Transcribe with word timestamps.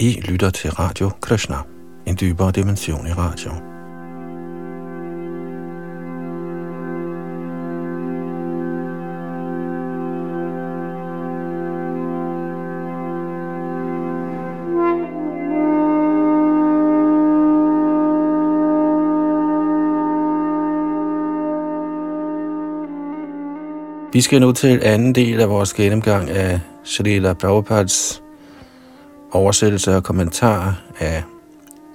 I 0.00 0.20
lytter 0.20 0.50
til 0.50 0.70
Radio 0.70 1.10
Krishna, 1.20 1.56
en 2.06 2.16
dybere 2.20 2.52
dimension 2.52 3.06
i 3.06 3.10
radio. 3.12 3.50
Vi 24.12 24.20
skal 24.20 24.40
nu 24.40 24.52
til 24.52 24.80
anden 24.82 25.14
del 25.14 25.40
af 25.40 25.48
vores 25.48 25.74
gennemgang 25.74 26.30
af 26.30 26.60
Srila 26.84 27.32
Prabhupads 27.32 28.29
oversættelse 29.32 29.96
og 29.96 30.04
kommentar 30.04 30.82
af 30.98 31.22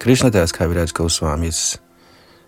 Krishnadas 0.00 0.52
Kaviraj 0.52 0.86
Goswamis 0.94 1.80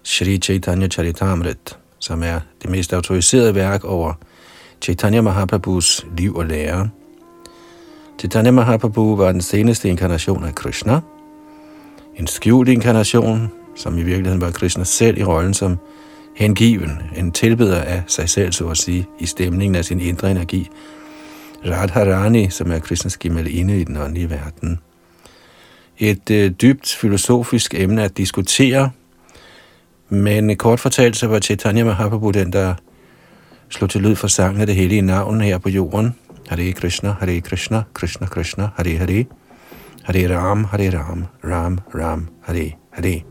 Shri 0.03 0.39
Chaitanya 0.39 0.89
Charitamrit, 0.89 1.79
som 1.99 2.23
er 2.23 2.41
det 2.63 2.71
mest 2.71 2.93
autoriserede 2.93 3.55
værk 3.55 3.85
over 3.85 4.13
Chaitanya 4.83 5.21
Mahaprabhus 5.21 6.07
liv 6.17 6.37
og 6.37 6.47
lære. 6.47 6.89
Chaitanya 8.19 8.51
Mahaprabhu 8.51 9.17
var 9.17 9.33
den 9.33 9.41
seneste 9.41 9.89
inkarnation 9.89 10.45
af 10.45 10.55
Krishna, 10.55 11.01
en 12.17 12.27
skjult 12.27 12.69
inkarnation, 12.69 13.53
som 13.77 13.99
i 13.99 14.03
virkeligheden 14.03 14.41
var 14.41 14.51
Krishna 14.51 14.85
selv 14.85 15.19
i 15.19 15.25
rollen 15.25 15.55
som 15.55 15.79
hengiven, 16.37 17.03
en 17.17 17.33
tilbeder 17.33 17.81
af 17.81 18.03
sig 18.07 18.29
selv, 18.29 18.53
så 18.53 18.69
at 18.69 18.77
sige, 18.77 19.07
i 19.19 19.27
stemningen 19.27 19.75
af 19.75 19.85
sin 19.85 20.01
indre 20.01 20.31
energi. 20.31 20.71
Radharani, 21.67 22.51
som 22.51 22.73
er 22.73 22.79
Krishnas 22.79 23.17
gemalinde 23.17 23.81
i 23.81 23.85
den 23.85 23.97
åndelige 23.97 24.31
verden. 24.31 24.81
Et 25.99 26.31
øh, 26.31 26.51
dybt 26.51 26.97
filosofisk 27.01 27.75
emne 27.75 28.05
at 28.05 28.17
diskutere, 28.17 28.91
men 30.09 30.57
kort 30.57 30.81
fortalt 30.81 31.17
så 31.17 31.27
var 31.27 31.39
Chaitanya 31.39 31.85
Mahaprabhu 31.85 32.31
den, 32.31 32.53
der 32.53 32.75
slog 33.69 33.91
til 33.91 34.01
lyd 34.01 34.17
for 34.17 34.29
sangen 34.29 34.61
af 34.61 34.67
det 34.67 34.75
hellige 34.75 35.03
navn 35.03 35.41
her 35.41 35.59
på 35.59 35.69
jorden. 35.69 36.15
Hare 36.49 36.73
Krishna, 36.73 37.15
Hare 37.21 37.41
Krishna, 37.41 37.83
Krishna 37.95 38.27
Krishna, 38.27 38.69
Hare 38.77 38.97
Hare, 38.97 39.25
Hare 40.03 40.39
Ram, 40.39 40.65
Hare 40.65 40.99
Ram, 40.99 41.25
Ram 41.45 41.79
Ram, 41.95 42.29
Hare 42.43 42.73
Hare 42.93 43.23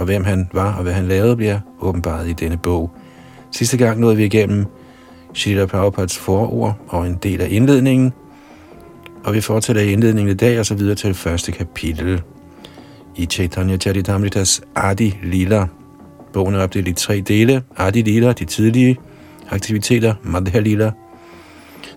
og 0.00 0.04
hvem 0.04 0.24
han 0.24 0.48
var 0.52 0.76
og 0.76 0.82
hvad 0.82 0.92
han 0.92 1.08
lavede, 1.08 1.36
bliver 1.36 1.60
åbenbaret 1.80 2.28
i 2.28 2.32
denne 2.32 2.56
bog. 2.56 2.90
Sidste 3.52 3.76
gang 3.76 4.00
nåede 4.00 4.16
vi 4.16 4.24
igennem 4.24 4.66
Srila 5.34 5.66
Prabhupads 5.66 6.18
forord 6.18 6.74
og 6.88 7.06
en 7.06 7.14
del 7.14 7.40
af 7.40 7.48
indledningen, 7.50 8.12
og 9.24 9.34
vi 9.34 9.40
fortsætter 9.40 9.82
i 9.82 9.92
indledningen 9.92 10.30
i 10.30 10.34
dag 10.34 10.58
og 10.58 10.66
så 10.66 10.74
videre 10.74 10.94
til 10.94 11.14
første 11.14 11.52
kapitel 11.52 12.22
i 13.16 13.26
Chaitanya 13.26 13.76
Charitamritas 13.76 14.62
Adi 14.76 15.18
Lila. 15.22 15.66
Bogen 16.32 16.54
er 16.54 16.62
opdelt 16.62 16.88
i 16.88 16.92
tre 16.92 17.20
dele. 17.20 17.62
Adi 17.76 18.02
Lila, 18.02 18.32
de 18.32 18.44
tidlige 18.44 18.96
aktiviteter, 19.50 20.14
Madhya 20.22 20.60
Lila, 20.60 20.92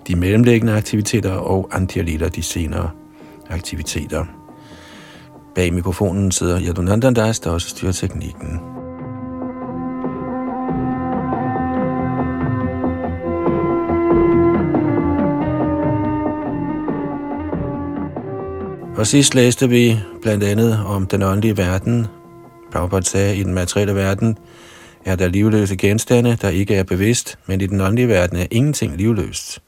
de 0.07 0.15
mellemlæggende 0.15 0.73
aktiviteter 0.73 1.31
og 1.31 1.69
Antya 1.71 2.01
Lila, 2.01 2.27
de 2.27 2.41
senere 2.41 2.89
aktiviteter. 3.49 4.25
Bag 5.55 5.73
mikrofonen 5.73 6.31
sidder 6.31 6.61
Yadunandandas, 6.61 7.39
der 7.39 7.49
også 7.49 7.69
styrer 7.69 7.91
teknikken. 7.91 8.72
Og 19.03 19.07
sidst 19.07 19.35
læste 19.35 19.69
vi 19.69 19.99
blandt 20.21 20.43
andet 20.43 20.83
om 20.85 21.07
den 21.07 21.21
åndelige 21.21 21.57
verden. 21.57 22.07
Prabhupada 22.71 23.03
sagde, 23.03 23.37
i 23.37 23.43
den 23.43 23.53
materielle 23.53 23.95
verden 23.95 24.37
er 25.05 25.15
der 25.15 25.27
livløse 25.27 25.75
genstande, 25.75 26.37
der 26.41 26.49
ikke 26.49 26.75
er 26.75 26.83
bevidst, 26.83 27.37
men 27.45 27.61
i 27.61 27.67
den 27.67 27.81
åndelige 27.81 28.07
verden 28.07 28.37
er 28.37 28.47
ingenting 28.51 28.97
livløst. 28.97 29.61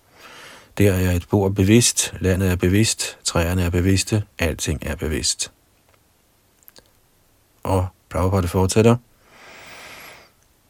Der 0.77 0.93
er 0.93 1.11
et 1.11 1.25
bord 1.29 1.55
bevidst, 1.55 2.13
landet 2.19 2.51
er 2.51 2.55
bevidst, 2.55 3.17
træerne 3.23 3.63
er 3.63 3.69
bevidste, 3.69 4.23
alting 4.39 4.79
er 4.85 4.95
bevidst 4.95 5.51
og 7.65 7.87
Prabhupada 8.09 8.47
fortsætter. 8.47 8.95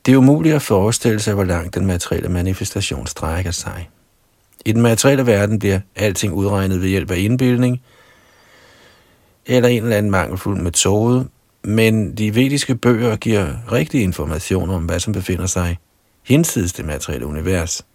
Det 0.06 0.14
er 0.14 0.18
umuligt 0.18 0.56
at 0.56 0.62
forestille 0.62 1.20
sig, 1.20 1.34
hvor 1.34 1.44
langt 1.44 1.76
den 1.76 1.86
materielle 1.86 2.30
manifestation 2.30 3.08
strækker 3.08 3.52
sig. 3.52 3.90
I 4.66 4.72
den 4.72 4.82
materielle 4.82 5.26
verden 5.26 5.60
bliver 5.60 5.80
alting 5.96 6.34
udregnet 6.34 6.82
ved 6.82 6.90
hjælp 6.90 7.12
af 7.12 7.18
indbildning, 7.18 7.82
eller 9.46 9.70
en 9.70 9.84
eller 9.84 9.98
anden 9.98 10.12
mangelfuld 10.12 10.62
metode, 10.62 11.28
men 11.64 12.16
de 12.18 12.36
vediske 12.36 12.76
bøger 12.76 13.16
giver 13.16 13.48
rigtig 13.72 14.02
information 14.02 14.70
om, 14.70 14.86
hvad 14.86 15.00
som 15.00 15.14
befinder 15.14 15.46
sig 15.46 15.78
hinsides 16.24 16.74
det 16.74 16.86
materielle 16.86 17.26
univers. 17.26 17.86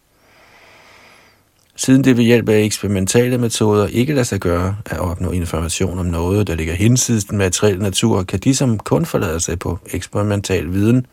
Siden 1.77 2.05
det 2.05 2.17
ved 2.17 2.25
hjælp 2.25 2.49
af 2.49 2.59
eksperimentale 2.59 3.39
metoder 3.39 3.87
ikke 3.87 4.13
lader 4.13 4.25
sig 4.25 4.41
gøre 4.41 4.77
at 4.87 4.99
opnå 4.99 5.31
information 5.31 5.99
om 5.99 6.07
noget, 6.07 6.47
der 6.47 6.55
ligger 6.55 6.75
hinsides 6.75 7.25
den 7.25 7.39
materielle 7.39 7.83
natur, 7.83 8.23
kan 8.23 8.39
de, 8.39 8.55
som 8.55 8.79
kun 8.79 9.07
forlader 9.07 9.39
sig 9.39 9.59
på 9.59 9.79
eksperimental 9.93 10.73
viden, 10.73 11.07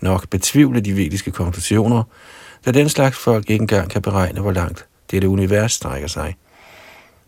nok 0.00 0.28
betvivle 0.30 0.80
de 0.80 0.96
vediske 0.96 1.30
konklusioner, 1.30 2.02
da 2.66 2.70
den 2.70 2.88
slags 2.88 3.18
folk 3.18 3.50
ikke 3.50 3.62
engang 3.62 3.90
kan 3.90 4.02
beregne, 4.02 4.40
hvor 4.40 4.52
langt 4.52 4.86
dette 5.10 5.28
univers 5.28 5.72
strækker 5.72 6.08
sig. 6.08 6.36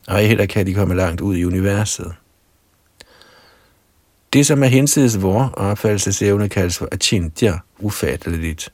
Og 0.09 0.19
heller 0.19 0.47
kan 0.47 0.67
de 0.67 0.75
komme 0.75 0.95
langt 0.95 1.21
ud 1.21 1.37
i 1.37 1.45
universet. 1.45 2.13
Det, 4.33 4.47
som 4.47 4.63
er 4.63 4.67
hinsides 4.67 5.23
vor 5.23 5.53
opfattelsesevne, 5.57 6.49
kaldes 6.49 6.79
for 6.79 6.89
achintya, 6.93 7.59
ufatteligt. 7.79 8.73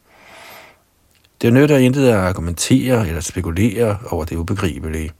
Det 1.42 1.52
nytter 1.52 1.76
intet 1.76 2.08
at 2.08 2.14
argumentere 2.14 3.08
eller 3.08 3.20
spekulere 3.20 3.98
over 4.10 4.24
det 4.24 4.36
ubegribelige. 4.36 5.10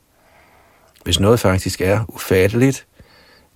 Hvis 1.04 1.20
noget 1.20 1.40
faktisk 1.40 1.80
er 1.80 2.04
ufatteligt, 2.08 2.86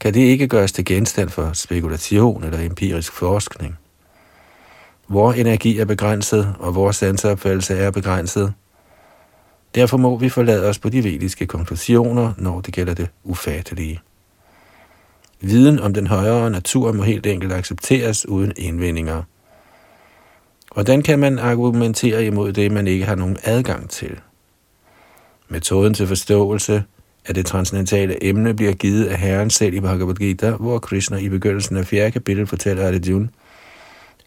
kan 0.00 0.14
det 0.14 0.20
ikke 0.20 0.48
gøres 0.48 0.72
til 0.72 0.84
genstand 0.84 1.28
for 1.28 1.52
spekulation 1.52 2.44
eller 2.44 2.60
empirisk 2.60 3.12
forskning. 3.12 3.78
Vor 5.08 5.32
energi 5.32 5.78
er 5.78 5.84
begrænset, 5.84 6.54
og 6.58 6.74
vores 6.74 6.96
sanseopfattelse 6.96 7.74
er 7.74 7.90
begrænset. 7.90 8.54
Derfor 9.74 9.96
må 9.96 10.16
vi 10.16 10.28
forlade 10.28 10.68
os 10.68 10.78
på 10.78 10.88
de 10.88 11.04
vediske 11.04 11.46
konklusioner, 11.46 12.32
når 12.38 12.60
det 12.60 12.74
gælder 12.74 12.94
det 12.94 13.08
ufattelige. 13.24 14.00
Viden 15.40 15.78
om 15.78 15.94
den 15.94 16.06
højere 16.06 16.50
natur 16.50 16.92
må 16.92 17.02
helt 17.02 17.26
enkelt 17.26 17.52
accepteres 17.52 18.28
uden 18.28 18.52
indvendinger– 18.56 19.22
Hvordan 20.74 21.02
kan 21.02 21.18
man 21.18 21.38
argumentere 21.38 22.24
imod 22.24 22.52
det, 22.52 22.72
man 22.72 22.86
ikke 22.86 23.04
har 23.04 23.14
nogen 23.14 23.36
adgang 23.44 23.90
til? 23.90 24.20
Metoden 25.48 25.94
til 25.94 26.06
forståelse 26.06 26.84
af 27.26 27.34
det 27.34 27.46
transcendentale 27.46 28.24
emne 28.24 28.54
bliver 28.54 28.72
givet 28.72 29.04
af 29.06 29.18
Herren 29.18 29.50
selv 29.50 29.74
i 29.74 29.80
Bhagavad 29.80 30.14
Gita, 30.14 30.50
hvor 30.50 30.78
Krishna 30.78 31.16
i 31.16 31.28
begyndelsen 31.28 31.76
af 31.76 31.86
4. 31.86 32.10
kapitel 32.10 32.46
fortæller 32.46 32.86
Arjuna, 32.86 33.28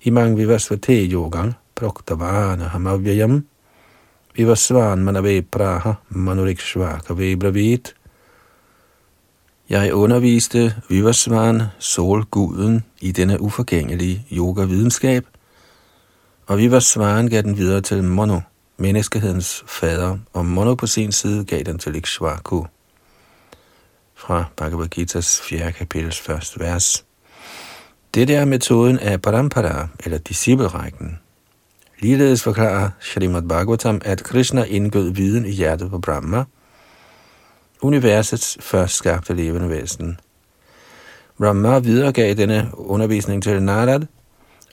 Imang 0.03 0.37
vivasvate 0.37 1.09
yogang 1.09 1.53
proktavana 1.75 2.63
hamavyayam 2.63 3.45
vivasvan 4.35 4.99
manave 4.99 5.41
praha 5.41 5.91
manurikshvaka 6.09 7.13
vebravit. 7.13 7.95
Jeg 9.69 9.93
underviste 9.93 10.75
Vivasvan, 10.89 11.61
solguden, 11.79 12.83
i 13.01 13.11
denne 13.11 13.41
uforgængelige 13.41 14.25
yoga-videnskab, 14.31 15.25
og 16.47 16.57
vi 16.57 16.69
gav 17.29 17.41
den 17.41 17.57
videre 17.57 17.81
til 17.81 18.03
Mono, 18.03 18.39
menneskehedens 18.77 19.63
fader, 19.67 20.17
og 20.33 20.45
Mono 20.45 20.75
på 20.75 20.87
sin 20.87 21.11
side 21.11 21.45
gav 21.45 21.63
den 21.63 21.79
til 21.79 21.95
Ikshvaku. 21.95 22.63
Fra 24.15 24.45
Bhagavad 24.57 24.97
Gita's 24.99 25.43
4. 25.43 25.71
kapitels 25.71 26.19
første 26.19 26.59
vers. 26.59 27.05
Det 28.13 28.29
er 28.29 28.45
metoden 28.45 28.99
af 28.99 29.21
Parampara, 29.21 29.87
eller 30.05 30.17
disciplerækken. 30.17 31.19
Ligeledes 31.99 32.43
forklarer 32.43 32.89
Srimad 32.99 33.41
Bhagavatam, 33.41 34.01
at 34.05 34.23
Krishna 34.23 34.63
indgød 34.63 35.09
viden 35.09 35.45
i 35.45 35.51
hjertet 35.51 35.89
på 35.89 35.99
Brahma, 35.99 36.43
universets 37.83 38.57
først 38.61 38.95
skabte 38.95 39.33
levende 39.33 39.69
væsen. 39.69 40.19
Brahma 41.37 41.79
videregav 41.79 42.35
denne 42.35 42.69
undervisning 42.73 43.43
til 43.43 43.63
Narad, 43.63 44.01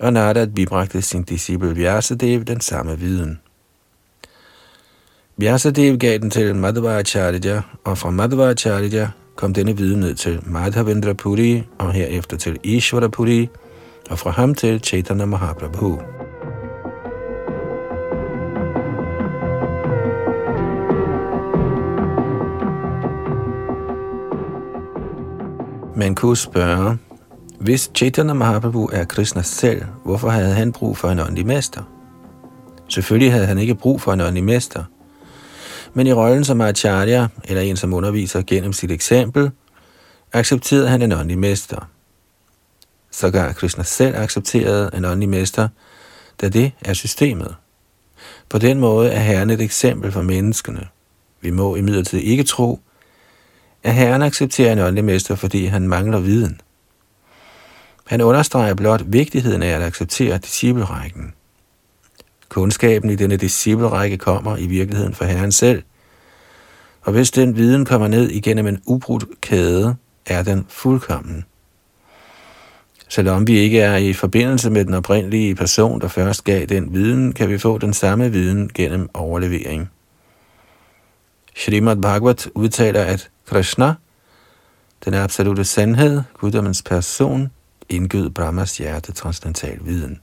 og 0.00 0.12
Narad 0.12 0.46
bibragte 0.46 1.02
sin 1.02 1.22
disciple 1.22 1.74
Vyasadev 1.74 2.44
den 2.44 2.60
samme 2.60 2.98
viden. 2.98 3.40
Vyasadev 5.36 5.98
gav 5.98 6.18
den 6.18 6.30
til 6.30 6.54
Madhvacharya, 6.54 7.62
og 7.84 7.98
fra 7.98 8.10
Madhvacharya 8.10 9.08
kom 9.36 9.54
denne 9.54 9.76
viden 9.76 10.00
ned 10.00 10.14
til 10.14 10.40
Madhavendra 10.46 11.12
Puri, 11.12 11.62
og 11.78 11.92
herefter 11.92 12.36
til 12.36 12.58
Ishvara 12.62 13.08
Puri, 13.08 13.48
og 14.10 14.18
fra 14.18 14.30
ham 14.30 14.54
til 14.54 14.80
Chaitanya 14.80 15.24
Mahaprabhu. 15.24 16.00
Man 26.00 26.14
kunne 26.14 26.36
spørge, 26.36 26.98
hvis 27.58 27.90
Chaitanya 27.94 28.34
Mahaprabhu 28.34 28.88
er 28.92 29.04
Krishna 29.04 29.42
selv, 29.42 29.82
hvorfor 30.04 30.28
havde 30.28 30.54
han 30.54 30.72
brug 30.72 30.96
for 30.96 31.08
en 31.08 31.18
åndelig 31.18 31.46
mester? 31.46 31.82
Selvfølgelig 32.88 33.32
havde 33.32 33.46
han 33.46 33.58
ikke 33.58 33.74
brug 33.74 34.00
for 34.00 34.12
en 34.12 34.20
åndelig 34.20 34.44
mester. 34.44 34.84
Men 35.94 36.06
i 36.06 36.12
rollen 36.12 36.44
som 36.44 36.60
acharya, 36.60 37.28
eller 37.44 37.62
en 37.62 37.76
som 37.76 37.92
underviser 37.92 38.42
gennem 38.46 38.72
sit 38.72 38.90
eksempel, 38.90 39.50
accepterede 40.32 40.88
han 40.88 41.02
en 41.02 41.12
åndelig 41.12 41.38
mester. 41.38 41.88
Sågar 43.10 43.52
Krishna 43.52 43.84
selv 43.84 44.16
accepterede 44.16 44.90
en 44.94 45.04
åndelig 45.04 45.28
mester, 45.28 45.68
da 46.40 46.48
det 46.48 46.72
er 46.80 46.94
systemet. 46.94 47.54
På 48.48 48.58
den 48.58 48.80
måde 48.80 49.10
er 49.10 49.20
Herren 49.20 49.50
et 49.50 49.60
eksempel 49.60 50.12
for 50.12 50.22
menneskene. 50.22 50.86
Vi 51.40 51.50
må 51.50 51.76
imidlertid 51.76 52.18
ikke 52.18 52.42
tro, 52.42 52.80
at 53.82 53.94
Herren 53.94 54.22
accepterer 54.22 54.72
en 54.72 54.78
åndelig 54.78 55.04
mester, 55.04 55.34
fordi 55.34 55.64
han 55.64 55.88
mangler 55.88 56.20
viden. 56.20 56.60
Han 58.06 58.20
understreger 58.20 58.74
blot 58.74 59.02
vigtigheden 59.06 59.62
af 59.62 59.76
at 59.76 59.82
acceptere 59.82 60.38
disciplerækken. 60.38 61.32
Kundskaben 62.48 63.10
i 63.10 63.16
denne 63.16 63.36
disciplerække 63.36 64.18
kommer 64.18 64.56
i 64.56 64.66
virkeligheden 64.66 65.14
fra 65.14 65.24
Herren 65.24 65.52
selv, 65.52 65.82
og 67.02 67.12
hvis 67.12 67.30
den 67.30 67.56
viden 67.56 67.84
kommer 67.84 68.08
ned 68.08 68.30
igennem 68.30 68.66
en 68.66 68.82
ubrudt 68.86 69.24
kæde, 69.40 69.96
er 70.26 70.42
den 70.42 70.66
fuldkommen. 70.68 71.44
Selvom 73.08 73.46
vi 73.46 73.58
ikke 73.58 73.80
er 73.80 73.96
i 73.96 74.12
forbindelse 74.12 74.70
med 74.70 74.84
den 74.84 74.94
oprindelige 74.94 75.54
person, 75.54 76.00
der 76.00 76.08
først 76.08 76.44
gav 76.44 76.66
den 76.66 76.94
viden, 76.94 77.32
kan 77.32 77.48
vi 77.48 77.58
få 77.58 77.78
den 77.78 77.92
samme 77.92 78.32
viden 78.32 78.70
gennem 78.74 79.08
overlevering. 79.14 79.90
Srimad 81.56 81.96
Bhagavat 81.96 82.48
udtaler, 82.54 83.02
at 83.04 83.30
Krishna, 83.50 83.94
den 85.04 85.14
absolute 85.14 85.64
sandhed, 85.64 86.22
guddommens 86.34 86.82
person, 86.82 87.50
indgød 87.88 88.30
Brahmas 88.30 88.78
hjerte 88.78 89.12
transcendental 89.12 89.78
viden. 89.84 90.20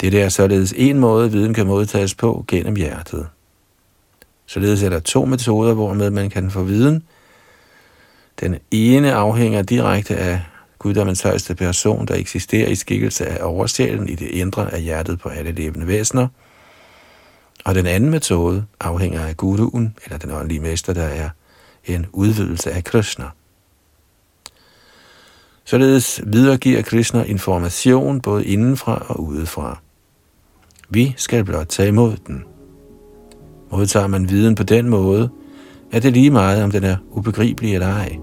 Det 0.00 0.14
er 0.14 0.28
således 0.28 0.74
en 0.76 0.98
måde, 0.98 1.32
viden 1.32 1.54
kan 1.54 1.66
modtages 1.66 2.14
på 2.14 2.44
gennem 2.48 2.76
hjertet. 2.76 3.28
Således 4.46 4.82
er 4.82 4.88
der 4.88 5.00
to 5.00 5.24
metoder, 5.24 5.74
hvormed 5.74 6.10
man 6.10 6.30
kan 6.30 6.50
få 6.50 6.62
viden. 6.62 7.02
Den 8.40 8.58
ene 8.70 9.12
afhænger 9.12 9.62
direkte 9.62 10.16
af 10.16 10.42
guddommens 10.78 11.22
højeste 11.22 11.54
person, 11.54 12.06
der 12.06 12.14
eksisterer 12.14 12.68
i 12.68 12.74
skikkelse 12.74 13.26
af 13.26 13.44
oversjælen 13.46 14.08
i 14.08 14.14
det 14.14 14.28
indre 14.28 14.72
af 14.72 14.82
hjertet 14.82 15.20
på 15.20 15.28
alle 15.28 15.52
levende 15.52 15.86
væsener. 15.86 16.28
Og 17.64 17.74
den 17.74 17.86
anden 17.86 18.10
metode 18.10 18.64
afhænger 18.80 19.26
af 19.26 19.36
guruen, 19.36 19.96
eller 20.04 20.18
den 20.18 20.30
åndelige 20.30 20.60
mester, 20.60 20.92
der 20.92 21.02
er 21.02 21.28
en 21.84 22.06
udvidelse 22.12 22.70
af 22.70 22.84
Krishna. 22.84 23.24
Således 25.64 26.20
videregiver 26.26 26.82
Krishna 26.82 27.22
information 27.22 28.20
både 28.20 28.44
indenfra 28.44 29.06
og 29.08 29.20
udefra. 29.20 29.78
Vi 30.88 31.14
skal 31.16 31.44
blot 31.44 31.66
tage 31.66 31.88
imod 31.88 32.16
den. 32.26 32.44
Modtager 33.70 34.06
man 34.06 34.30
viden 34.30 34.54
på 34.54 34.62
den 34.62 34.88
måde, 34.88 35.30
er 35.92 36.00
det 36.00 36.12
lige 36.12 36.30
meget, 36.30 36.62
om 36.62 36.70
den 36.70 36.84
er 36.84 36.96
ubegribelig 37.10 37.74
eller 37.74 37.86
ej. 37.86 38.18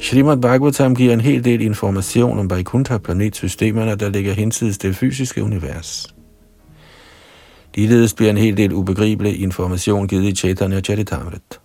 Srimad 0.00 0.36
Bhagavatam 0.36 0.94
giver 0.94 1.12
en 1.12 1.20
hel 1.20 1.44
del 1.44 1.60
information 1.60 2.38
om 2.38 2.50
Vaikuntha-planetsystemerne, 2.50 3.94
der 3.94 4.08
ligger 4.08 4.32
hinsides 4.32 4.78
det 4.78 4.96
fysiske 4.96 5.42
univers. 5.42 6.14
Ligeledes 7.74 8.14
bliver 8.14 8.30
en 8.30 8.36
hel 8.36 8.56
del 8.56 8.72
ubegribelig 8.72 9.40
information 9.40 10.08
givet 10.08 10.24
i 10.24 10.34
Chaitanya 10.34 10.80
Charitamrit. 10.80 11.60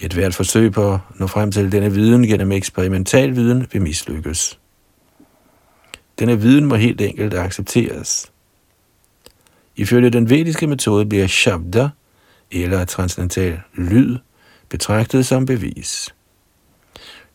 Et 0.00 0.12
hvert 0.12 0.34
forsøg 0.34 0.72
på 0.72 0.94
at 0.94 1.00
nå 1.14 1.26
frem 1.26 1.52
til 1.52 1.72
denne 1.72 1.92
viden 1.92 2.26
gennem 2.26 2.52
eksperimental 2.52 3.36
viden 3.36 3.66
vil 3.72 3.82
mislykkes. 3.82 4.58
Denne 6.18 6.40
viden 6.40 6.64
må 6.64 6.74
helt 6.74 7.00
enkelt 7.00 7.34
accepteres. 7.34 8.32
Ifølge 9.76 10.10
den 10.10 10.30
vediske 10.30 10.66
metode 10.66 11.06
bliver 11.06 11.26
shabda, 11.26 11.88
eller 12.50 12.84
transcendental 12.84 13.60
lyd, 13.74 14.18
betragtet 14.68 15.26
som 15.26 15.46
bevis. 15.46 16.13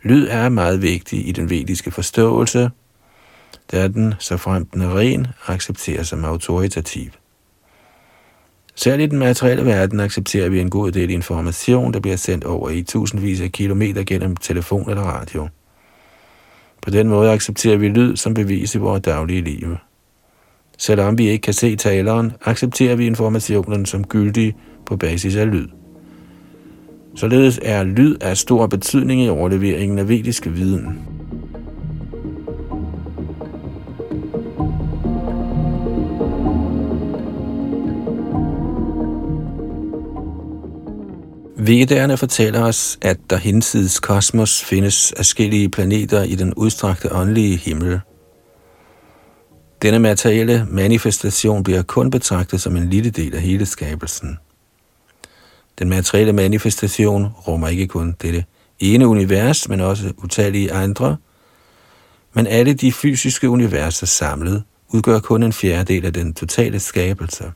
Lyd 0.04 0.28
er 0.30 0.50
meget 0.50 0.82
vigtig 0.82 1.28
i 1.28 1.32
den 1.32 1.50
vediske 1.50 1.92
forståelse, 1.92 2.70
da 3.72 3.88
den, 3.88 4.14
så 4.20 4.38
frem 4.38 4.66
den 4.66 4.82
er 4.82 4.98
ren, 4.98 5.28
accepteres 5.48 6.08
som 6.08 6.26
autoritativ. 6.26 7.12
Særligt 8.76 9.08
i 9.08 9.12
den 9.12 9.20
materielle 9.20 9.66
verden 9.66 10.00
accepterer 10.00 10.50
vi 10.50 10.60
en 10.60 10.70
god 10.70 10.92
del 10.92 11.10
information, 11.10 11.94
der 11.94 12.00
bliver 12.00 12.16
sendt 12.16 12.44
over 12.44 12.70
i 12.70 12.84
tusindvis 12.84 13.42
af 13.42 13.52
kilometer 13.52 14.04
gennem 14.04 14.36
telefon 14.36 14.90
eller 14.90 15.04
radio. 15.04 15.48
På 16.82 16.90
den 16.90 17.08
måde 17.08 17.32
accepterer 17.32 17.78
vi 17.78 17.90
lyd 17.90 18.16
som 18.16 18.34
bevis 18.34 18.76
i 18.76 18.78
vores 18.78 19.02
daglige 19.02 19.42
liv. 19.42 19.76
Selvom 20.78 21.18
vi 21.18 21.30
ikke 21.30 21.42
kan 21.42 21.54
se 21.54 21.76
taleren, 21.76 22.32
accepterer 22.46 22.96
vi 22.96 23.06
informationen 23.06 23.86
som 23.86 24.04
gyldig 24.04 24.56
på 24.86 24.98
basis 24.98 25.36
af 25.36 25.52
lyd. 25.52 25.68
Således 27.20 27.60
er 27.62 27.84
lyd 27.84 28.16
af 28.22 28.38
stor 28.38 28.68
betydning 28.68 29.22
i 29.22 29.30
overleveringen 29.30 30.00
af 30.00 30.10
vedisk 30.10 30.48
viden. 30.48 31.00
Vedderne 41.58 42.18
fortæller 42.18 42.64
os, 42.64 42.98
at 43.02 43.18
der 43.30 43.38
hinsides 43.38 44.00
kosmos 44.00 44.64
findes 44.64 45.14
forskellige 45.18 45.70
planeter 45.70 46.24
i 46.24 46.36
den 46.36 46.54
udstrakte 46.54 47.16
åndelige 47.16 47.58
himmel. 47.58 48.00
Denne 49.82 50.00
materielle 50.00 50.68
manifestation 50.70 51.64
bliver 51.64 51.82
kun 51.82 52.10
betragtet 52.10 52.62
som 52.62 52.76
en 52.76 52.90
lille 52.90 53.10
del 53.10 53.36
af 53.36 53.42
hele 53.42 53.66
skabelsen. 53.66 54.38
Den 55.80 55.90
materielle 55.90 56.34
manifestation 56.34 57.28
rummer 57.48 57.68
ikke 57.68 57.88
kun 57.88 58.16
dette 58.22 58.46
ene 58.80 59.08
univers, 59.08 59.70
men 59.70 59.80
også 59.80 60.14
utallige 60.18 60.74
andre, 60.74 61.18
men 62.34 62.48
alle 62.48 62.74
de 62.74 62.92
fysiske 62.92 63.50
universer 63.50 64.06
samlet 64.06 64.64
udgør 64.88 65.20
kun 65.20 65.44
en 65.44 65.54
fjerdedel 65.54 66.06
af 66.06 66.14
den 66.14 66.34
totale 66.34 66.80
skabelse. 66.80 67.52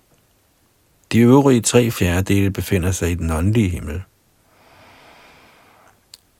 De 1.12 1.20
øvrige 1.20 1.62
tre 1.62 1.92
fjerdedele 1.92 2.52
befinder 2.52 2.92
sig 2.92 3.12
i 3.12 3.16
den 3.16 3.32
åndelige 3.32 3.70
himmel. 3.70 4.02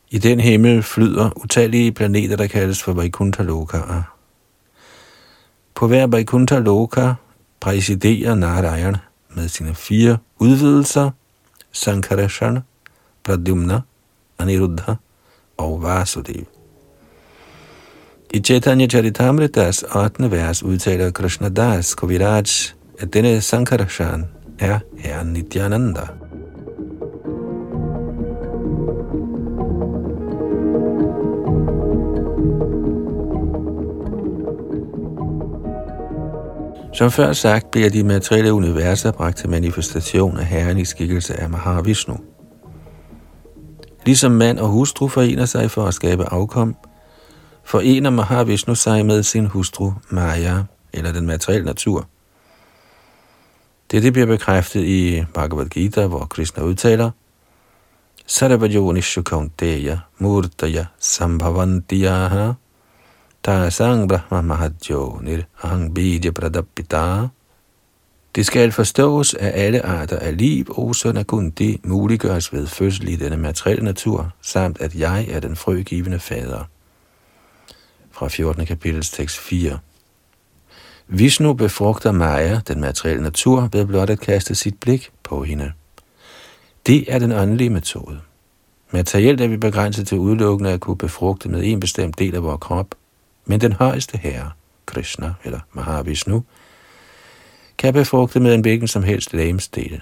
I 0.10 0.18
den 0.18 0.40
himmel 0.40 0.84
flyder 0.84 1.30
utallige 1.44 1.92
planeter, 1.92 2.36
der 2.36 2.48
kaldes 2.48 2.84
for 2.84 2.94
Vaikuntha 2.94 3.44
Lokaer. 3.44 4.16
På 5.76 5.88
hver 5.88 6.08
Vaikuntha 6.08 6.60
Loka 6.60 7.14
præsiderer 7.60 8.36
Narayan 8.36 8.96
med 9.36 9.48
sine 9.48 9.76
fire 9.76 10.18
udvidelser, 10.40 11.12
Sankarashana, 11.74 12.62
Pradyumna, 13.24 13.82
Aniruddha 14.40 14.96
og 15.58 15.84
Vasudev. 15.84 16.46
I 18.34 18.40
Chaitanya 18.40 18.88
Charitamritas 18.88 19.84
8. 19.84 20.32
vers 20.32 20.64
udtaler 20.64 21.12
Krishna 21.12 21.50
Das 21.50 21.96
Kaviraj, 21.96 22.74
at 23.00 23.14
denne 23.14 23.42
Sankarashan 23.42 24.26
er 24.60 24.80
Herren 24.98 25.34
Nityananda. 25.34 26.23
Som 36.94 37.12
før 37.12 37.34
sagt 37.34 37.72
bliver 37.72 37.90
de 37.90 38.04
materielle 38.04 38.54
universer 38.54 39.12
bragt 39.12 39.38
til 39.38 39.50
manifestation 39.50 40.38
af 40.38 40.46
Herren 40.46 40.78
i 40.78 40.86
skikkelse 40.86 41.40
af 41.40 41.50
Mahavishnu. 41.50 42.18
Ligesom 44.06 44.32
mand 44.32 44.60
og 44.60 44.68
hustru 44.68 45.08
forener 45.08 45.46
sig 45.46 45.72
for 45.72 45.86
at 45.86 45.94
skabe 45.94 46.26
afkom, 46.26 46.76
forener 47.64 48.10
Mahavishnu 48.10 48.76
sig 48.76 49.06
med 49.06 49.24
sin 49.24 49.46
hustru 49.46 49.92
Maya, 50.10 50.64
eller 50.94 51.12
den 51.12 51.26
materielle 51.26 51.66
natur. 51.66 52.08
Dette 53.92 54.12
bliver 54.12 54.28
bekræftet 54.28 54.84
i 54.84 55.24
Bhagavad 55.34 55.66
Gita, 55.66 56.08
hvor 56.08 56.26
Krishna 56.26 56.64
udtaler, 56.64 57.12
Sarvajonishu 58.28 59.22
Kaunteya 59.22 60.00
Murtaya 60.18 60.86
Sambhavandiyaha 61.00 62.52
Tasang 63.44 64.08
Brahma 64.08 64.42
Mahadjo 64.42 65.20
Nirhang 65.22 65.94
Bidya 65.94 66.32
Pradapita 66.32 67.28
det 68.36 68.46
skal 68.46 68.72
forstås, 68.72 69.34
at 69.34 69.52
alle 69.56 69.86
arter 69.86 70.20
af 70.20 70.38
liv, 70.38 70.66
også 70.70 71.14
af 71.16 71.52
det, 71.58 71.86
muliggøres 71.86 72.54
ved 72.54 72.68
fødsel 72.68 73.08
i 73.08 73.16
denne 73.16 73.38
materielle 73.38 73.84
natur, 73.84 74.32
samt 74.42 74.82
at 74.82 74.96
jeg 74.96 75.28
er 75.30 75.40
den 75.40 75.56
frøgivende 75.56 76.20
fader. 76.20 76.64
Fra 78.12 78.28
14. 78.28 78.66
kapitels 78.66 79.10
tekst 79.10 79.38
4. 79.38 79.80
Vishnu 81.08 81.54
befrugter 81.54 82.12
Maya, 82.12 82.60
den 82.68 82.82
materielle 82.82 83.24
natur, 83.24 83.70
ved 83.72 83.86
blot 83.86 84.10
at 84.10 84.20
kaste 84.20 84.56
sit 84.56 84.80
blik 84.80 85.12
på 85.24 85.44
hende. 85.44 85.72
Det 86.88 87.14
er 87.14 87.20
den 87.20 87.32
åndelige 87.32 87.70
metode. 87.70 88.20
Materielt 88.92 89.42
er 89.42 89.48
vi 89.48 89.58
begrænset 89.58 90.08
til 90.08 90.18
udelukkende 90.18 90.72
at 90.72 90.80
kunne 90.80 90.98
befrugte 90.98 91.50
med 91.50 91.62
en 91.64 91.80
bestemt 91.80 92.20
del 92.20 92.36
af 92.36 92.44
vores 92.44 92.60
krop, 92.62 92.96
men 93.46 93.62
den 93.62 93.74
højeste 93.74 94.18
herre, 94.18 94.52
Krishna 94.86 95.34
eller 95.44 95.60
Mahavishnu, 95.74 96.44
kan 97.78 97.94
befrugte 97.94 98.40
med 98.40 98.54
en 98.54 98.62
hvilken 98.62 98.88
som 98.88 99.04
helst 99.04 99.34
lægemsdel. 99.34 100.02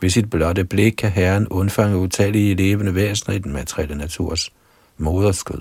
Ved 0.00 0.10
sit 0.10 0.30
blotte 0.30 0.64
blik 0.64 0.92
kan 0.92 1.10
Herren 1.10 1.48
undfange 1.48 1.96
utallige 1.96 2.54
levende 2.54 2.94
væsener 2.94 3.36
i 3.36 3.38
den 3.38 3.52
materielle 3.52 3.94
naturs 3.94 4.52
moderskød. 4.98 5.60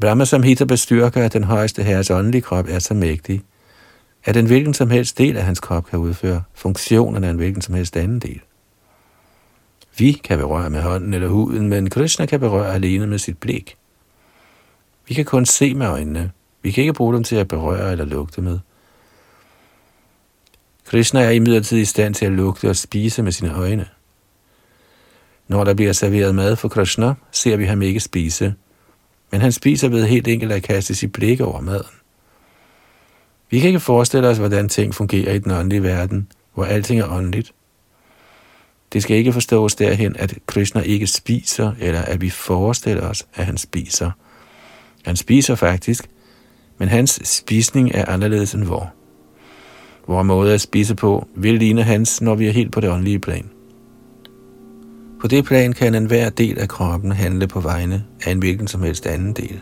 Brahma 0.00 0.24
Samhita 0.24 0.64
bestyrker, 0.64 1.24
at 1.24 1.32
den 1.32 1.44
højeste 1.44 1.82
herres 1.82 2.10
åndelige 2.10 2.42
krop 2.42 2.68
er 2.68 2.78
så 2.78 2.94
mægtig, 2.94 3.42
at 4.24 4.36
en 4.36 4.46
hvilken 4.46 4.74
som 4.74 4.90
helst 4.90 5.18
del 5.18 5.36
af 5.36 5.44
hans 5.44 5.60
krop 5.60 5.86
kan 5.86 5.98
udføre 5.98 6.42
funktionerne 6.54 7.26
af 7.26 7.30
en 7.30 7.36
hvilken 7.36 7.62
som 7.62 7.74
helst 7.74 7.96
anden 7.96 8.18
del. 8.18 8.40
Vi 9.98 10.12
kan 10.12 10.38
berøre 10.38 10.70
med 10.70 10.82
hånden 10.82 11.14
eller 11.14 11.28
huden, 11.28 11.68
men 11.68 11.90
Krishna 11.90 12.26
kan 12.26 12.40
berøre 12.40 12.74
alene 12.74 13.06
med 13.06 13.18
sit 13.18 13.38
blik. 13.38 13.76
Vi 15.08 15.14
kan 15.14 15.24
kun 15.24 15.46
se 15.46 15.74
med 15.74 15.86
øjnene. 15.86 16.32
Vi 16.62 16.70
kan 16.70 16.82
ikke 16.82 16.92
bruge 16.92 17.14
dem 17.14 17.24
til 17.24 17.36
at 17.36 17.48
berøre 17.48 17.92
eller 17.92 18.04
lugte 18.04 18.42
med. 18.42 18.58
Krishna 20.84 21.22
er 21.22 21.30
imidlertid 21.30 21.78
i 21.78 21.84
stand 21.84 22.14
til 22.14 22.26
at 22.26 22.32
lugte 22.32 22.68
og 22.68 22.76
spise 22.76 23.22
med 23.22 23.32
sine 23.32 23.54
øjne. 23.54 23.88
Når 25.48 25.64
der 25.64 25.74
bliver 25.74 25.92
serveret 25.92 26.34
mad 26.34 26.56
for 26.56 26.68
Krishna, 26.68 27.14
ser 27.32 27.56
vi 27.56 27.64
ham 27.64 27.82
ikke 27.82 28.00
spise, 28.00 28.54
men 29.30 29.40
han 29.40 29.52
spiser 29.52 29.88
ved 29.88 30.06
helt 30.06 30.28
enkelt 30.28 30.52
at 30.52 30.62
kaste 30.62 30.94
sit 30.94 31.12
blik 31.12 31.40
over 31.40 31.60
maden. 31.60 31.86
Vi 33.50 33.58
kan 33.58 33.68
ikke 33.68 33.80
forestille 33.80 34.28
os, 34.28 34.38
hvordan 34.38 34.68
ting 34.68 34.94
fungerer 34.94 35.32
i 35.32 35.38
den 35.38 35.52
åndelige 35.52 35.82
verden, 35.82 36.32
hvor 36.54 36.64
alting 36.64 37.00
er 37.00 37.08
åndeligt. 37.08 37.52
Det 38.92 39.02
skal 39.02 39.16
ikke 39.16 39.32
forstås 39.32 39.74
derhen, 39.74 40.16
at 40.16 40.38
Krishna 40.46 40.80
ikke 40.80 41.06
spiser, 41.06 41.72
eller 41.80 42.02
at 42.02 42.20
vi 42.20 42.30
forestiller 42.30 43.08
os, 43.08 43.26
at 43.34 43.46
han 43.46 43.58
spiser. 43.58 44.10
Han 45.06 45.16
spiser 45.16 45.54
faktisk, 45.54 46.10
men 46.78 46.88
hans 46.88 47.20
spisning 47.24 47.90
er 47.94 48.04
anderledes 48.08 48.54
end 48.54 48.64
vor. 48.64 48.92
Vores 50.08 50.26
måde 50.26 50.54
at 50.54 50.60
spise 50.60 50.94
på 50.94 51.26
vil 51.36 51.54
ligne 51.54 51.82
hans, 51.82 52.20
når 52.20 52.34
vi 52.34 52.46
er 52.46 52.52
helt 52.52 52.72
på 52.72 52.80
det 52.80 52.90
åndelige 52.90 53.18
plan. 53.18 53.50
På 55.20 55.28
det 55.28 55.44
plan 55.44 55.72
kan 55.72 55.94
enhver 55.94 56.30
del 56.30 56.58
af 56.58 56.68
kroppen 56.68 57.12
handle 57.12 57.46
på 57.46 57.60
vegne 57.60 58.04
af 58.24 58.30
en 58.32 58.38
hvilken 58.38 58.68
som 58.68 58.82
helst 58.82 59.06
anden 59.06 59.32
del. 59.32 59.60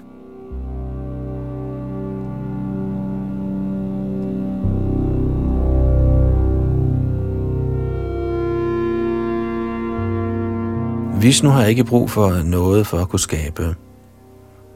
Vishnu 11.21 11.51
har 11.51 11.65
ikke 11.65 11.85
brug 11.85 12.11
for 12.11 12.43
noget 12.43 12.87
for 12.87 12.99
at 12.99 13.09
kunne 13.09 13.21
skabe. 13.21 13.75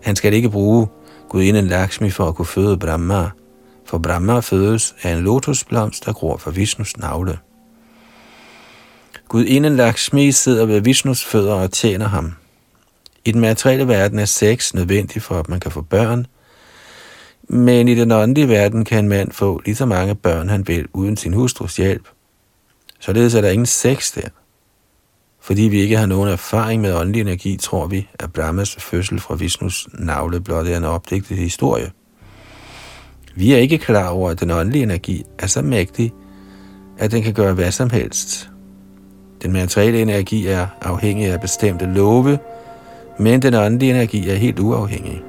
Han 0.02 0.17
skal 0.17 0.35
ikke 0.35 0.50
bruge 0.50 0.88
gudinden 1.28 1.67
Lakshmi 1.67 2.11
for 2.11 2.28
at 2.28 2.35
kunne 2.35 2.47
føde 2.47 2.78
Brahma, 2.78 3.31
for 3.85 3.99
Brahma 3.99 4.40
fødes 4.40 4.95
af 5.02 5.12
en 5.12 5.19
lotusblomst, 5.19 6.07
der 6.07 6.12
gror 6.12 6.37
fra 6.37 6.50
Vishnus 6.50 6.97
navle. 6.97 7.38
Gudinden 9.28 9.76
Lakshmi 9.76 10.33
sidder 10.33 10.67
ved 10.67 10.81
Vishnus 10.81 11.25
fødder 11.25 11.55
og 11.55 11.73
tjener 11.73 12.09
ham. 12.09 12.35
I 13.25 13.33
den 13.33 13.40
materielle 13.40 13.88
verden 13.88 14.19
er 14.19 14.25
sex 14.25 14.75
nødvendig 14.75 15.23
for, 15.23 15.38
at 15.38 15.49
man 15.49 15.61
kan 15.61 15.71
få 15.71 15.83
børn, 15.83 16.26
men 17.49 17.88
i 17.88 17.95
den 17.95 18.12
åndelige 18.12 18.49
verden 18.49 18.85
kan 18.85 18.99
en 18.99 19.09
mand 19.09 19.33
få 19.33 19.62
lige 19.64 19.75
så 19.75 19.87
mange 19.87 20.14
børn, 20.14 20.49
han 20.49 20.69
vil, 20.69 20.87
uden 20.93 21.17
sin 21.17 21.33
hustrus 21.33 21.76
hjælp. 21.76 22.09
Således 23.00 23.35
er 23.35 23.40
der 23.40 23.50
ingen 23.50 23.67
sex 23.67 24.14
der. 24.14 24.28
Fordi 25.40 25.62
vi 25.62 25.80
ikke 25.80 25.97
har 25.97 26.07
nogen 26.07 26.28
erfaring 26.28 26.83
med 26.83 26.95
åndelig 26.95 27.21
energi, 27.21 27.57
tror 27.57 27.87
vi, 27.87 28.09
at 28.18 28.33
Brahmas 28.33 28.76
fødsel 28.80 29.21
fra 29.21 29.35
Vishnus 29.35 29.88
navle 29.99 30.40
blot 30.40 30.66
er 30.66 30.76
en 30.76 30.85
opdigtet 30.85 31.37
historie. 31.37 31.90
Vi 33.35 33.52
er 33.52 33.57
ikke 33.57 33.78
klar 33.78 34.09
over, 34.09 34.30
at 34.30 34.40
den 34.40 34.50
åndelige 34.50 34.83
energi 34.83 35.25
er 35.38 35.47
så 35.47 35.62
mægtig, 35.62 36.12
at 36.99 37.11
den 37.11 37.23
kan 37.23 37.35
gøre 37.35 37.54
hvad 37.54 37.73
som 37.73 37.90
helst. 37.90 38.50
Den 39.42 39.52
materielle 39.52 40.02
energi 40.02 40.47
er 40.47 40.66
afhængig 40.80 41.26
af 41.26 41.40
bestemte 41.40 41.87
love, 41.87 42.38
men 43.18 43.42
den 43.42 43.54
åndelige 43.54 43.90
energi 43.90 44.28
er 44.28 44.35
helt 44.35 44.59
uafhængig. 44.59 45.23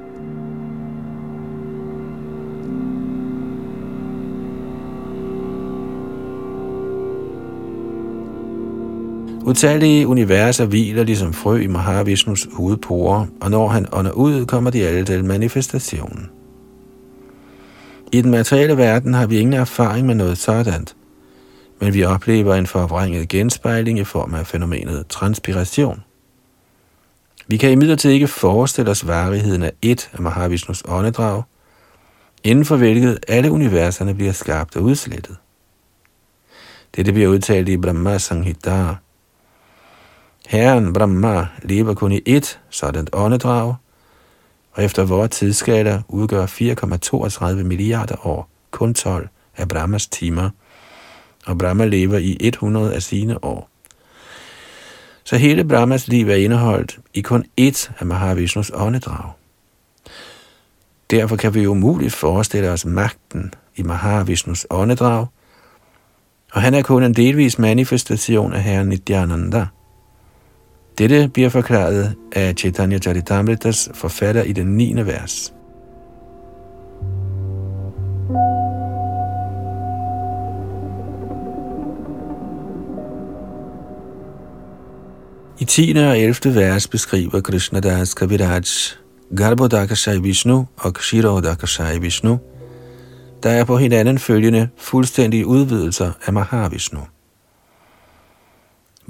Utallige 9.50 10.08
universer 10.08 10.65
hviler 10.65 11.03
ligesom 11.03 11.34
frø 11.34 11.58
i 11.58 11.68
Mahavishnus 11.68 12.48
hovedporer, 12.53 13.25
og 13.41 13.51
når 13.51 13.68
han 13.68 13.86
ånder 13.91 14.12
ud, 14.12 14.46
kommer 14.46 14.70
de 14.70 14.88
alle 14.88 15.06
til 15.06 15.25
manifestationen. 15.25 16.29
I 18.12 18.22
den 18.22 18.32
materielle 18.32 18.77
verden 18.77 19.13
har 19.13 19.27
vi 19.27 19.39
ingen 19.39 19.53
erfaring 19.53 20.08
med 20.08 20.15
noget 20.15 20.38
sådan, 20.38 20.88
men 21.82 21.94
vi 21.94 22.03
oplever 22.03 22.56
en 22.56 22.68
forvrænget 22.68 23.29
genspejling 23.29 24.00
i 24.00 24.03
form 24.03 24.34
af 24.34 24.48
fænomenet 24.48 25.08
transpiration. 25.08 26.03
Vi 27.48 27.58
kan 27.58 27.72
imidlertid 27.72 28.12
ikke 28.12 28.27
forestille 28.27 28.91
os 28.91 29.08
varigheden 29.08 29.63
af 29.63 29.72
et 29.82 30.10
af 30.13 30.20
Mahavishnus 30.22 30.84
åndedrag, 30.88 31.44
inden 32.44 32.65
for 32.65 32.77
hvilket 32.77 33.20
alle 33.27 33.51
universerne 33.51 34.15
bliver 34.15 34.32
skabt 34.32 34.75
og 34.75 34.84
udslettet. 34.84 35.36
Dette 36.96 37.13
bliver 37.13 37.29
udtalt 37.29 37.70
i 37.70 37.77
Brahma 37.77 38.18
Sanghita. 38.18 38.96
Herren 40.50 40.94
Brahma 40.94 41.48
lever 41.62 41.94
kun 41.94 42.12
i 42.12 42.22
ét 42.38 42.58
sådan 42.70 43.08
åndedrag, 43.13 43.75
og 44.72 44.84
efter 44.84 45.06
vores 45.06 45.29
tidsskala 45.29 46.01
udgør 46.08 46.46
4,32 46.46 47.63
milliarder 47.63 48.27
år 48.27 48.50
kun 48.72 48.94
12 48.94 49.29
af 49.58 49.68
Brahmas 49.68 50.08
timer, 50.08 50.50
og 51.46 51.58
Brahma 51.58 51.86
lever 51.86 52.18
i 52.18 52.38
100 52.39 52.94
af 52.94 53.03
sine 53.03 53.44
år. 53.44 53.70
Så 55.24 55.38
hele 55.38 55.63
Brahmas 55.63 56.08
liv 56.08 56.29
er 56.29 56.36
indeholdt 56.36 57.00
i 57.13 57.22
kun 57.22 57.46
ét 57.62 57.91
af 58.00 58.06
Mahavishnus 58.06 58.72
åndedrag. 58.74 59.32
Derfor 61.12 61.36
kan 61.36 61.53
vi 61.53 61.68
umuligt 61.68 62.13
forestille 62.13 62.70
os 62.70 62.86
magten 62.86 63.53
i 63.75 63.84
Mahavishnus 63.84 64.68
åndedrag, 64.70 65.27
og 66.53 66.62
han 66.62 66.74
er 66.74 66.82
kun 66.82 67.03
en 67.03 67.13
delvis 67.13 67.60
manifestation 67.60 68.53
af 68.53 68.63
Herren 68.63 68.89
Nityananda– 68.89 69.68
dette 71.00 71.29
bliver 71.34 71.50
forklaret 71.50 72.15
af 72.32 72.53
Chaitanya 72.58 72.98
Charitamritas 72.98 73.89
forfatter 73.94 74.44
i 74.44 74.53
den 74.53 74.68
9. 74.77 75.06
vers. 75.06 75.53
I 85.60 85.65
10. 85.65 85.94
og 85.98 86.20
11. 86.20 86.56
vers 86.56 86.88
beskriver 86.88 87.41
Krishna 87.41 87.79
Das 87.79 88.13
Kaviraj 88.13 88.62
Garbhodakashai 89.38 90.20
Vishnu 90.20 90.68
og 90.77 90.94
Kshirodakashai 90.94 92.00
Vishnu, 92.00 92.39
der 93.44 93.50
er 93.50 93.63
på 93.63 93.77
hinanden 93.77 94.20
følgende 94.20 94.70
fuldstændige 94.77 95.48
udvidelser 95.48 96.12
af 96.25 96.34
Mahavishnu. 96.34 97.00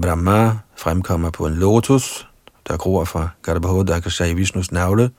Brahma 0.01 0.51
fremkommer 0.79 1.29
på 1.29 1.47
en 1.47 1.53
lotus, 1.53 2.27
der 2.67 2.77
gror 2.77 3.03
fra 3.03 3.29
Garbhodakasha 3.41 4.25
i 4.25 4.33
Vishnus 4.33 4.71
navle, 4.71 5.11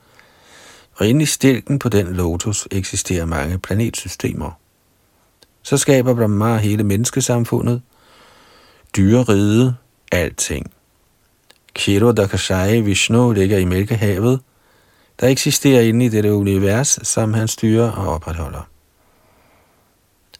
og 0.95 1.07
inde 1.07 1.23
i 1.23 1.25
stilken 1.25 1.79
på 1.79 1.89
den 1.89 2.07
lotus 2.07 2.67
eksisterer 2.71 3.25
mange 3.25 3.57
planetsystemer. 3.57 4.51
Så 5.63 5.77
skaber 5.77 6.15
Brahma 6.15 6.57
hele 6.57 6.83
menneskesamfundet, 6.83 7.81
dyreriget, 8.97 9.75
alting. 10.11 10.71
Kshirodakashai 11.75 12.81
Vishnu 12.81 13.31
ligger 13.31 13.57
i 13.57 13.65
Mælkehavet, 13.65 14.39
der 15.19 15.27
eksisterer 15.27 15.81
inde 15.81 16.05
i 16.05 16.09
dette 16.09 16.33
univers, 16.33 16.99
som 17.07 17.33
han 17.33 17.47
styrer 17.47 17.91
og 17.91 18.13
opretholder. 18.13 18.67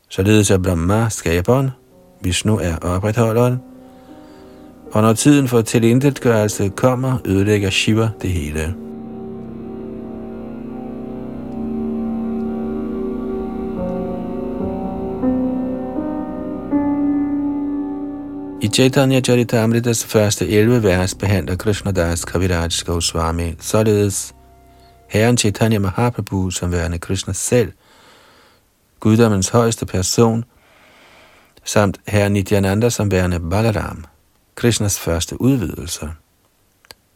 Således 0.09 0.51
er 0.51 0.57
Brahma 0.57 1.09
skaberen, 1.09 1.69
Vishnu 2.21 2.57
er 2.57 2.77
opretholderen, 2.77 3.70
og 4.91 5.01
når 5.01 5.13
tiden 5.13 5.47
for 5.47 5.61
tilintetgørelse 5.61 6.69
kommer, 6.69 7.17
ødelægger 7.25 7.69
Shiva 7.69 8.09
det 8.21 8.29
hele. 8.29 8.75
I 18.61 18.67
Chaitanya 18.67 19.21
Charitamritas 19.21 20.05
første 20.05 20.49
11 20.49 20.83
vers 20.83 21.15
behandler 21.15 21.55
Krishnadas 21.55 22.25
Kaviraj 22.25 22.69
Goswami 22.85 23.55
således 23.59 24.35
Herren 25.09 25.37
Chaitanya 25.37 25.79
Mahaprabhu 25.79 26.49
som 26.49 26.71
værende 26.71 26.97
Krishna 26.97 27.33
selv, 27.33 27.71
guddommens 28.99 29.49
højeste 29.49 29.85
person, 29.85 30.43
samt 31.63 31.99
Herren 32.07 32.33
Nityananda 32.33 32.89
som 32.89 33.11
værende 33.11 33.39
Balaram, 33.49 34.05
Krishnas 34.55 34.99
første 34.99 35.41
udvidelser. 35.41 36.09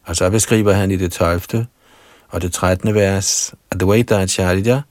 Og 0.04 0.16
så 0.16 0.30
beskriver 0.30 0.72
han 0.72 0.90
i 0.90 0.96
det 0.96 1.12
12. 1.12 1.42
og 2.28 2.42
det 2.42 2.52
13. 2.52 2.94
vers 2.94 3.54
Advaita 3.70 4.14
Acharya, 4.22 4.82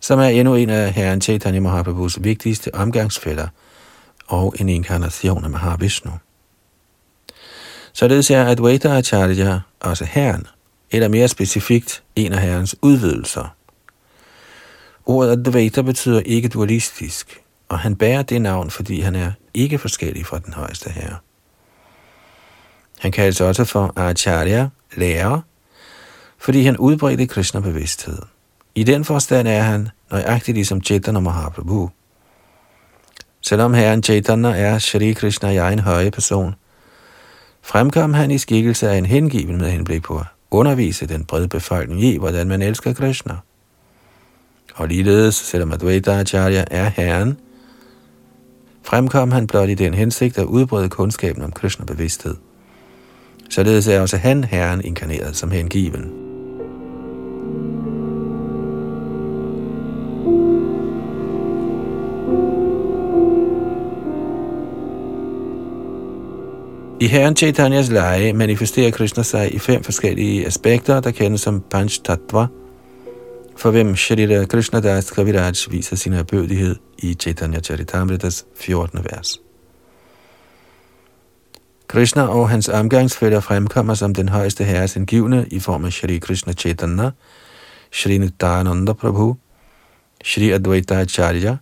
som 0.00 0.18
er 0.18 0.24
endnu 0.24 0.54
en 0.54 0.70
af 0.70 0.92
herren 0.92 1.20
Chaitanya 1.20 1.60
Mahaprabhus 1.60 2.18
vigtigste 2.20 2.74
omgangsfælder 2.74 3.48
og 4.26 4.54
en 4.58 4.68
inkarnation 4.68 5.44
af 5.44 5.50
Mahavishnu. 5.50 6.12
Således 7.92 8.30
er 8.30 8.44
Advaita 8.44 8.88
Acharya 8.88 9.60
også 9.80 10.04
herren, 10.04 10.46
eller 10.90 11.08
mere 11.08 11.28
specifikt 11.28 12.02
en 12.16 12.32
af 12.32 12.40
herrens 12.40 12.76
udvidelser. 12.82 13.54
Ordet 15.06 15.32
Advaita 15.32 15.82
betyder 15.82 16.20
ikke 16.20 16.48
dualistisk, 16.48 17.40
og 17.68 17.78
han 17.78 17.96
bærer 17.96 18.22
det 18.22 18.42
navn, 18.42 18.70
fordi 18.70 19.00
han 19.00 19.14
er 19.14 19.32
ikke 19.54 19.78
forskellig 19.78 20.26
fra 20.26 20.38
den 20.38 20.52
højeste 20.52 20.90
herre. 20.90 21.16
Han 22.98 23.12
kaldes 23.12 23.40
også 23.40 23.64
for 23.64 23.92
Acharya, 23.96 24.68
lærer, 24.96 25.40
fordi 26.38 26.62
han 26.62 26.76
udbredte 26.76 27.26
Krishna 27.26 27.60
bevidsthed. 27.60 28.18
I 28.74 28.82
den 28.82 29.04
forstand 29.04 29.48
er 29.48 29.62
han 29.62 29.88
nøjagtig 30.10 30.54
ligesom 30.54 30.82
Chaitanya 30.82 31.20
Mahaprabhu. 31.20 31.90
Selvom 33.40 33.74
herren 33.74 34.02
Chaitanya 34.02 34.50
er 34.50 34.78
Shri 34.78 35.12
Krishna 35.12 35.50
i 35.50 35.56
egen 35.56 35.78
høje 35.78 36.10
person, 36.10 36.54
fremkom 37.62 38.14
han 38.14 38.30
i 38.30 38.38
skikkelse 38.38 38.90
af 38.90 38.96
en 38.96 39.06
hengiven 39.06 39.58
med 39.58 39.70
henblik 39.70 40.02
på 40.02 40.18
at 40.18 40.26
undervise 40.50 41.06
den 41.06 41.24
brede 41.24 41.48
befolkning 41.48 42.04
i, 42.04 42.18
hvordan 42.18 42.48
man 42.48 42.62
elsker 42.62 42.92
Krishna. 42.92 43.36
Og 44.74 44.88
ligeledes, 44.88 45.34
selvom 45.34 45.72
Advaita 45.72 46.20
Acharya 46.20 46.64
er 46.70 46.84
herren, 46.84 47.38
fremkom 48.82 49.30
han 49.30 49.46
blot 49.46 49.68
i 49.68 49.74
den 49.74 49.94
hensigt 49.94 50.38
at 50.38 50.44
udbrede 50.44 50.88
kundskaben 50.88 51.42
om 51.42 51.52
Krishna 51.52 51.84
bevidsthed. 51.84 52.34
Således 53.50 53.88
er 53.88 54.00
også 54.00 54.16
han 54.16 54.44
herren 54.44 54.84
inkarneret 54.84 55.36
som 55.36 55.50
hengiven. 55.50 56.26
I 67.00 67.06
Herren 67.06 67.36
Chaitanyas 67.36 67.90
leje 67.90 68.32
manifesterer 68.32 68.90
Krishna 68.90 69.22
sig 69.22 69.54
i 69.54 69.58
fem 69.58 69.82
forskellige 69.82 70.46
aspekter, 70.46 71.00
der 71.00 71.10
kendes 71.10 71.40
som 71.40 71.62
Panch 71.70 72.02
Tattva, 72.04 72.46
for 73.56 73.70
hvem 73.70 73.96
Shrita 73.96 74.44
Krishna 74.44 74.80
Das 74.80 75.10
Kaviraj 75.10 75.52
viser 75.70 75.96
sin 75.96 76.12
erbødighed 76.12 76.76
i 76.98 77.14
Chaitanya 77.14 77.60
Charitamritas 77.60 78.46
14. 78.56 79.04
vers. 79.04 79.45
Krishna 81.96 82.22
og 82.22 82.48
hans 82.48 82.68
omgangsfælder 82.68 83.40
fremkommer 83.40 83.94
som 83.94 84.14
den 84.14 84.28
højeste 84.28 84.64
herres 84.64 84.96
indgivende 84.96 85.46
i 85.50 85.60
form 85.60 85.84
af 85.84 85.92
Shri 85.92 86.18
Krishna 86.18 86.52
Chaitanya, 86.52 87.10
Shri 87.92 88.18
Nityananda 88.18 88.92
Prabhu, 88.92 89.36
Shri 90.24 90.50
Advaita 90.50 90.94
Acharya, 90.94 91.56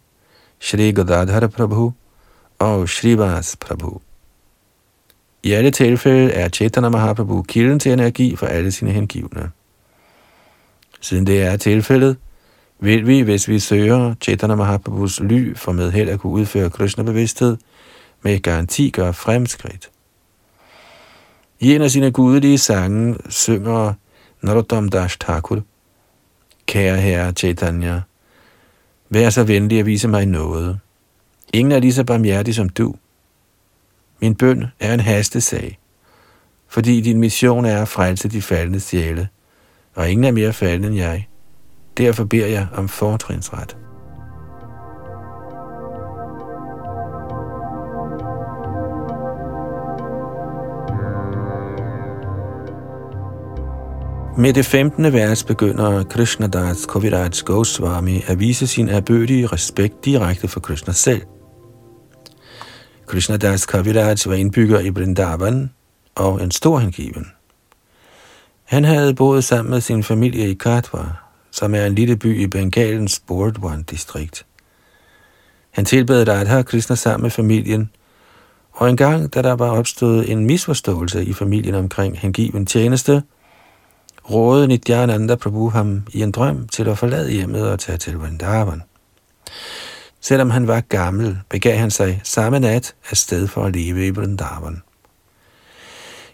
Shri 0.61 0.93
Gadadhara 0.93 1.47
Prabhu 1.47 1.93
og 2.59 2.88
Shri 2.88 3.19
Vas 3.19 3.57
Prabhu. 3.61 4.00
I 5.43 5.53
alle 5.53 5.71
tilfælde 5.71 6.33
er 6.33 6.49
Chaitanya 6.49 6.88
Mahaprabhu 6.88 7.43
kilden 7.43 7.79
til 7.79 7.93
energi 7.93 8.37
for 8.37 8.47
alle 8.47 8.73
sine 8.73 8.91
hengivne. 8.91 9.50
Siden 11.00 11.26
det 11.26 11.43
er 11.43 11.57
tilfældet, 11.57 12.17
vil 12.81 13.07
vi, 13.07 13.21
hvis 13.21 13.49
vi 13.49 13.59
søger 13.59 14.14
Chaitanya 14.21 14.55
Mahaprabhus 14.55 15.21
ly 15.21 15.57
for 15.57 15.73
med 15.73 15.93
held 15.93 16.09
at 16.09 16.21
kunne 16.21 16.33
udføre 16.33 16.71
Krishna-bevidsthed, 16.71 17.56
med 18.23 18.41
garanti 18.41 18.91
gøre 18.91 19.15
fremskridt. 19.15 19.91
I 21.65 21.75
en 21.75 21.83
af 21.83 21.91
sine 21.91 22.11
gudelige 22.11 22.59
sange 22.59 23.17
synger 23.29 23.93
Narottam 24.43 24.89
Dash 24.89 25.19
Thakur, 25.19 25.63
Kære 26.67 26.97
herre 26.97 27.33
Chaitanya, 27.33 28.00
vær 29.11 29.31
så 29.31 29.45
venlig 29.45 29.79
at 29.79 29.87
vise 29.87 30.09
mig 30.09 30.27
noget. 30.27 30.79
Ingen 31.53 31.73
er 31.73 31.79
lige 31.79 31.93
så 31.93 32.05
barmhjertig 32.05 32.55
som 32.55 32.69
du. 32.69 32.95
Min 34.21 34.35
bøn 34.35 34.65
er 34.81 34.95
en 34.95 35.00
hastesag, 35.00 35.79
fordi 36.69 37.00
din 37.00 37.21
mission 37.21 37.65
er 37.65 37.83
at 37.83 37.89
frelse 37.89 38.29
de 38.29 38.43
faldende 38.43 38.81
sjæle, 38.81 39.29
og 39.95 40.11
ingen 40.11 40.25
er 40.25 40.33
mere 40.33 40.53
faldende 40.53 40.89
end 40.89 40.97
jeg. 40.97 41.29
Derfor 41.97 42.25
beder 42.25 42.47
jeg 42.47 42.67
om 42.75 42.89
fortrinsret. 42.89 43.83
Med 54.38 54.52
det 54.52 54.66
15. 54.66 55.12
vers 55.12 55.44
begynder 55.44 56.04
Krishnadas 56.04 56.86
Kaviraj 56.86 57.30
Goswami 57.44 58.23
at 58.26 58.40
vise 58.40 58.66
sin 58.66 58.88
erbødige 58.88 59.47
respekt 59.47 60.04
direkte 60.04 60.49
for 60.49 60.60
Krishna 60.60 60.92
selv. 60.92 61.23
Krishnadas 63.06 63.66
Kaviraj 63.66 64.16
var 64.26 64.34
indbygger 64.34 64.80
i 64.80 64.88
Vrindavan 64.88 65.70
og 66.14 66.42
en 66.42 66.50
stor 66.50 66.78
hengiven. 66.78 67.26
Han 68.64 68.84
havde 68.84 69.14
boet 69.14 69.44
sammen 69.44 69.70
med 69.70 69.80
sin 69.80 70.02
familie 70.02 70.50
i 70.50 70.54
Katwa, 70.54 71.04
som 71.50 71.75
er 71.75 71.86
en 71.86 71.94
lille 71.94 72.16
by 72.16 72.40
i 72.40 72.47
Bengalens 72.47 73.23
Bordwan-distrikt. 73.26 74.47
Han 75.70 75.84
tilbad 75.84 76.28
Radha 76.28 76.62
Krishna 76.62 76.97
sammen 76.97 77.23
med 77.23 77.30
familien, 77.30 77.90
og 78.73 78.90
en 78.90 78.97
gang, 78.97 79.34
da 79.34 79.42
der 79.42 79.52
var 79.52 79.70
opstået 79.70 80.30
en 80.30 80.47
misforståelse 80.47 81.25
i 81.25 81.32
familien 81.32 81.75
omkring 81.75 82.18
hengiven 82.18 82.66
tjeneste, 82.66 83.23
rådede 84.30 84.69
Nityananda 84.69 85.34
Prabhu 85.34 85.69
ham 85.69 86.06
i 86.13 86.23
en 86.23 86.30
drøm 86.30 86.69
til 86.69 86.89
at 86.89 86.99
forlade 86.99 87.30
hjemmet 87.30 87.71
og 87.71 87.78
tage 87.78 87.99
til 87.99 88.17
Vrindavan. 88.17 88.82
Selvom 90.21 90.50
han 90.50 90.67
var 90.67 90.80
gammel, 90.80 91.39
begav 91.50 91.76
han 91.76 91.91
sig 91.91 92.21
samme 92.25 92.60
nat 92.60 92.95
afsted 93.10 93.49
for 93.49 93.65
at 93.65 93.76
leve 93.76 94.06
i 94.06 94.10
Vrindavan. 94.10 94.82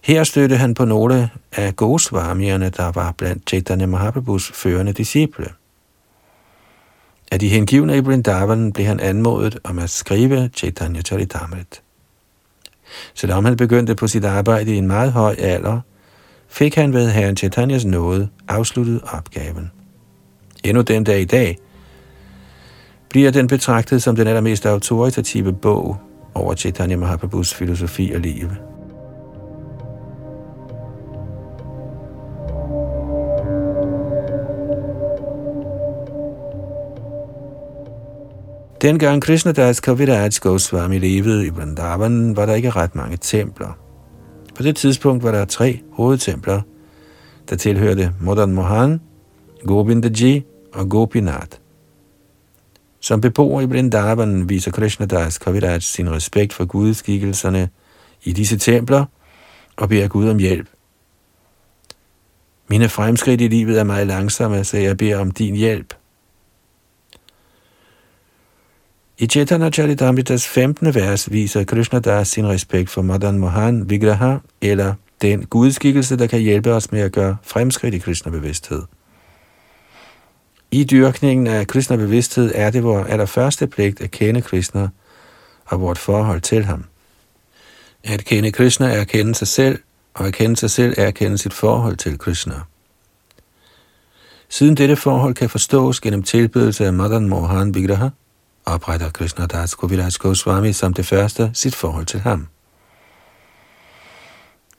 Her 0.03 0.25
stødte 0.25 0.57
han 0.57 0.75
på 0.75 0.85
nogle 0.85 1.31
af 1.53 1.77
Goswamierne, 1.77 2.69
der 2.69 2.93
var 2.93 3.13
blandt 3.13 3.49
Chaitanya 3.49 3.87
Mahaprabhus 3.87 4.53
førende 4.55 4.93
disciple. 4.93 5.47
Af 7.33 7.39
de 7.39 7.49
hengivne 7.49 7.97
i 7.97 8.01
Vrindavan 8.01 8.73
blev 8.73 8.87
han 8.87 9.01
anmodet 9.01 9.59
om 9.65 9.79
at 9.79 9.91
skrive 9.91 10.51
Chaitanya 10.57 11.03
Charitamrit. 11.03 11.83
Selvom 13.15 13.45
han 13.45 13.57
begyndte 13.57 13.95
på 13.95 14.09
sit 14.09 14.25
arbejde 14.25 14.75
i 14.75 14.77
en 14.77 14.87
meget 14.87 15.13
høj 15.13 15.37
alder, 15.39 15.81
fik 16.51 16.75
han 16.75 16.93
ved 16.93 17.11
herren 17.11 17.37
Chaitanyas 17.37 17.85
nåde 17.85 18.29
afsluttet 18.49 19.01
opgaven. 19.13 19.71
Endnu 20.65 20.83
den 20.83 21.05
dag 21.05 21.21
i 21.21 21.25
dag 21.25 21.59
bliver 23.11 23.31
den 23.31 23.47
betragtet 23.47 24.03
som 24.03 24.17
den 24.17 24.27
allermest 24.27 24.67
autoritative 24.67 25.53
bog 25.53 25.97
over 26.35 26.55
Chaitanya 26.55 26.97
Mahaprabhus 26.97 27.55
filosofi 27.55 28.13
og 28.15 28.21
liv. 28.21 28.49
Dengang 38.83 39.23
Krishnadas 39.23 39.81
Kaviraj 39.81 40.31
Goswami 40.41 40.99
levede 40.99 41.47
i 41.47 41.49
Vrindavan, 41.49 42.37
var 42.37 42.47
der 42.47 42.55
ikke 42.55 42.71
ret 42.71 42.95
mange 42.95 43.17
templer. 43.17 43.90
På 44.61 44.65
det 44.65 44.77
tidspunkt 44.77 45.23
var 45.23 45.33
der 45.33 45.45
tre 45.45 45.81
hovedtempler, 45.93 46.63
der 47.49 47.57
tilhørte 47.57 48.13
Madan 48.21 48.53
Mohan, 48.53 49.01
Govindaji 49.65 50.45
og 50.73 50.89
Gopinath. 50.89 51.59
Som 53.01 53.21
beboer 53.21 53.61
i 53.61 53.65
Vrindavan 53.65 54.49
viser 54.49 54.71
Krishnadas 54.71 55.39
Kaviraj 55.39 55.79
sin 55.79 56.11
respekt 56.11 56.53
for 56.53 56.65
gudskikkelserne 56.65 57.69
i 58.25 58.33
disse 58.33 58.59
templer 58.59 59.05
og 59.77 59.89
beder 59.89 60.09
Gud 60.09 60.29
om 60.29 60.39
hjælp. 60.39 60.69
Mine 62.69 62.89
fremskridt 62.89 63.41
i 63.41 63.49
livet 63.49 63.79
er 63.79 63.85
meget 63.85 64.07
langsomme, 64.07 64.65
så 64.65 64.77
jeg 64.77 64.97
beder 64.97 65.19
om 65.19 65.31
din 65.31 65.55
hjælp. 65.57 65.95
I 69.23 69.27
Chaitanya 69.27 69.71
Charitamritas 69.71 70.47
15. 70.47 70.95
vers 70.95 71.33
viser 71.33 71.65
Krishna 71.65 71.99
Das 71.99 72.29
sin 72.29 72.47
respekt 72.47 72.91
for 72.91 73.03
Madan 73.03 73.39
Mohan 73.39 73.91
Vigraha, 73.91 74.37
eller 74.61 74.95
den 75.23 75.47
gudskikkelse, 75.47 76.17
der 76.17 76.27
kan 76.27 76.41
hjælpe 76.41 76.73
os 76.73 76.93
med 76.93 77.01
at 77.01 77.13
gøre 77.13 77.37
fremskridt 77.43 77.95
i 77.95 77.99
Krishna-bevidsthed. 77.99 78.83
I 80.71 80.85
dyrkningen 80.85 81.47
af 81.47 81.67
Krishna-bevidsthed 81.67 82.53
er 82.55 82.71
det 82.71 82.83
vores 82.85 83.09
allerførste 83.09 83.67
pligt 83.67 84.01
at 84.01 84.11
kende 84.11 84.43
Krishna 84.43 84.89
og 85.67 85.81
vort 85.81 85.99
forhold 85.99 86.41
til 86.41 86.65
ham. 86.65 86.85
At 88.05 88.25
kende 88.25 88.53
Krishna 88.53 88.87
er 88.87 89.01
at 89.01 89.09
kende 89.09 89.35
sig 89.35 89.49
selv, 89.49 89.79
og 90.15 90.27
at 90.27 90.35
kende 90.35 90.57
sig 90.57 90.71
selv 90.71 90.95
er 90.97 91.07
at 91.07 91.15
kende 91.15 91.39
sit 91.39 91.55
forhold 91.55 91.97
til 91.97 92.19
Krishna. 92.19 92.55
Siden 94.49 94.77
dette 94.77 94.97
forhold 94.97 95.35
kan 95.35 95.51
forstås 95.51 96.01
gennem 96.01 96.23
tilbedelse 96.23 96.87
af 96.87 96.93
Madan 96.93 97.29
Mohan 97.29 97.75
Vigraha, 97.75 98.09
opretter 98.75 99.11
Krishna 99.11 99.47
Das 99.47 99.75
Kaviraj 99.75 100.13
Goswami 100.19 100.73
som 100.73 100.95
det 100.95 101.07
første 101.07 101.51
sit 101.55 101.75
forhold 101.75 102.07
til 102.07 102.21
ham. 102.21 102.47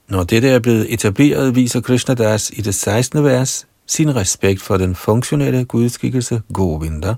Når 0.07 0.23
dette 0.23 0.49
er 0.49 0.59
blevet 0.59 0.93
etableret, 0.93 1.55
viser 1.55 1.81
Krishna 1.81 2.13
Das 2.13 2.49
i 2.49 2.61
det 2.61 2.75
16. 2.75 3.23
vers 3.23 3.67
sin 3.85 4.15
respekt 4.15 4.61
for 4.61 4.77
den 4.77 4.95
funktionelle 4.95 5.65
gudskikkelse 5.65 6.41
Govinda. 6.53 7.15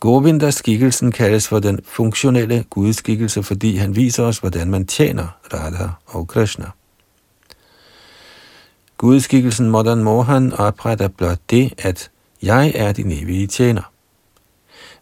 Govinda-skikkelsen 0.00 1.12
kaldes 1.12 1.48
for 1.48 1.58
den 1.58 1.80
funktionelle 1.84 2.64
gudskikkelse, 2.70 3.42
fordi 3.42 3.76
han 3.76 3.96
viser 3.96 4.24
os, 4.24 4.38
hvordan 4.38 4.70
man 4.70 4.86
tjener 4.86 5.26
Radha 5.54 5.88
og 6.06 6.28
Krishna. 6.28 6.66
Gudskikkelsen 8.98 9.70
Madan 9.70 10.04
Mohan 10.04 10.52
opretter 10.52 11.08
blot 11.08 11.38
det, 11.50 11.72
at 11.78 12.10
jeg 12.42 12.72
er 12.74 12.92
din 12.92 13.10
evige 13.10 13.46
tjener. 13.46 13.91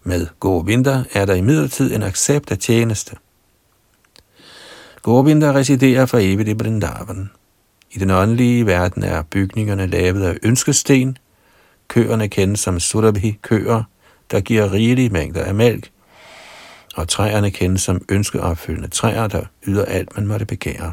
Med 0.03 0.27
Govinda 0.41 1.05
er 1.13 1.25
der 1.25 1.35
imidlertid 1.35 1.95
en 1.95 2.03
accept 2.03 2.51
af 2.51 2.59
tjeneste. 2.59 3.17
Govinda 5.03 5.53
residerer 5.53 6.07
for 6.07 6.19
evigt 6.19 6.49
i 6.49 6.55
Brindavan. 6.55 7.31
I 7.91 7.99
den 7.99 8.11
åndelige 8.11 8.67
verden 8.67 9.03
er 9.03 9.23
bygningerne 9.23 9.87
lavet 9.87 10.23
af 10.23 10.39
ønskesten. 10.43 11.19
Køerne 11.89 12.29
kendes 12.29 12.61
som 12.61 12.81
surabhi-køer, 12.81 13.83
der 14.31 14.41
giver 14.41 14.73
rigelige 14.73 15.09
mængder 15.11 15.45
af 15.45 15.55
mælk. 15.55 15.91
Og 16.97 17.09
træerne 17.09 17.51
kendes 17.51 17.83
som 17.83 18.05
ønskeopfyldende 18.09 18.89
træer, 18.89 19.27
der 19.27 19.43
yder 19.67 19.85
alt, 19.85 20.17
man 20.17 20.27
måtte 20.27 20.47
begære. 20.47 20.93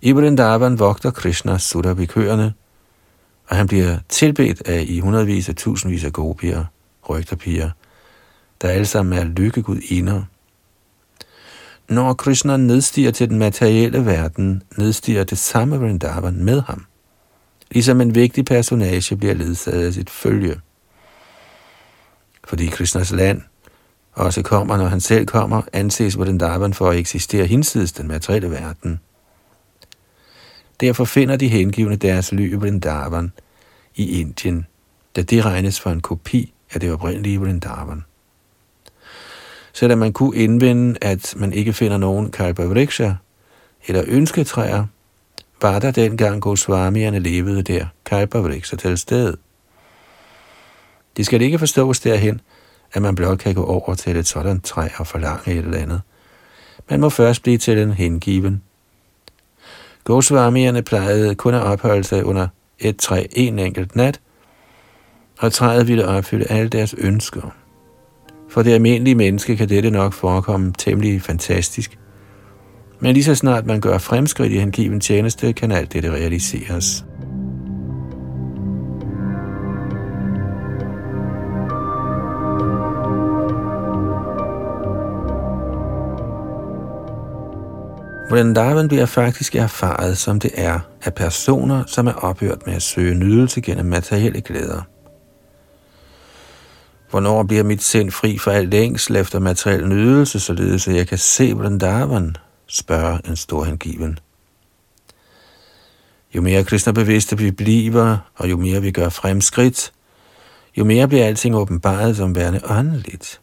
I 0.00 0.12
Vrindavan 0.12 0.78
vogter 0.78 1.10
Krishna 1.10 1.58
surabhi-køerne, 1.58 2.54
og 3.48 3.56
han 3.56 3.66
bliver 3.66 3.98
tilbedt 4.08 4.68
af 4.68 4.84
i 4.88 5.00
hundredvis 5.00 5.48
af 5.48 5.54
tusindvis 5.54 6.04
af 6.04 6.12
gopier, 6.12 6.64
rygterpiger, 7.08 7.70
der 8.62 8.68
alle 8.68 8.86
sammen 8.86 9.18
er 9.18 9.24
lykkegud 9.24 9.80
inder. 9.88 10.22
Når 11.88 12.14
Krishna 12.14 12.56
nedstiger 12.56 13.10
til 13.10 13.28
den 13.28 13.38
materielle 13.38 14.06
verden, 14.06 14.62
nedstiger 14.76 15.24
det 15.24 15.38
samme 15.38 15.78
Vrindavan 15.78 16.44
med 16.44 16.62
ham. 16.62 16.86
Ligesom 17.70 18.00
en 18.00 18.14
vigtig 18.14 18.44
personage 18.44 19.16
bliver 19.16 19.34
ledsaget 19.34 19.86
af 19.86 19.92
sit 19.92 20.10
følge. 20.10 20.60
Fordi 22.44 22.66
Krishnas 22.66 23.10
land 23.10 23.42
også 24.12 24.42
kommer, 24.42 24.76
når 24.76 24.86
han 24.86 25.00
selv 25.00 25.26
kommer, 25.26 25.62
anses 25.72 26.18
Vrindavan 26.18 26.74
for 26.74 26.90
at 26.90 26.98
eksistere 26.98 27.46
hinsides 27.46 27.92
den 27.92 28.08
materielle 28.08 28.50
verden. 28.50 29.00
Derfor 30.80 31.04
finder 31.04 31.36
de 31.36 31.48
hengivne 31.48 31.96
deres 31.96 32.32
ly 32.32 32.52
i 32.52 32.54
Vrindavan 32.54 33.32
i 33.94 34.20
Indien, 34.20 34.66
da 35.16 35.22
det 35.22 35.44
regnes 35.44 35.80
for 35.80 35.90
en 35.90 36.00
kopi 36.00 36.52
af 36.76 36.80
det 36.80 36.92
oprindelige 36.92 37.40
Vrindavan. 37.40 38.04
Selvom 39.72 39.98
man 39.98 40.12
kunne 40.12 40.36
indvende, 40.36 40.98
at 41.00 41.34
man 41.36 41.52
ikke 41.52 41.72
finder 41.72 41.96
nogen 41.96 42.30
kalpavriksha 42.30 43.12
eller 43.86 44.04
ønsketræer, 44.06 44.86
var 45.62 45.78
der 45.78 45.90
dengang 45.90 46.42
Goswamierne 46.42 47.18
levede 47.18 47.62
der 47.62 47.86
kalpavriksha 48.04 48.76
til 48.76 48.98
sted. 48.98 49.36
Det 51.16 51.26
skal 51.26 51.42
ikke 51.42 51.58
forstås 51.58 52.00
derhen, 52.00 52.40
at 52.92 53.02
man 53.02 53.14
blot 53.14 53.38
kan 53.38 53.54
gå 53.54 53.64
over 53.64 53.94
til 53.94 54.16
et 54.16 54.26
sådan 54.26 54.60
træ 54.60 54.88
og 54.98 55.06
forlange 55.06 55.52
et 55.52 55.58
eller 55.58 55.78
andet. 55.78 56.02
Man 56.90 57.00
må 57.00 57.08
først 57.08 57.42
blive 57.42 57.58
til 57.58 57.78
en 57.78 57.92
hengiven. 57.92 58.62
Goswamierne 60.04 60.82
plejede 60.82 61.34
kun 61.34 61.54
at 61.54 61.62
opholde 61.62 62.04
sig 62.04 62.24
under 62.24 62.48
et 62.78 62.96
træ 62.96 63.26
en 63.32 63.58
enkelt 63.58 63.96
nat, 63.96 64.20
og 65.38 65.52
træet 65.52 65.88
ville 65.88 66.06
opfylde 66.06 66.44
alle 66.50 66.68
deres 66.68 66.94
ønsker. 66.98 67.54
For 68.50 68.62
det 68.62 68.72
almindelige 68.72 69.14
menneske 69.14 69.56
kan 69.56 69.68
dette 69.68 69.90
nok 69.90 70.12
forekomme 70.12 70.72
temmelig 70.78 71.22
fantastisk. 71.22 71.98
Men 73.00 73.12
lige 73.12 73.24
så 73.24 73.34
snart 73.34 73.66
man 73.66 73.80
gør 73.80 73.98
fremskridt 73.98 74.52
i 74.52 74.58
hengiven 74.58 75.00
tjeneste, 75.00 75.52
kan 75.52 75.72
alt 75.72 75.92
dette 75.92 76.10
realiseres. 76.10 77.04
Vrindavan 88.30 88.88
bliver 88.88 89.06
faktisk 89.06 89.54
erfaret, 89.54 90.18
som 90.18 90.40
det 90.40 90.50
er, 90.54 90.80
af 91.04 91.14
personer, 91.14 91.84
som 91.86 92.06
er 92.06 92.12
ophørt 92.12 92.66
med 92.66 92.74
at 92.74 92.82
søge 92.82 93.14
nydelse 93.14 93.60
gennem 93.60 93.86
materielle 93.86 94.40
glæder. 94.40 94.95
Hvornår 97.10 97.42
bliver 97.42 97.62
mit 97.62 97.82
sind 97.82 98.10
fri 98.10 98.38
for 98.38 98.50
alt 98.50 98.70
længsel 98.70 99.16
efter 99.16 99.38
materiel 99.38 99.88
nydelse, 99.88 100.40
således 100.40 100.88
at 100.88 100.96
jeg 100.96 101.08
kan 101.08 101.18
se 101.18 101.52
Vrindavan, 101.52 102.36
spørger 102.66 103.18
en 103.18 103.36
stor 103.36 103.64
hengiven. 103.64 104.18
Jo 106.34 106.42
mere 106.42 106.64
Krishna 106.64 106.92
bevidste 106.92 107.38
vi 107.38 107.50
bliver, 107.50 108.18
og 108.34 108.50
jo 108.50 108.56
mere 108.56 108.82
vi 108.82 108.90
gør 108.90 109.08
fremskridt, 109.08 109.92
jo 110.76 110.84
mere 110.84 111.08
bliver 111.08 111.26
alting 111.26 111.56
åbenbaret 111.56 112.16
som 112.16 112.36
værende 112.36 112.60
åndeligt. 112.64 113.40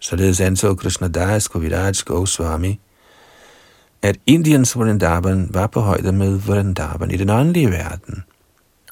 Således 0.00 0.40
anså 0.40 0.74
Krishna 0.74 1.08
Das 1.08 1.48
Koviraj 1.48 1.92
Goswami, 2.04 2.80
at 4.02 4.16
Indiens 4.26 4.78
Vrindavan 4.78 5.48
var 5.50 5.66
på 5.66 5.80
højde 5.80 6.12
med 6.12 6.38
Vrindavan 6.38 7.10
i 7.10 7.16
den 7.16 7.30
åndelige 7.30 7.70
verden. 7.70 8.24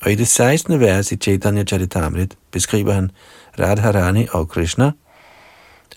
Og 0.04 0.12
i 0.12 0.14
det 0.14 0.28
16. 0.28 0.80
vers 0.80 1.12
i 1.12 1.16
Chaitanya 1.16 1.64
Charitamrit 1.64 2.38
beskriver 2.50 2.92
han 2.92 3.10
Radharani 3.58 4.26
og 4.32 4.48
Krishna 4.48 4.90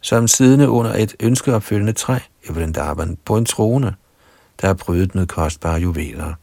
som 0.02 0.28
siddende 0.28 0.70
under 0.70 0.93
et 0.93 1.15
ønskeopfyldende 1.20 1.93
træ 1.93 2.20
i 2.50 2.52
Vrindavan 2.52 3.17
på 3.26 3.38
en 3.38 3.46
trone, 3.46 3.96
der 4.62 4.70
er 4.70 4.74
prydet 4.74 5.15
med 5.15 5.28
kostbare 5.28 5.80
juveler. 5.80 6.34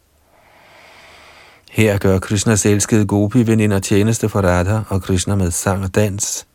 Her 1.70 1.98
gør 1.98 2.18
Krishnas 2.18 2.66
elskede 2.66 3.06
gopi 3.06 3.46
veninder 3.46 3.78
tjeneste 3.78 4.28
for 4.28 4.40
Radha 4.40 4.80
og 4.88 5.02
Krishna 5.02 5.34
med 5.34 5.50
sang 5.50 5.84
og 5.84 5.94
dans, 5.94 6.46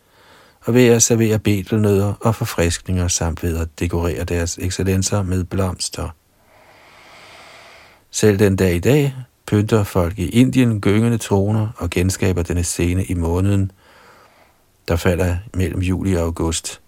og 0.65 0.74
ved 0.74 0.88
at 0.88 1.04
servere 1.04 1.39
betelnødder 1.39 2.13
og 2.22 2.36
forfriskninger 2.36 3.08
samt 3.08 3.43
ved 3.43 3.58
at 3.58 3.67
dekorere 3.80 4.24
deres 4.24 4.58
excellencer 4.58 5.24
med 5.24 5.43
blomster. 5.43 6.10
Selv 8.12 8.39
den 8.39 8.56
dag 8.56 8.76
i 8.76 8.80
dag 8.80 9.15
pynter 9.49 9.83
folk 9.83 10.19
i 10.19 10.29
Indien 10.29 10.81
gyngende 10.81 11.17
troner 11.17 11.67
og 11.77 11.89
genskaber 11.89 12.43
denne 12.43 12.63
scene 12.63 13.05
i 13.05 13.13
måneden, 13.13 13.71
der 14.88 14.95
falder 14.95 15.35
mellem 15.53 15.81
juli 15.81 16.13
og 16.13 16.21
august. 16.21 16.81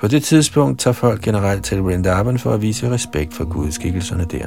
På 0.00 0.08
det 0.08 0.22
tidspunkt 0.24 0.80
tager 0.80 0.94
folk 0.94 1.22
generelt 1.22 1.64
til 1.64 1.80
Vrindavan 1.80 2.38
for 2.38 2.50
at 2.50 2.62
vise 2.62 2.90
respekt 2.90 3.34
for 3.34 3.44
gudskikkelserne 3.44 4.26
der. 4.30 4.46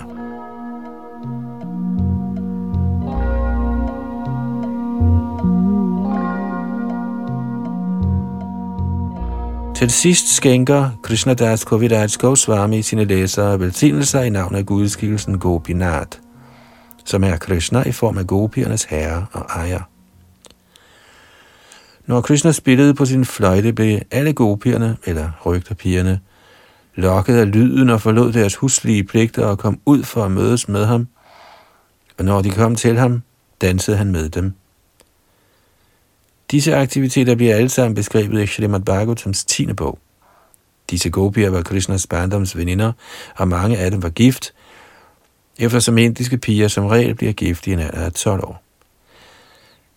Til 9.76 9.92
sidst 9.92 10.36
skænker 10.36 10.90
Krishnadas 11.04 11.64
Koviraj 11.64 12.08
Goswami 12.20 12.82
sine 12.82 13.06
læsere 13.06 13.60
velsignelser 13.60 14.22
i 14.22 14.30
navn 14.30 14.56
af 14.56 14.66
gudskikkelsen 14.66 15.40
Gopinath, 15.40 16.27
som 17.08 17.24
er 17.24 17.38
Krishna 17.38 17.84
i 17.88 17.92
form 17.92 18.18
af 18.18 18.28
gopiernes 18.28 18.84
herre 18.84 19.26
og 19.32 19.42
ejer. 19.42 19.82
Når 22.06 22.22
Krishna 22.22 22.52
spillede 22.52 22.94
på 22.94 23.06
sin 23.06 23.26
fløjte, 23.26 23.74
blev 23.74 24.00
alle 24.12 24.34
gopierne, 24.34 24.98
eller 25.06 25.32
rygterpigerne, 25.46 26.20
lokket 26.96 27.38
af 27.38 27.52
lyden 27.52 27.90
og 27.90 28.02
forlod 28.02 28.34
deres 28.34 28.56
huslige 28.56 29.04
pligter 29.04 29.46
og 29.46 29.58
kom 29.58 29.80
ud 29.86 30.04
for 30.04 30.26
at 30.26 30.32
mødes 30.32 30.68
med 30.68 30.86
ham. 30.86 31.08
Og 32.18 32.26
når 32.26 32.42
de 32.42 32.52
kom 32.52 32.76
til 32.76 32.98
ham, 32.98 33.22
dansede 33.62 33.98
han 33.98 34.12
med 34.12 34.30
dem. 34.30 34.54
Disse 36.52 36.76
aktiviteter 36.76 37.36
bliver 37.36 37.56
alle 37.56 37.70
sammen 37.70 37.96
beskrevet 37.96 38.44
i 38.44 38.48
Srimad 38.48 38.80
Bhagavatams 38.80 39.46
10. 39.46 39.74
bog. 39.74 40.00
Disse 40.90 41.10
gopier 41.10 41.50
var 41.50 41.62
Krishnas 41.62 42.08
barndoms 42.08 42.58
veninder, 42.58 42.92
og 43.36 43.48
mange 43.48 43.78
af 43.78 43.92
dem 43.92 44.04
var 44.04 44.10
gift, 44.10 44.54
eftersom 45.60 45.98
indiske 45.98 46.38
piger 46.38 46.68
som 46.68 46.86
regel 46.86 47.16
bliver 47.16 47.34
gift 47.34 47.68
i 47.68 47.72
en 47.72 47.80
alder 47.80 48.06
af 48.06 48.14
12 48.14 48.44
år. 48.44 48.64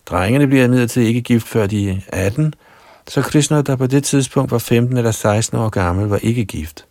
Drengene 0.07 0.47
bliver 0.47 0.65
imidlertid 0.65 1.03
ikke 1.03 1.21
gift 1.21 1.49
før 1.49 1.67
de 1.67 1.91
er 1.91 1.97
18, 2.09 2.55
så 3.09 3.23
Krishna, 3.23 3.63
der 3.63 3.77
på 3.77 3.87
det 3.87 4.05
tidspunkt 4.05 4.51
var 4.51 4.59
15 4.59 4.97
eller 4.97 5.11
16 5.11 5.59
år 5.59 5.69
gammel, 5.69 6.07
var 6.07 6.19
ikke 6.23 6.45
gift. 6.45 6.85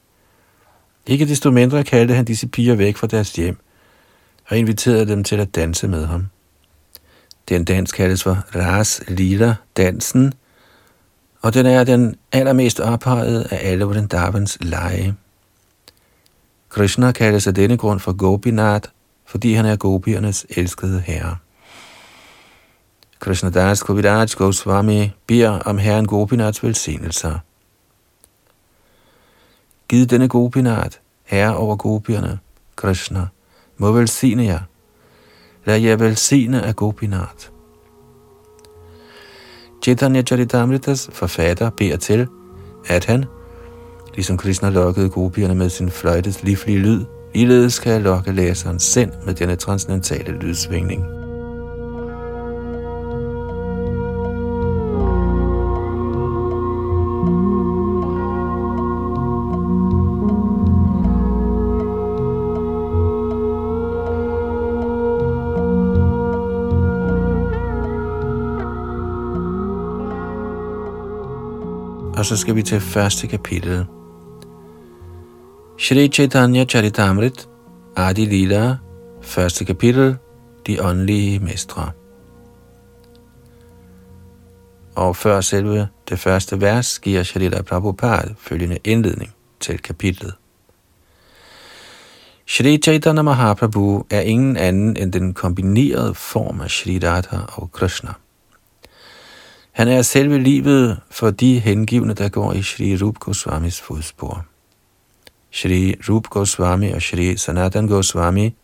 Ikke 1.07 1.27
desto 1.27 1.51
mindre 1.51 1.83
kaldte 1.83 2.13
han 2.13 2.25
disse 2.25 2.47
piger 2.47 2.75
væk 2.75 2.97
fra 2.97 3.07
deres 3.07 3.33
hjem 3.33 3.57
og 4.49 4.57
inviterede 4.57 5.07
dem 5.07 5.23
til 5.23 5.35
at 5.35 5.55
danse 5.55 5.87
med 5.87 6.05
ham. 6.05 6.27
Den 7.49 7.65
dans 7.65 7.91
kaldes 7.91 8.23
for 8.23 8.43
Ras 8.55 9.01
Lila 9.07 9.55
dansen, 9.77 10.33
og 11.41 11.53
den 11.53 11.65
er 11.65 11.83
den 11.83 12.15
allermest 12.31 12.79
ophøjet 12.79 13.47
af 13.51 13.59
alle 13.71 13.85
Vrindavans 13.85 14.57
lege. 14.61 15.15
Krishna 16.69 17.11
kaldes 17.11 17.47
af 17.47 17.53
denne 17.53 17.77
grund 17.77 17.99
for 17.99 18.17
Gopinath, 18.17 18.89
fordi 19.25 19.53
han 19.53 19.65
er 19.65 19.75
gopiernes 19.75 20.45
elskede 20.49 20.99
herre. 20.99 21.37
Krishnadas 23.19 23.83
Kaviraj 23.83 24.27
Goswami 24.37 25.11
beder 25.27 25.49
om 25.49 25.77
Herren 25.77 26.07
Gopinaths 26.07 26.63
velsignelser. 26.63 27.39
Giv 29.89 30.05
denne 30.05 30.27
Gopinath, 30.27 30.97
herre 31.23 31.55
over 31.55 31.75
gopierne, 31.75 32.39
Krishna, 32.75 33.27
må 33.77 33.91
velsigne 33.91 34.43
jer. 34.43 34.59
Lad 35.65 35.79
jer 35.79 35.95
velsigne 35.95 36.61
af 36.61 36.75
Gopinath. 36.75 37.49
Chaitanya 39.83 40.21
Charitamritas 40.21 41.09
forfatter 41.13 41.69
beder 41.69 41.97
til, 41.97 42.27
at 42.87 43.05
han, 43.05 43.25
ligesom 44.19 44.37
Krishna 44.37 44.69
lokkede 44.69 45.09
gopierne 45.09 45.55
med 45.55 45.69
sin 45.69 45.91
fløjtes 45.91 46.43
livlige 46.43 46.79
lyd, 46.79 47.05
ligeledes 47.33 47.73
skal 47.73 48.01
lokke 48.01 48.31
læseren 48.31 48.79
sind 48.79 49.11
med 49.25 49.33
denne 49.33 49.55
transcendentale 49.55 50.39
lydsvingning. 50.39 51.03
Og 72.17 72.25
så 72.25 72.37
skal 72.37 72.55
vi 72.55 72.63
til 72.63 72.79
første 72.81 73.27
kapitel. 73.27 73.85
Shri 75.81 76.09
Chaitanya 76.09 76.65
Charitamrit, 76.65 77.47
Adi 77.95 78.25
Lila, 78.25 78.77
første 79.21 79.65
kapitel, 79.65 80.17
De 80.67 80.83
åndelige 80.83 81.39
mestre. 81.39 81.91
Og 84.95 85.15
før 85.15 85.41
selve 85.41 85.87
det 86.09 86.19
første 86.19 86.61
vers 86.61 86.99
giver 86.99 87.23
Shalila 87.23 87.61
Prabhupada 87.61 88.33
følgende 88.37 88.77
indledning 88.83 89.33
til 89.59 89.77
kapitlet. 89.81 90.33
Shri 92.47 92.77
Chaitanya 92.77 93.21
Mahaprabhu 93.21 94.05
er 94.09 94.21
ingen 94.21 94.57
anden 94.57 94.97
end 94.97 95.11
den 95.11 95.33
kombinerede 95.33 96.15
form 96.15 96.61
af 96.61 96.69
Shri 96.69 96.99
Radha 97.03 97.37
og 97.47 97.71
Krishna. 97.71 98.11
Han 99.71 99.87
er 99.87 100.01
selve 100.01 100.39
livet 100.39 100.99
for 101.11 101.31
de 101.31 101.59
hengivne, 101.59 102.13
der 102.13 102.29
går 102.29 102.53
i 102.53 102.61
Shri 102.61 102.97
Rup 102.97 103.19
Goswamis 103.19 103.81
fodspor. 103.81 104.48
Shri 105.51 105.95
Rup 106.09 106.29
Goswami 106.29 106.91
og 106.91 107.01
Shri 107.01 107.37
Sanatan 107.37 107.87
Goswami 107.87 108.55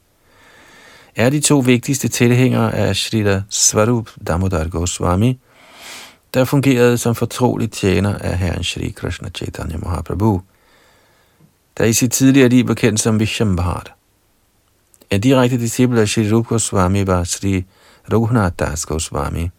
er 1.16 1.30
de 1.30 1.42
to 1.42 1.60
vigtigste 1.60 2.08
tilhængere 2.08 2.74
af 2.74 2.96
Shrita 2.96 3.42
Svarup 3.50 4.10
Damodar 4.28 4.68
Goswami, 4.68 5.40
der 6.34 6.46
fungerede 6.46 6.98
som 6.98 7.16
fortrolig 7.16 7.72
tjener 7.72 8.18
af 8.18 8.38
herren 8.38 8.64
Shri 8.64 8.90
Krishna 8.90 9.30
Chaitanya 9.30 9.78
Mahaprabhu, 9.78 10.42
der 11.78 11.86
i 11.86 11.94
sit 11.94 12.12
tidligere 12.12 12.50
liv 12.50 12.68
var 12.68 12.74
kendt 12.74 13.00
som 13.00 13.20
Vishambhar. 13.20 13.96
En 15.10 15.22
direkte 15.22 15.58
disciple 15.58 16.02
af 16.02 16.08
Shri 16.08 16.32
Rup 16.34 16.48
Goswami 16.48 17.08
var 17.08 17.24
Shri 17.24 17.66
Raghunath 18.12 18.56
Das 18.60 18.86
Goswami. 18.86 19.50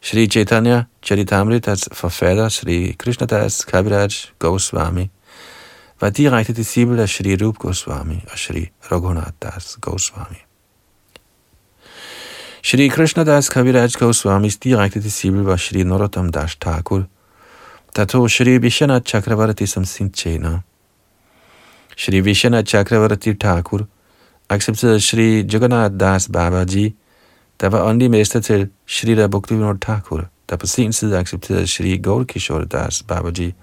Shri 0.00 0.26
Chaitanya 0.26 0.82
Charitamritas 1.02 1.88
forfatter 1.92 2.48
Shri 2.48 2.96
Krishnadas 2.98 3.64
Kaviraj 3.64 4.30
Goswami 4.38 5.10
var 6.00 6.10
direkte 6.10 6.52
disciple 6.52 7.02
af 7.02 7.08
Shri 7.08 7.36
Rup 7.36 7.58
Goswami 7.58 8.24
og 8.32 8.38
Shri 8.38 8.70
Raghunath 8.92 9.32
Das 9.42 9.78
Goswami. 9.80 10.36
Shri 12.62 12.88
Krishnadas 12.88 13.48
Kaviraj 13.48 13.90
Goswamis 13.98 14.56
direkte 14.56 15.02
disciple 15.02 15.46
var 15.46 15.56
Shri 15.56 15.82
Narottam 15.82 16.32
Das 16.32 16.56
Thakur, 16.56 17.02
der 17.96 18.04
tog 18.04 18.30
Shri 18.30 18.62
Vishwanath 18.62 19.04
Chakravarti 19.04 19.66
som 19.66 19.84
sin 19.84 20.12
tjener. 20.12 20.58
Shri 21.96 22.24
Vishwanath 22.24 22.68
Chakravarti 22.70 23.34
Thakur 23.34 23.80
accepterede 24.48 25.00
Shri 25.00 25.46
Jagannath 25.52 26.00
Das 26.00 26.28
Babaji 26.28 26.94
der 27.60 27.68
var 27.68 27.82
åndelig 27.82 28.10
mester 28.10 28.40
til 28.40 28.68
Shri 28.86 29.14
Bhaktivinoda 29.14 29.78
Thakur, 29.82 30.24
der 30.50 30.56
på 30.56 30.66
sin 30.66 30.92
side 30.92 31.18
accepterede 31.18 31.66
Shri 31.66 31.96
Gaurkishore 31.96 32.64
Das 32.64 33.02
Babaji, 33.02 33.54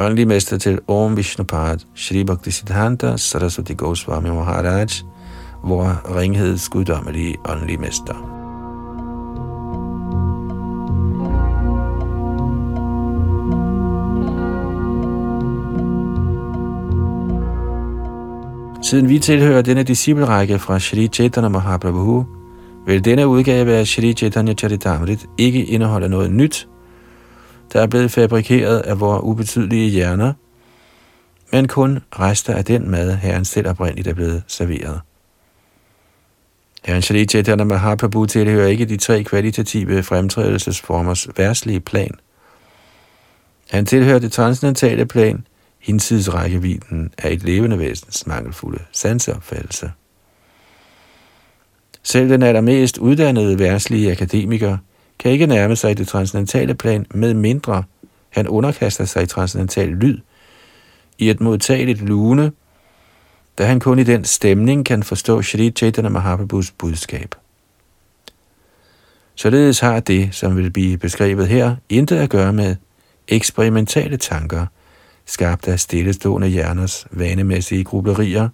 åndelige 0.00 0.26
mester 0.26 0.58
til 0.58 0.78
Om 0.88 1.16
Vishnupad, 1.16 1.78
Shri 1.94 2.24
Bhakti 2.24 2.50
Siddhanta 2.50 3.16
Saraswati 3.16 3.74
Goswami 3.74 4.30
Maharaj, 4.30 4.86
hvor 5.64 6.16
ringheds 6.18 6.68
guddommelige 6.68 7.36
åndelige 7.48 7.78
mester. 7.78 8.14
Siden 18.82 19.08
vi 19.08 19.18
tilhører 19.18 19.62
denne 19.62 19.82
disciplerække 19.82 20.58
fra 20.58 20.78
Shri 20.78 21.08
Chaitanya 21.08 21.48
Mahaprabhu, 21.48 22.26
vil 22.86 23.04
denne 23.04 23.28
udgave 23.28 23.72
af 23.72 23.86
Shri 23.86 24.12
Chaitanya 24.12 24.54
Charitamrit 24.54 25.26
ikke 25.38 25.64
indeholde 25.64 26.08
noget 26.08 26.32
nyt, 26.32 26.68
der 27.72 27.82
er 27.82 27.86
blevet 27.86 28.10
fabrikeret 28.10 28.80
af 28.80 29.00
vores 29.00 29.22
ubetydelige 29.22 29.90
hjerner, 29.90 30.32
men 31.52 31.68
kun 31.68 31.98
rester 32.18 32.54
af 32.54 32.64
den 32.64 32.90
mad, 32.90 33.16
Herren 33.16 33.44
selv 33.44 33.68
oprindeligt 33.68 34.08
er 34.08 34.14
blevet 34.14 34.42
serveret. 34.46 35.00
Herren 36.84 37.02
Shri 37.02 37.24
Chaitanya 37.24 37.64
Mahaprabhu 37.64 38.26
tilhører 38.26 38.66
ikke 38.66 38.84
de 38.84 38.96
tre 38.96 39.24
kvalitative 39.24 40.02
fremtrædelsesformers 40.02 41.28
værtslige 41.36 41.80
plan. 41.80 42.10
Han 43.70 43.86
tilhører 43.86 44.18
det 44.18 44.32
transcendentale 44.32 45.06
plan, 45.06 45.46
hinsides 45.78 46.34
rækkevidden 46.34 47.12
af 47.18 47.32
et 47.32 47.42
levende 47.42 47.78
væsens 47.78 48.26
mangelfulde 48.26 48.82
sanseopfattelse. 48.92 49.92
Selv 52.02 52.28
den 52.28 52.42
allermest 52.42 52.98
uddannede 52.98 53.58
værtslige 53.58 54.12
akademiker 54.12 54.78
kan 55.18 55.32
ikke 55.32 55.46
nærme 55.46 55.76
sig 55.76 55.98
det 55.98 56.08
transcendentale 56.08 56.74
plan 56.74 57.06
med 57.14 57.34
mindre 57.34 57.84
han 58.30 58.48
underkaster 58.48 59.04
sig 59.04 59.22
i 59.22 59.26
transcendental 59.26 59.88
lyd 59.88 60.18
i 61.18 61.30
et 61.30 61.40
modtageligt 61.40 62.00
lune, 62.00 62.52
da 63.58 63.66
han 63.66 63.80
kun 63.80 63.98
i 63.98 64.04
den 64.04 64.24
stemning 64.24 64.86
kan 64.86 65.02
forstå 65.02 65.42
Shri 65.42 65.70
Chaitanya 65.70 66.10
Mahaprabhus 66.10 66.70
budskab. 66.70 67.34
Således 69.34 69.80
har 69.80 70.00
det, 70.00 70.34
som 70.34 70.56
vil 70.56 70.70
blive 70.70 70.98
beskrevet 70.98 71.48
her, 71.48 71.76
intet 71.88 72.16
at 72.16 72.30
gøre 72.30 72.52
med 72.52 72.76
eksperimentale 73.28 74.16
tanker, 74.16 74.66
skabt 75.26 75.68
af 75.68 75.80
stillestående 75.80 76.48
hjerners 76.48 77.06
vanemæssige 77.10 77.84
grublerier, 77.84 78.48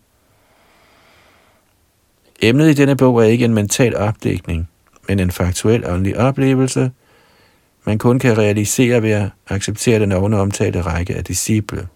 Emnet 2.42 2.70
i 2.70 2.74
denne 2.74 2.96
bog 2.96 3.18
er 3.18 3.24
ikke 3.24 3.44
en 3.44 3.54
mental 3.54 3.96
opdækning, 3.96 4.68
men 5.08 5.20
en 5.20 5.30
faktuel 5.30 5.86
åndelig 5.86 6.18
oplevelse, 6.18 6.90
man 7.86 7.98
kun 7.98 8.18
kan 8.18 8.38
realisere 8.38 9.02
ved 9.02 9.10
at 9.10 9.28
acceptere 9.48 10.00
den 10.00 10.12
omtalte 10.12 10.80
række 10.80 11.14
af 11.14 11.24
disciple. 11.24 11.88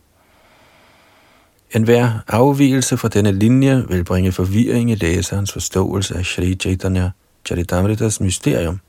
En 1.74 1.82
hver 1.82 2.10
afvielse 2.28 2.96
fra 2.96 3.08
denne 3.08 3.32
linje 3.32 3.84
vil 3.88 4.04
bringe 4.04 4.32
forvirring 4.32 4.90
i 4.90 4.94
læserens 4.94 5.52
forståelse 5.52 6.14
af 6.14 6.24
Shri 6.24 6.54
Chaitanya 6.54 7.10
Charitamritas 7.46 8.20
mysterium. 8.20 8.80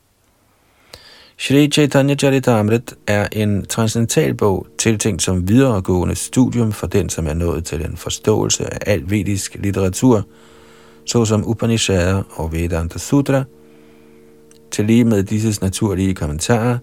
Shri 1.38 1.68
Chaitanya 1.68 2.16
Charitamrit 2.16 2.94
er 3.08 3.28
en 3.32 3.66
transcendental 3.66 4.34
bog, 4.34 4.68
tiltænkt 4.78 5.22
som 5.22 5.48
videregående 5.48 6.16
studium 6.16 6.72
for 6.72 6.88
den, 6.88 7.10
som 7.10 7.28
er 7.28 7.34
nået 7.34 7.66
til 7.66 7.86
en 7.86 7.98
forståelse 7.98 8.74
af 8.74 8.94
al 8.94 9.10
vedisk 9.10 9.56
litteratur– 9.60 10.26
såsom 11.10 11.44
Upanishader 11.48 12.24
og 12.36 12.52
Vedanta 12.52 13.00
Sutra, 13.00 13.44
til 14.72 14.86
lige 14.86 15.06
med 15.06 15.24
disses 15.24 15.62
naturlige 15.62 16.16
kommentarer, 16.16 16.78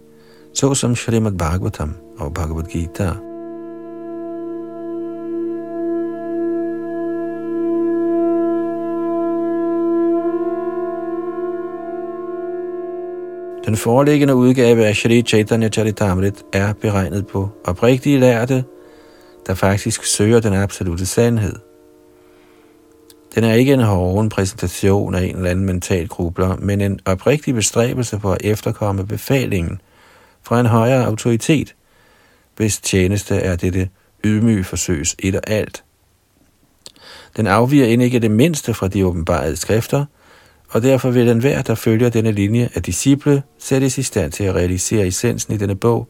såsom 0.55 0.97
Srimad 0.97 1.33
Bhagavatam 1.33 1.95
og 2.19 2.35
Bhagavad 2.35 2.65
Gita. 2.65 3.13
Den 13.67 13.77
foreliggende 13.77 14.35
udgave 14.35 14.87
af 14.87 14.97
Shri 14.97 15.23
Chaitanya 15.23 15.69
Charitamrit 15.69 16.45
er 16.53 16.73
beregnet 16.73 17.27
på 17.27 17.49
oprigtige 17.65 18.19
lærte, 18.19 18.65
der 19.47 19.55
faktisk 19.55 20.05
søger 20.05 20.41
den 20.41 20.55
absolute 20.55 21.07
sandhed. 21.07 21.57
Den 23.37 23.45
er 23.45 23.53
ikke 23.53 23.73
en 23.73 23.81
hården 23.81 24.29
præsentation 24.29 25.15
af 25.15 25.23
en 25.25 25.37
eller 25.37 25.51
anden 25.51 25.65
mental 25.65 26.09
grubler, 26.09 26.57
men 26.57 26.81
en 26.81 27.01
oprigtig 27.05 27.55
bestræbelse 27.55 28.19
på 28.19 28.33
at 28.33 28.41
efterkomme 28.45 29.07
befalingen 29.07 29.81
fra 30.43 30.61
en 30.61 30.67
højere 30.67 31.05
autoritet, 31.05 31.75
hvis 32.57 32.79
tjeneste 32.79 33.35
er 33.35 33.57
dette 33.57 33.89
ydmyge 34.25 34.65
forsøgs 34.65 35.17
et 35.19 35.35
og 35.35 35.43
alt. 35.47 35.85
Den 37.37 37.47
afviger 37.47 37.87
end 37.87 38.03
ikke 38.03 38.19
det 38.19 38.31
mindste 38.31 38.75
fra 38.75 38.89
de 38.89 39.07
åbenbarede 39.07 39.57
skrifter, 39.57 40.05
og 40.69 40.83
derfor 40.83 41.11
vil 41.11 41.27
den 41.27 41.39
hver, 41.39 41.63
der 41.63 41.75
følger 41.75 42.09
denne 42.09 42.33
linje 42.33 42.69
af 42.75 42.83
disciple, 42.83 43.43
sættes 43.59 43.99
i 43.99 44.03
stand 44.03 44.33
til 44.33 44.45
at 44.45 44.55
realisere 44.55 45.07
essensen 45.07 45.55
i 45.55 45.57
denne 45.57 45.77
bog, 45.77 46.09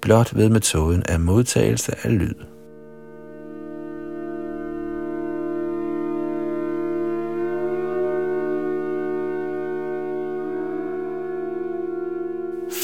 blot 0.00 0.36
ved 0.36 0.48
metoden 0.48 1.02
af 1.08 1.20
modtagelse 1.20 1.94
af 2.02 2.18
lyd. 2.18 2.57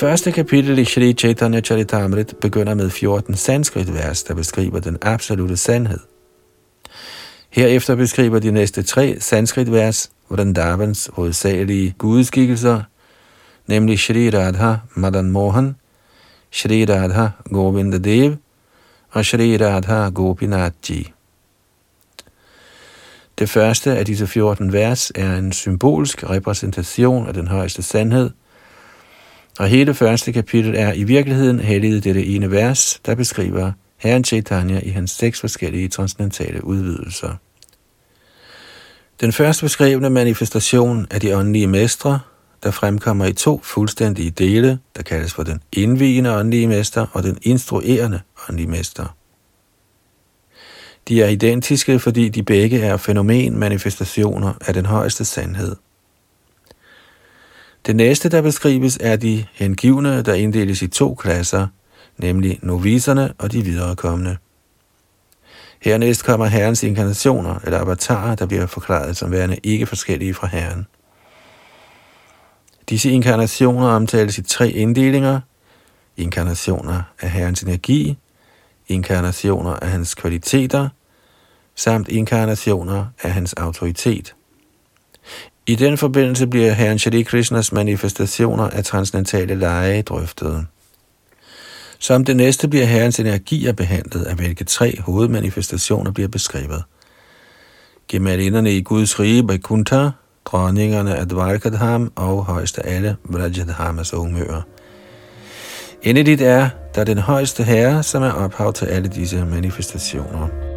Første 0.01 0.33
kapitel 0.33 0.79
i 0.79 0.85
Shri 0.85 1.13
Chaitanya 1.13 1.61
Charitamrit 1.61 2.35
begynder 2.41 2.75
med 2.75 2.91
14 2.91 3.35
sanskrit-vers, 3.35 4.23
der 4.23 4.35
beskriver 4.35 4.81
den 4.81 4.99
absolute 5.03 5.57
sandhed. 5.57 5.99
Herefter 7.51 7.95
beskriver 7.95 8.39
de 8.39 8.51
næste 8.51 8.83
tre 8.83 9.21
sanskrit-vers 9.21 10.11
Vrindavans 10.29 11.11
hovedsagelige 11.13 11.95
gudskikkelser, 11.99 12.83
nemlig 13.67 13.99
Shri 13.99 14.31
Radha 14.31 14.75
Madan 14.95 15.31
Mohan, 15.31 15.77
Shri 16.51 16.85
Radha 16.85 17.29
Govinda 17.45 17.99
Dev 17.99 18.37
og 19.11 19.25
Shri 19.25 19.57
Radha 19.57 20.09
Gopinathji. 20.09 21.13
Det 23.39 23.51
første 23.51 23.97
af 23.97 24.07
disse 24.07 24.27
14 24.27 24.73
vers 24.73 25.13
er 25.15 25.37
en 25.37 25.53
symbolsk 25.53 26.31
repræsentation 26.31 27.29
af 27.29 27.35
den 27.35 27.49
højeste 27.49 27.83
sandhed– 27.83 28.31
og 29.59 29.69
hele 29.69 29.95
første 29.95 30.33
kapitel 30.33 30.75
er 30.77 30.93
i 30.93 31.05
virkeligheden 31.05 31.61
helliget 31.61 32.05
dette 32.05 32.27
ene 32.27 32.51
vers, 32.51 33.01
der 33.07 33.15
beskriver 33.15 33.73
Herren 33.97 34.25
Chaitanya 34.25 34.81
i 34.83 34.89
hans 34.89 35.11
seks 35.11 35.41
forskellige 35.41 35.89
transcendentale 35.89 36.65
udvidelser. 36.65 37.35
Den 39.21 39.33
første 39.33 39.65
beskrevne 39.65 40.11
manifestation 40.11 41.07
af 41.11 41.21
de 41.21 41.37
åndelige 41.37 41.67
mestre, 41.67 42.21
der 42.63 42.71
fremkommer 42.71 43.25
i 43.25 43.33
to 43.33 43.61
fuldstændige 43.65 44.31
dele, 44.31 44.79
der 44.97 45.03
kaldes 45.03 45.35
for 45.35 45.43
den 45.43 45.61
indvigende 45.73 46.33
åndelige 46.33 46.67
mester 46.67 47.07
og 47.13 47.23
den 47.23 47.39
instruerende 47.43 48.21
åndelige 48.49 48.71
mester. 48.71 49.17
De 51.09 51.23
er 51.23 51.29
identiske, 51.29 51.99
fordi 51.99 52.29
de 52.29 52.43
begge 52.43 52.81
er 52.81 52.97
fænomenmanifestationer 52.97 54.53
af 54.67 54.75
den 54.75 54.87
højeste 54.87 55.25
sandhed. 55.25 55.77
Det 57.87 57.97
næste, 57.97 58.29
der 58.29 58.43
beskrives, 58.43 58.99
er 59.01 59.17
de 59.17 59.47
hengivne, 59.53 60.23
der 60.23 60.35
inddeles 60.35 60.83
i 60.83 60.87
to 60.87 61.15
klasser, 61.15 61.67
nemlig 62.19 62.59
noviserne 62.63 63.33
og 63.39 63.53
de 63.53 63.63
viderekommende. 63.63 64.37
Hernæst 65.81 66.25
kommer 66.25 66.47
herrens 66.47 66.83
inkarnationer, 66.83 67.59
eller 67.65 67.79
avatarer, 67.79 68.35
der 68.35 68.47
bliver 68.47 68.67
forklaret 68.67 69.17
som 69.17 69.31
værende 69.31 69.59
ikke 69.63 69.87
forskellige 69.87 70.35
fra 70.35 70.47
herren. 70.47 70.87
Disse 72.89 73.11
inkarnationer 73.11 73.87
omtales 73.87 74.39
i 74.39 74.43
tre 74.43 74.71
inddelinger. 74.71 75.41
Inkarnationer 76.17 77.03
af 77.21 77.31
herrens 77.31 77.63
energi, 77.63 78.19
inkarnationer 78.89 79.73
af 79.73 79.89
hans 79.89 80.15
kvaliteter, 80.15 80.89
samt 81.75 82.09
inkarnationer 82.09 83.07
af 83.23 83.33
hans 83.33 83.53
autoritet. 83.53 84.35
I 85.67 85.75
den 85.75 85.99
forbindelse 85.99 86.47
bliver 86.47 86.73
Herren 86.73 86.99
Shri 86.99 87.23
Krishnas 87.23 87.73
manifestationer 87.73 88.65
af 88.65 88.85
transcendentale 88.85 89.55
lege 89.55 90.03
drøftet. 90.03 90.67
Som 91.99 92.25
det 92.25 92.37
næste 92.37 92.69
bliver 92.69 92.85
Herrens 92.85 93.21
energier 93.21 93.73
behandlet, 93.73 94.25
af 94.25 94.35
hvilke 94.35 94.65
tre 94.65 95.01
hovedmanifestationer 95.01 96.11
bliver 96.11 96.29
beskrevet. 96.29 96.83
Gemalinderne 98.09 98.73
i 98.73 98.83
Guds 98.83 99.21
rige 99.21 99.49
Vaikuntha, 99.49 100.09
dronningerne 100.45 101.17
af 101.17 101.29
Dvarkadham 101.29 102.13
og 102.17 102.45
højst 102.45 102.79
af 102.79 102.97
alle 102.97 103.17
Vrajadhamas 103.25 104.15
ungmøer. 104.15 104.63
Endeligt 106.03 106.41
er 106.41 106.69
der 106.95 107.05
den 107.05 107.19
højeste 107.19 107.65
herre, 107.65 108.03
som 108.03 108.23
er 108.23 108.33
ophav 108.33 108.73
til 108.73 108.87
alle 108.87 109.09
disse 109.09 109.45
manifestationer. 109.45 110.74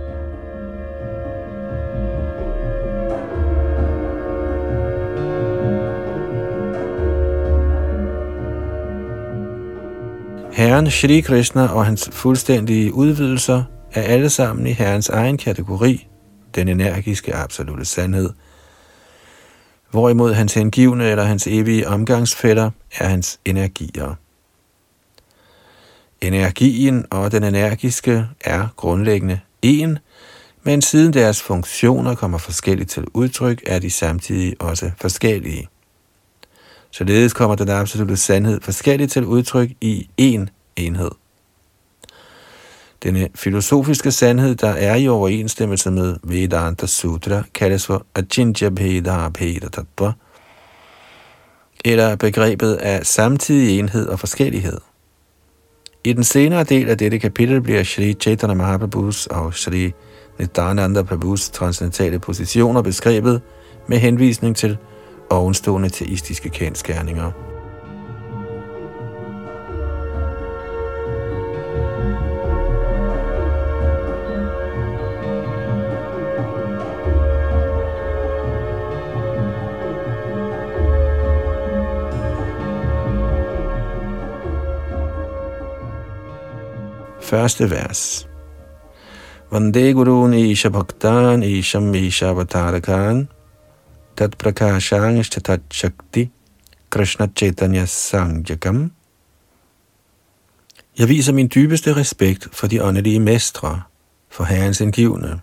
Herren 10.57 10.91
Shri 10.91 11.19
Krishna 11.19 11.67
og 11.67 11.85
hans 11.85 12.09
fuldstændige 12.11 12.93
udvidelser 12.93 13.63
er 13.93 14.01
alle 14.01 14.29
sammen 14.29 14.67
i 14.67 14.71
Herrens 14.71 15.09
egen 15.09 15.37
kategori, 15.37 16.07
den 16.55 16.67
energiske 16.67 17.35
absolute 17.35 17.85
sandhed, 17.85 18.29
hvorimod 19.91 20.33
hans 20.33 20.53
hengivne 20.53 21.09
eller 21.09 21.23
hans 21.23 21.47
evige 21.47 21.87
omgangsfælder 21.87 22.71
er 22.97 23.07
hans 23.07 23.39
energier. 23.45 24.15
Energien 26.21 27.05
og 27.11 27.31
den 27.31 27.43
energiske 27.43 28.25
er 28.41 28.67
grundlæggende 28.75 29.39
en, 29.61 29.99
men 30.63 30.81
siden 30.81 31.13
deres 31.13 31.41
funktioner 31.41 32.15
kommer 32.15 32.37
forskelligt 32.37 32.89
til 32.89 33.05
udtryk, 33.13 33.63
er 33.65 33.79
de 33.79 33.89
samtidig 33.89 34.55
også 34.59 34.91
forskellige. 35.01 35.67
Således 36.97 37.33
kommer 37.33 37.55
den 37.55 37.69
absolute 37.69 38.17
sandhed 38.17 38.61
forskelligt 38.61 39.11
til 39.11 39.25
udtryk 39.25 39.69
i 39.81 40.09
én 40.21 40.45
enhed. 40.75 41.11
Denne 43.03 43.29
filosofiske 43.35 44.11
sandhed, 44.11 44.55
der 44.55 44.69
er 44.69 44.95
i 44.95 45.07
overensstemmelse 45.07 45.91
med 45.91 46.15
Vedanta 46.23 46.87
Sutra, 46.87 47.43
kaldes 47.53 47.85
for 47.85 48.05
Achintya 48.15 48.69
Bheda 48.69 49.29
Bheda 49.29 49.67
Tattva, 49.67 50.11
eller 51.85 52.15
begrebet 52.15 52.73
af 52.73 53.05
samtidig 53.05 53.79
enhed 53.79 54.07
og 54.07 54.19
forskellighed. 54.19 54.77
I 56.03 56.13
den 56.13 56.23
senere 56.23 56.63
del 56.63 56.89
af 56.89 56.97
dette 56.97 57.19
kapitel 57.19 57.61
bliver 57.61 57.83
Sri 57.83 58.13
Chaitanya 58.13 58.55
Mahaprabhus 58.55 59.27
og 59.27 59.53
Sri 59.53 59.93
Nityananda 60.39 61.03
Prabhus 61.03 61.49
transcendentale 61.49 62.19
positioner 62.19 62.81
beskrevet 62.81 63.41
med 63.87 63.97
henvisning 63.97 64.55
til 64.55 64.77
ovenstående 65.29 65.89
teistiske 65.89 66.49
kendskærninger. 66.49 67.31
Første 87.21 87.69
vers. 87.69 88.27
Vande 89.51 89.93
Gurun 89.93 90.33
Isha 90.33 90.69
Bhaktan 90.69 91.43
Isham 91.43 91.95
Isha 91.95 92.31
Vatarakan 92.31 93.27
Tat 94.17 94.37
Prakashang 94.37 95.23
Shakti 95.69 96.31
Krishna 96.89 97.27
Chaitanya 97.35 97.85
Sangyakam. 97.85 98.91
Jeg 100.97 101.09
viser 101.09 101.33
min 101.33 101.47
dybeste 101.47 101.95
respekt 101.95 102.47
for 102.51 102.67
de 102.67 102.83
åndelige 102.83 103.19
mestre, 103.19 103.81
for 104.29 104.43
Herrens 104.43 104.81
indgivende, 104.81 105.39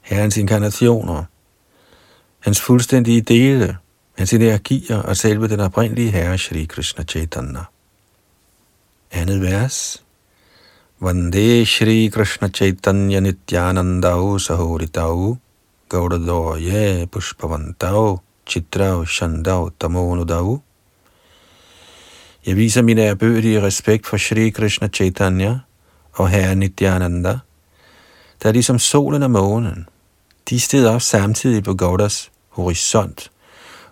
Herrens 0.00 0.36
inkarnationer, 0.36 1.24
hans 2.38 2.60
fuldstændige 2.60 3.20
dele, 3.20 3.76
hans 4.18 4.32
energier 4.32 4.96
og 4.96 5.16
selve 5.16 5.48
den 5.48 5.60
oprindelige 5.60 6.10
Herre 6.10 6.38
Shri 6.38 6.64
Krishna 6.64 7.04
Chaitanya. 7.04 7.64
Andet 9.12 9.42
vers. 9.42 10.04
Vande 11.00 11.66
Shri 11.66 12.08
Krishna 12.08 12.48
Chaitanya 12.48 13.20
Nityanandau 13.20 14.38
Sahoritau 14.38 15.36
Gaudadoye 15.94 17.06
Pushpavantau 17.06 18.18
Chitrau 18.46 19.04
Shandau 19.04 19.70
Tamonudau 19.80 20.60
Jeg 22.46 22.56
viser 22.56 22.82
min 22.82 22.98
ærbødige 22.98 23.62
respekt 23.62 24.06
for 24.06 24.16
Shri 24.16 24.50
Krishna 24.50 24.88
Chaitanya 24.88 25.58
og 26.12 26.28
Herre 26.28 26.54
Nityananda, 26.54 27.38
der 28.42 28.48
er 28.48 28.52
ligesom 28.52 28.78
solen 28.78 29.22
og 29.22 29.30
månen. 29.30 29.86
De 30.50 30.60
steder 30.60 30.94
op 30.94 31.00
samtidig 31.00 31.64
på 31.64 31.74
Gaudas 31.74 32.30
horisont 32.48 33.30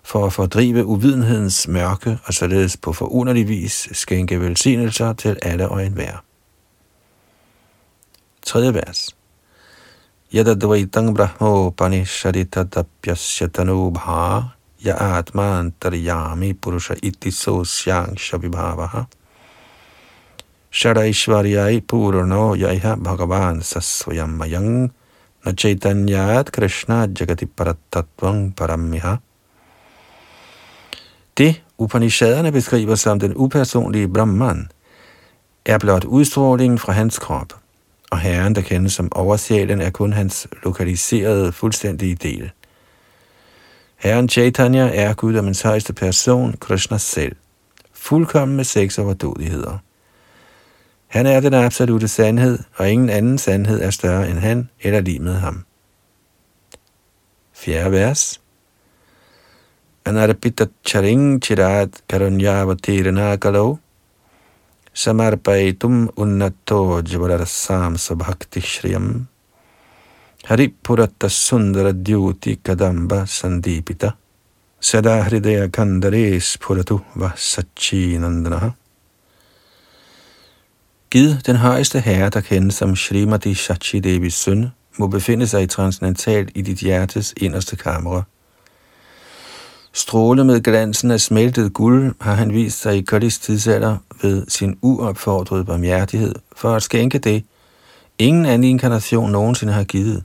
for 0.03 0.25
at 0.25 0.33
fordrive 0.33 0.85
uvidenhedens 0.85 1.67
mørke 1.67 2.19
og 2.25 2.33
således 2.33 2.77
på 2.77 2.93
forunderlig 2.93 3.47
vis 3.47 3.89
skænke 3.91 4.41
velsignelser 4.41 5.13
til 5.13 5.37
alle 5.41 5.69
og 5.69 5.85
enhver. 5.85 6.23
Tredje 8.45 8.73
vers. 8.73 9.15
Yadadvaitang 10.33 11.13
brahmo 11.13 11.69
panisharitadapyasya 11.77 13.53
tanubha 13.53 14.57
ya 14.81 14.97
atma 14.97 15.61
atmantaryami 15.61 16.57
purusha 16.57 16.97
iti 16.97 17.29
so 17.29 17.61
sosyang 17.61 18.17
shabibhavaha 18.17 19.05
Sharaishvaryai 20.73 21.85
purno 21.85 22.57
yaiha 22.57 22.97
bhagavan 22.97 23.61
sasvayam 23.61 24.41
na 25.45 25.51
chaitanyat 25.53 26.49
krishna 26.49 27.05
jagati 27.05 27.45
paratattvang 27.45 28.57
paramiha 28.57 29.21
Det 31.37 31.61
Upanishaderne 31.77 32.51
beskriver 32.51 32.95
som 32.95 33.19
den 33.19 33.33
upersonlige 33.35 34.07
Brahman, 34.07 34.69
er 35.65 35.77
blot 35.77 36.05
udstrålingen 36.05 36.77
fra 36.77 36.93
hans 36.93 37.19
krop, 37.19 37.53
og 38.13 38.19
Herren, 38.19 38.55
der 38.55 38.61
kendes 38.61 38.93
som 38.93 39.11
oversjælen, 39.11 39.81
er 39.81 39.89
kun 39.89 40.13
hans 40.13 40.47
lokaliserede, 40.63 41.51
fuldstændige 41.51 42.15
del. 42.15 42.51
Herren 43.95 44.29
Chaitanya 44.29 44.95
er 44.95 45.13
guddommens 45.13 45.61
højeste 45.61 45.93
person, 45.93 46.55
Krishna 46.59 46.97
selv, 46.97 47.35
fuldkommen 47.93 48.57
med 48.57 48.63
seks 48.63 48.97
overdådigheder. 48.97 49.77
Han 51.07 51.25
er 51.25 51.39
den 51.39 51.53
absolute 51.53 52.07
sandhed, 52.07 52.59
og 52.75 52.89
ingen 52.89 53.09
anden 53.09 53.37
sandhed 53.37 53.81
er 53.81 53.89
større 53.89 54.29
end 54.29 54.37
han 54.37 54.69
eller 54.81 55.01
lige 55.01 55.19
med 55.19 55.33
ham. 55.33 55.65
Fjerde 57.53 57.91
vers. 57.91 58.41
Anarpita 60.05 60.65
charing 60.85 61.43
chirat 61.43 61.89
karunyavatirana 62.09 63.35
kalov 63.35 63.79
samarpaitum 64.93 66.09
unnato 66.17 67.01
javarasam 67.01 67.97
sabhakti 67.97 68.61
shriyam 68.61 69.27
haripurata 70.49 71.29
sundara 71.29 71.93
dyuti 71.93 72.55
kadamba 72.63 73.25
sandipita 73.25 74.13
sada 74.83 75.23
hridaya 75.23 75.69
kandares 75.71 76.57
puratu 76.57 76.99
va 77.15 77.33
nandana. 78.19 78.73
Gid 81.09 81.41
den 81.45 81.55
højeste 81.55 81.99
herre, 81.99 82.29
der 82.29 82.41
kendes 82.41 82.75
som 82.75 82.95
Srimati 82.95 83.53
Shachi 83.53 83.99
Devis 83.99 84.33
søn, 84.33 84.71
må 84.97 85.07
befinde 85.07 85.47
sig 85.47 85.63
i 85.63 85.67
transcendentalt 85.67 86.51
i 86.55 86.61
dit 86.61 86.79
hjertes 86.79 87.33
inderste 87.37 87.75
kamre. 87.75 88.23
Stråle 89.95 90.43
med 90.43 90.61
glansen 90.61 91.11
af 91.11 91.21
smeltet 91.21 91.73
guld 91.73 92.15
har 92.21 92.33
han 92.33 92.53
vist 92.53 92.81
sig 92.81 92.97
i 92.97 93.01
Kalis 93.01 93.39
tidsalder 93.39 93.97
ved 94.21 94.45
sin 94.47 94.77
uopfordrede 94.81 95.65
barmhjertighed 95.65 96.35
for 96.55 96.75
at 96.75 96.83
skænke 96.83 97.19
det, 97.19 97.43
ingen 98.19 98.45
anden 98.45 98.69
inkarnation 98.69 99.31
nogensinde 99.31 99.73
har 99.73 99.83
givet. 99.83 100.23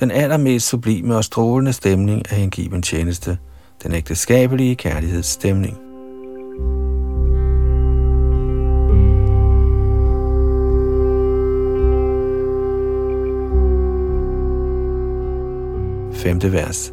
Den 0.00 0.10
allermest 0.10 0.68
sublime 0.68 1.16
og 1.16 1.24
strålende 1.24 1.72
stemning 1.72 2.30
af 2.30 2.36
hengiven 2.36 2.82
tjeneste, 2.82 3.38
den 3.82 3.92
ægteskabelige 3.92 4.74
kærlighedsstemning. 4.74 5.78
Femte 16.12 16.52
vers. 16.52 16.92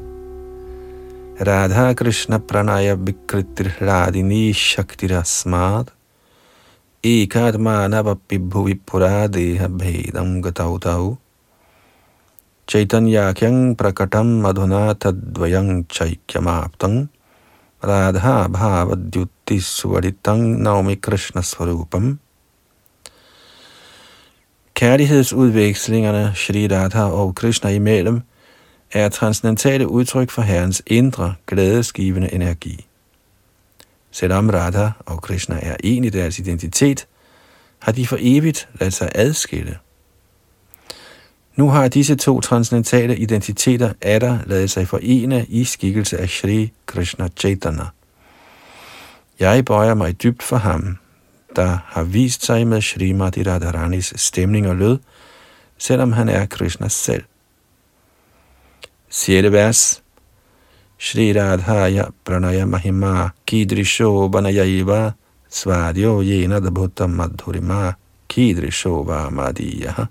Radha 1.41 1.95
Krishna 1.95 2.37
Pranaya 2.39 2.95
Vikritir 2.95 3.73
Radini 3.79 4.53
Shaktirasmad 4.53 5.89
Ekadmanavapi 7.01 8.37
Bhuvi 8.47 8.75
Puradeha 8.77 9.65
Bhedam 9.65 10.39
Gatautau 10.43 11.17
Chaitanya 12.67 13.33
Kyang 13.33 13.75
Prakatam 13.75 14.45
Madhuna 14.45 14.93
Tadvayang 14.93 15.87
Chaikyamaptang 15.87 17.09
Radha 17.81 18.47
Bhavadyutti 18.47 19.57
Suvaditang 19.57 20.59
Naomi 20.59 20.97
Krishna 20.97 21.41
Swarupam 21.41 22.19
Kærlighedsudvekslingerne 24.75 26.35
Shri 26.35 26.67
Radha 26.67 27.09
og 27.09 27.35
Krishna 27.35 27.71
imellem 27.71 28.21
er 28.93 29.09
transcendentale 29.09 29.87
udtryk 29.87 30.29
for 30.29 30.41
Herrens 30.41 30.81
indre, 30.87 31.33
glædesgivende 31.47 32.33
energi. 32.33 32.85
Selvom 34.11 34.49
Radha 34.49 34.89
og 34.99 35.21
Krishna 35.21 35.59
er 35.61 35.75
en 35.83 36.03
i 36.03 36.09
deres 36.09 36.39
identitet, 36.39 37.07
har 37.79 37.91
de 37.91 38.07
for 38.07 38.17
evigt 38.19 38.69
ladet 38.79 38.93
sig 38.93 39.11
adskille. 39.15 39.77
Nu 41.55 41.69
har 41.69 41.87
disse 41.87 42.15
to 42.15 42.41
transcendentale 42.41 43.17
identiteter 43.17 43.93
atter 44.01 44.39
lavet 44.45 44.71
sig 44.71 44.87
forene 44.87 45.45
i 45.49 45.63
skikkelse 45.63 46.17
af 46.17 46.29
Shri 46.29 46.71
Krishna 46.85 47.27
Chaitanya. 47.37 47.85
Jeg 49.39 49.65
bøjer 49.65 49.93
mig 49.93 50.23
dybt 50.23 50.43
for 50.43 50.57
ham, 50.57 50.97
der 51.55 51.77
har 51.85 52.03
vist 52.03 52.45
sig 52.45 52.67
med 52.67 52.81
Srimati 52.81 53.43
Radharanis 53.43 54.13
stemning 54.15 54.67
og 54.67 54.75
lød, 54.75 54.99
selvom 55.77 56.11
han 56.11 56.29
er 56.29 56.45
Krishna 56.45 56.87
selv. 56.87 57.23
6. 59.13 59.51
vers. 59.51 60.01
Shri 60.97 61.33
Radhaya 61.33 62.13
Pranaya 62.23 62.63
Mahima 62.65 63.33
Kidrisho 63.45 64.31
Banayaiva 64.31 65.15
Svadyo 65.49 66.23
Yena 66.23 66.61
Dabhutam 66.61 67.17
Madhurima 67.17 67.97
Kidrisho 68.29 69.05
Vamadiyaha 69.05 70.07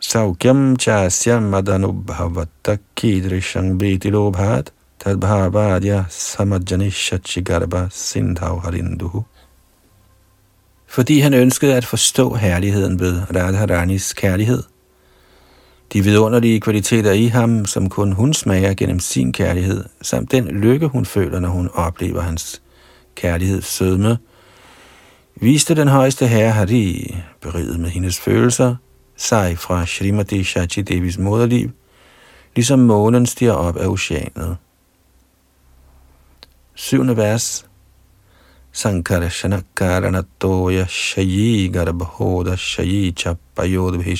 Saukyam 0.00 0.76
Chasyam 0.76 1.50
Madanubhavata 1.52 2.80
Kidrishang 2.96 3.78
lobhat 3.78 4.70
Tadbhavadya 4.98 6.06
Samajjanishachi 6.08 7.44
Garba 7.44 7.88
Sindhav 7.92 8.62
Harinduhu 8.62 9.24
fordi 10.86 11.20
han 11.20 11.34
ønskede 11.34 11.74
at 11.74 11.84
forstå 11.84 12.34
herligheden 12.34 13.00
ved 13.00 13.22
Radharanis 13.36 14.12
kærlighed, 14.12 14.62
de 15.92 16.04
vidunderlige 16.04 16.60
kvaliteter 16.60 17.12
i 17.12 17.26
ham, 17.26 17.66
som 17.66 17.88
kun 17.88 18.12
hun 18.12 18.34
smager 18.34 18.74
gennem 18.74 19.00
sin 19.00 19.32
kærlighed, 19.32 19.84
samt 20.02 20.30
den 20.30 20.46
lykke, 20.46 20.86
hun 20.86 21.06
føler, 21.06 21.40
når 21.40 21.48
hun 21.48 21.70
oplever 21.74 22.20
hans 22.20 22.62
kærligheds 23.14 23.66
sødme, 23.66 24.18
viste 25.36 25.74
den 25.74 25.88
højeste 25.88 26.26
herre 26.26 26.50
Hari, 26.50 27.16
beriget 27.40 27.80
med 27.80 27.90
hendes 27.90 28.20
følelser, 28.20 28.76
sig 29.16 29.58
fra 29.58 29.86
Srimati 29.86 30.44
Shachi 30.44 30.82
Devis 30.82 31.18
moderliv, 31.18 31.70
ligesom 32.56 32.78
månen 32.78 33.26
stiger 33.26 33.52
op 33.52 33.76
af 33.76 33.86
oceanet. 33.86 34.56
7. 36.74 37.16
vers. 37.16 37.66
Sankara 38.72 39.28
Shanakarana 39.28 40.22
Shayi 40.88 41.68
Garbhoda 41.68 42.56
Shayi 42.56 43.12
Chapayodabhi 43.12 44.16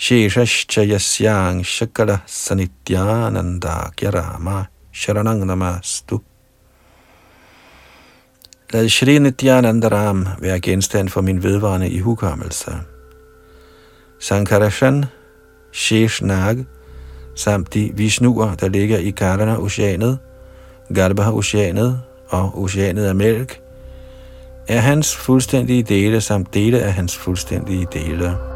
Shayi 0.00 0.30
Sheshascha 0.30 0.82
yasyang 0.82 1.60
shakala 1.60 2.22
sanityananda 2.26 3.92
kyarama 3.94 4.66
sharanang 4.94 5.44
namastu. 5.44 6.22
Lad 8.72 8.88
Shri 8.88 9.18
Nityanandaram 9.18 10.26
være 10.40 10.60
genstand 10.60 11.08
for 11.08 11.20
min 11.20 11.42
vedvarende 11.42 11.88
ihukommelse. 11.88 12.72
Sankarashan, 14.18 15.04
Sheshnag, 15.72 16.64
samt 17.36 17.74
de 17.74 17.92
visnuer, 17.94 18.54
der 18.54 18.68
ligger 18.68 18.98
i 18.98 19.10
Karana-oceanet, 19.10 20.18
Garbha-oceanet 20.94 22.00
og 22.28 22.58
oceanet 22.58 23.04
af 23.04 23.14
mælk, 23.14 23.60
er 24.68 24.80
hans 24.80 25.16
fuldstændige 25.16 25.82
dele 25.82 26.20
samt 26.20 26.54
dele 26.54 26.80
af 26.80 26.92
hans 26.92 27.16
fuldstændige 27.16 27.86
dele. 27.92 28.49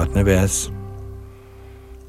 8. 0.00 0.24
vers. 0.24 0.70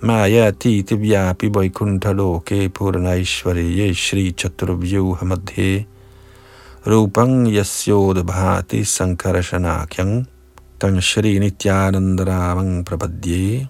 Maya 0.01 0.51
titi 0.51 0.95
vyapi 0.95 1.49
vaikuntha 1.49 2.13
loke 2.13 2.69
puranaishwariye 2.69 3.93
shri 3.93 4.31
chaturvyuha 4.31 5.25
madhe 5.25 5.85
rupang 6.85 7.51
yasyod 7.51 8.23
bhati 8.23 8.79
sankarashanakyang 8.95 10.25
tang 10.79 11.01
shri 11.01 11.39
nityanandaramang 11.39 12.85
prapadye. 12.85 13.67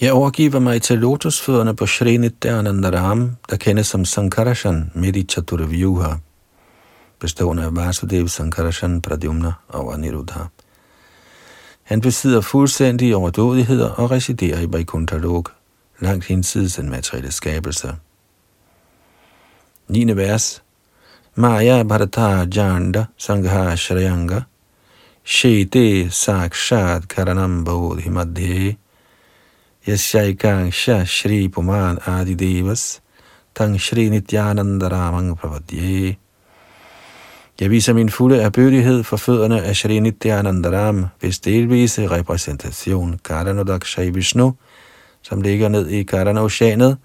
Jeg 0.00 0.12
overgiver 0.12 0.58
mig 0.58 0.82
til 0.82 0.98
lotusfødderne 0.98 1.74
på 1.76 1.86
Shri 1.86 2.16
Nityanandaram, 2.16 3.36
der 3.50 3.56
kendes 3.56 3.86
som 3.86 4.04
Sankarashan 4.04 4.90
midt 4.94 5.16
i 5.16 5.22
Chaturvyuha, 5.22 6.16
bestående 7.20 7.64
af 7.64 7.76
Vasudev, 7.76 8.28
Sankarashan, 8.28 9.00
Pradyumna 9.02 9.52
og 9.68 9.94
Aniruddha. 9.94 10.48
Han 11.86 12.00
besidder 12.00 12.40
fuldstændig 12.40 13.16
overdådigheder 13.16 13.90
og 13.90 14.10
residerer 14.10 14.60
i 14.60 14.66
Vaikuntha-lok, 14.72 15.52
langt 16.00 16.24
hinsides 16.24 16.74
den 16.74 16.90
materielle 16.90 17.32
skabelse. 17.32 17.96
9. 19.88 20.16
vers. 20.16 20.62
Maya 21.38 21.82
Bharata 21.82 22.46
Janda 22.56 23.04
Sangha 23.18 23.76
Shrayanga 23.76 24.40
Shete 25.24 26.10
Sakshat 26.10 27.08
Karanam 27.08 27.64
Bodhi 27.64 28.08
Madhye 28.08 28.76
Yasyaikangsha 29.86 31.04
Shri 31.04 31.48
Puman 31.48 31.98
Adi 32.08 32.34
Devas 32.34 33.02
Tang 33.54 33.78
Shri 33.78 34.08
Nityananda 34.08 34.88
Ramang 34.88 35.36
Pravadye 35.36 36.16
jeg 37.60 37.70
viser 37.70 37.92
min 37.92 38.10
fulde 38.10 38.42
erbødighed 38.42 39.02
for 39.02 39.16
fødderne 39.16 39.62
af 39.62 39.76
Shri 39.76 39.98
Nityanandaram, 39.98 41.06
hvis 41.20 41.38
delvise 41.38 42.10
repræsentation 42.10 43.20
Karanodakshay 43.24 44.10
Vishnu, 44.10 44.54
som 45.22 45.40
ligger 45.40 45.68
ned 45.68 45.88
i 45.88 46.02
Karana-oceanet, 46.02 46.96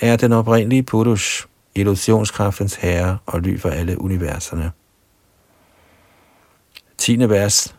er 0.00 0.16
den 0.16 0.32
oprindelige 0.32 0.82
Purush, 0.82 1.46
illusionskraftens 1.74 2.74
herre 2.74 3.18
og 3.26 3.40
ly 3.40 3.58
for 3.58 3.68
alle 3.68 4.00
universerne. 4.00 4.70
10. 6.98 7.28
vers 7.28 7.74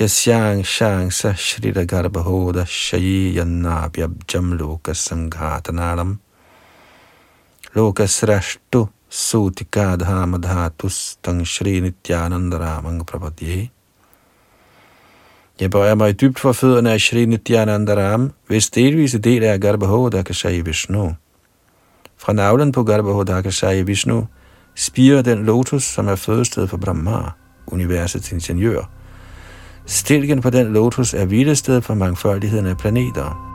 Yasyang 0.00 0.66
shang 0.66 1.12
sa 1.12 1.34
shrita 1.34 1.84
garbhoda 1.84 2.64
shayi 2.64 3.34
yannabhyabjam 3.34 4.52
loka 4.52 4.94
sanghatanaram 4.94 6.18
loka 7.74 8.06
srashtu 8.06 8.86
sutikadha 9.10 10.26
madhatus 10.26 11.18
tang 11.22 11.46
shri 11.46 11.80
nityanandaramang 11.80 13.06
Prabhadye. 13.06 13.70
Jeg 15.60 15.70
bøjer 15.70 15.94
mig 15.94 16.20
dybt 16.20 16.38
for 16.38 16.52
fødderne 16.52 16.92
af 16.92 17.00
Shri 17.00 17.24
Nityanandaram, 17.24 18.32
hvis 18.46 18.70
delvise 18.70 19.18
del 19.18 19.42
er 19.42 19.58
Garbhodakashayi 19.58 20.60
Vishnu. 20.60 21.14
Fra 22.16 22.32
navlen 22.32 22.72
på 22.72 22.84
Garbhodakashayi 22.84 23.82
Vishnu 23.82 24.26
spirer 24.74 25.22
den 25.22 25.44
lotus, 25.44 25.82
som 25.82 26.08
er 26.08 26.14
fødested 26.14 26.68
for 26.68 26.76
Brahma, 26.76 27.30
universets 27.66 28.32
ingeniør. 28.32 28.90
Stilken 29.86 30.40
på 30.40 30.50
den 30.50 30.72
lotus 30.72 31.14
er 31.14 31.24
hvilested 31.24 31.80
for 31.80 31.94
mangfoldigheden 31.94 32.66
af 32.66 32.76
planeter. 32.76 33.47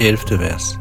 11. 0.00 0.38
vers. 0.38 0.78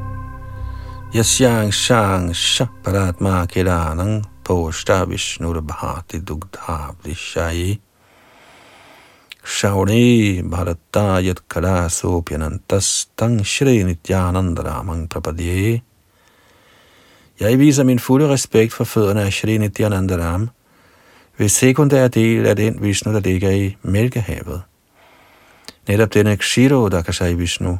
Yasyang 1.12 1.74
shang 1.74 2.30
shaparatma 2.32 3.46
kiranang 3.48 4.24
poshta 4.46 5.06
vishnur 5.06 5.60
bhati 5.60 6.22
dugdha 6.22 6.96
vrishayi. 7.04 7.80
Shauni 9.44 10.42
bharata 10.42 11.22
yat 11.22 11.50
kala 11.50 11.90
sopyanantas 11.90 13.08
tang 13.18 13.44
shri 13.44 13.84
nityanandaramang 13.84 15.10
prapadye 15.10 15.82
Jeg 17.40 17.60
viser 17.60 17.84
min 17.84 18.00
fulde 18.00 18.30
respekt 18.30 18.74
for 18.74 18.84
fødderne 18.84 19.22
af 19.22 19.34
Shri 19.34 19.58
Nityanandaram, 19.58 20.50
ved 21.38 21.50
sekundær 21.50 22.08
del 22.08 22.46
af 22.46 22.56
den 22.56 22.82
Vishnu, 22.82 23.14
der 23.14 23.20
ligger 23.20 23.50
i 23.50 23.78
Mælkehavet. 23.82 24.62
Netop 25.88 26.14
denne 26.14 26.38
Kshiro, 26.38 26.88
der 26.88 27.02
kan 27.02 27.14
sige 27.14 27.38
Vishnu, 27.38 27.80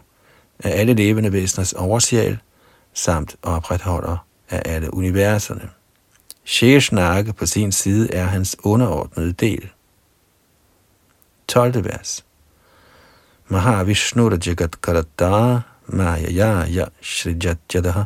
af 0.64 0.80
alle 0.80 0.94
levende 0.94 1.34
væseners 1.34 1.74
oversjæl, 1.74 2.40
samt 2.94 3.36
opretholder 3.42 4.26
af 4.50 4.62
alle 4.66 4.94
universerne. 4.94 5.70
Sheshnag 6.46 7.36
på 7.36 7.46
sin 7.46 7.72
side 7.72 8.14
er 8.14 8.26
hans 8.26 8.56
underordnede 8.64 9.34
del. 9.34 9.70
12. 11.48 11.86
vers. 11.86 12.26
Mahavishnu 13.48 14.30
Jagat 14.46 14.82
Karata 14.82 15.60
Maya 15.88 16.66
Ya 16.66 16.86
Shrijatjadaha 17.02 18.04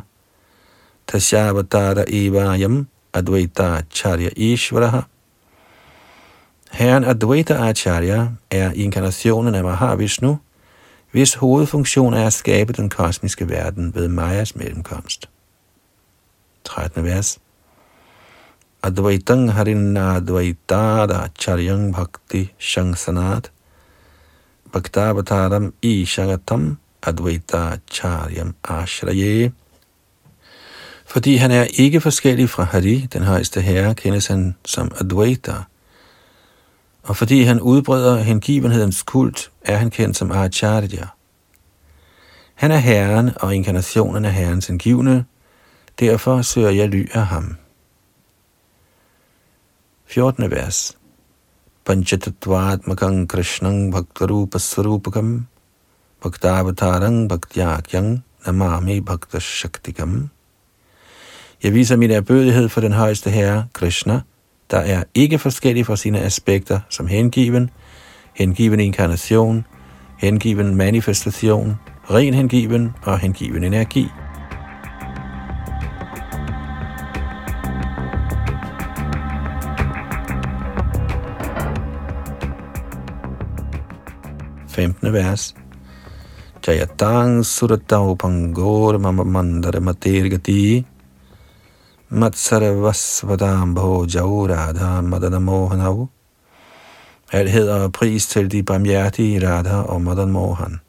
Tasyavatara 1.06 2.04
Evayam 2.08 2.86
Advaita 3.12 3.82
Charya 3.90 4.30
Ishvaraha 4.36 5.00
Herren 6.74 7.04
Advaita 7.04 7.54
Acharya 7.54 8.28
er 8.50 8.72
inkarnationen 8.72 9.54
af 9.54 9.64
Mahavishnu, 9.64 10.38
hvis 11.14 11.34
hovedfunktion 11.34 12.14
er 12.14 12.26
at 12.26 12.32
skabe 12.32 12.72
den 12.72 12.88
kosmiske 12.90 13.48
verden 13.48 13.94
ved 13.94 14.08
Majas 14.08 14.56
mellemkomst. 14.56 15.28
13. 16.64 17.04
vers. 17.04 17.38
Advaitang 18.82 19.52
harinna 19.52 20.16
advaitada 20.16 21.28
charyang 21.38 21.94
bhakti 21.94 22.52
shangsanat 22.58 23.50
bhaktavataram 24.72 25.74
ishagatam 25.82 26.76
advaita 27.02 27.78
charyam 27.90 28.54
ashraye. 28.64 29.52
Fordi 31.06 31.36
han 31.36 31.50
er 31.50 31.66
ikke 31.78 32.00
forskellig 32.00 32.50
fra 32.50 32.64
Hari, 32.64 33.06
den 33.12 33.22
højeste 33.22 33.60
herre, 33.60 33.94
kendes 33.94 34.26
han 34.26 34.54
som 34.64 34.90
Advaita. 35.00 35.54
Og 37.04 37.16
fordi 37.16 37.42
han 37.42 37.60
udbreder 37.60 38.16
hengivenhedens 38.16 39.02
kult, 39.02 39.50
er 39.62 39.76
han 39.76 39.90
kendt 39.90 40.16
som 40.16 40.32
Acharya. 40.32 41.06
Han 42.54 42.70
er 42.70 42.76
Herren, 42.76 43.30
og 43.40 43.54
inkarnationen 43.54 44.24
af 44.24 44.32
Herrens 44.32 44.66
hengivne, 44.66 45.24
derfor 46.00 46.42
søger 46.42 46.70
jeg 46.70 46.88
ly 46.88 47.10
af 47.12 47.26
ham. 47.26 47.56
14. 50.06 50.50
vers. 50.50 50.98
Panchatatvatmakang 51.84 53.28
krishnang 53.28 53.92
bhaktarupa 53.92 54.58
sarupakam 54.58 55.46
bhaktavatarang 56.22 57.28
bhaktyakyang 57.28 58.24
namami 58.46 59.00
bhakta 59.00 59.40
shaktikam. 59.40 60.30
Jeg 61.62 61.74
viser 61.74 61.96
min 61.96 62.10
erbødighed 62.10 62.68
for 62.68 62.80
den 62.80 62.92
højeste 62.92 63.30
herre, 63.30 63.66
Krishna, 63.72 64.20
der 64.70 64.78
er 64.78 65.02
ikke 65.14 65.38
forskellig 65.38 65.86
fra 65.86 65.96
sine 65.96 66.20
aspekter 66.20 66.80
som 66.88 67.06
hengiven, 67.06 67.70
hengiven 68.34 68.80
inkarnation, 68.80 69.64
hengiven 70.18 70.74
manifestation, 70.74 71.74
ren 72.10 72.34
hengiven 72.34 72.92
og 73.02 73.18
hengiven 73.18 73.64
energi. 73.64 74.08
Femtende 84.68 85.12
vers. 85.12 85.54
Jayatang 86.66 87.44
suratau 87.44 88.14
pangor 88.14 88.98
mama 88.98 89.24
mandara 89.24 89.80
matirgati 89.80 90.86
Matsarvasvadam 92.14 93.74
bhojau 93.74 94.46
radha 94.46 95.02
madana 95.02 95.38
mohanau. 95.38 96.08
Alt 97.32 97.50
hedder 97.50 97.74
og 97.74 97.92
pris 97.92 98.26
til 98.26 98.50
de 98.52 98.62
barmhjertige 98.62 99.48
Radha 99.48 99.76
og 99.76 100.02
Madan 100.02 100.30
Mohan. 100.30 100.80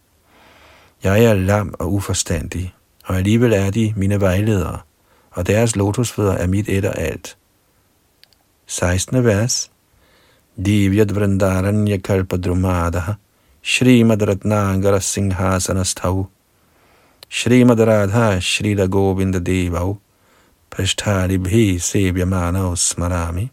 Jeg 1.03 1.25
er 1.25 1.33
lam 1.33 1.73
og 1.79 1.93
uforstandig, 1.93 2.73
og 3.05 3.15
alligevel 3.15 3.53
er 3.53 3.71
de 3.71 3.93
mine 3.97 4.21
vejledere, 4.21 4.79
og 5.31 5.47
deres 5.47 5.75
lotusfødder 5.75 6.33
er 6.33 6.47
mit 6.47 6.69
et 6.69 6.85
og 6.85 6.97
alt. 6.97 7.37
16. 8.67 9.25
vers. 9.25 9.71
Divyad 10.65 11.13
vrindaranya 11.13 11.97
kalpadrumadaha 11.97 13.13
Shrimad 13.63 14.21
Ratnangara 14.27 14.99
Singhasanasthav 14.99 16.25
Shrimad 17.29 17.79
Radha 17.79 18.39
Shrida 18.39 18.85
Govinda 18.85 19.39
Devav 19.39 19.97
Pashtari 20.75 21.37
Bhi 21.37 21.79
Sevyamanav 21.79 22.75
Smarami 22.75 23.49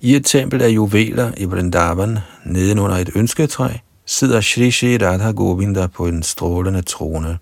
I 0.00 0.14
et 0.14 0.24
tempel 0.24 0.62
af 0.62 0.68
juveler 0.68 1.32
i 1.36 1.44
Vrindavan, 1.44 2.18
nedenunder 2.44 2.96
et 2.96 3.10
ønsketræ, 3.14 3.68
sidder 4.06 4.40
Shri 4.40 4.70
Shri 4.70 4.96
Radha 4.96 5.30
Govinda 5.30 5.86
på 5.86 6.06
en 6.06 6.22
strålende 6.22 6.82
trone. 6.82 7.38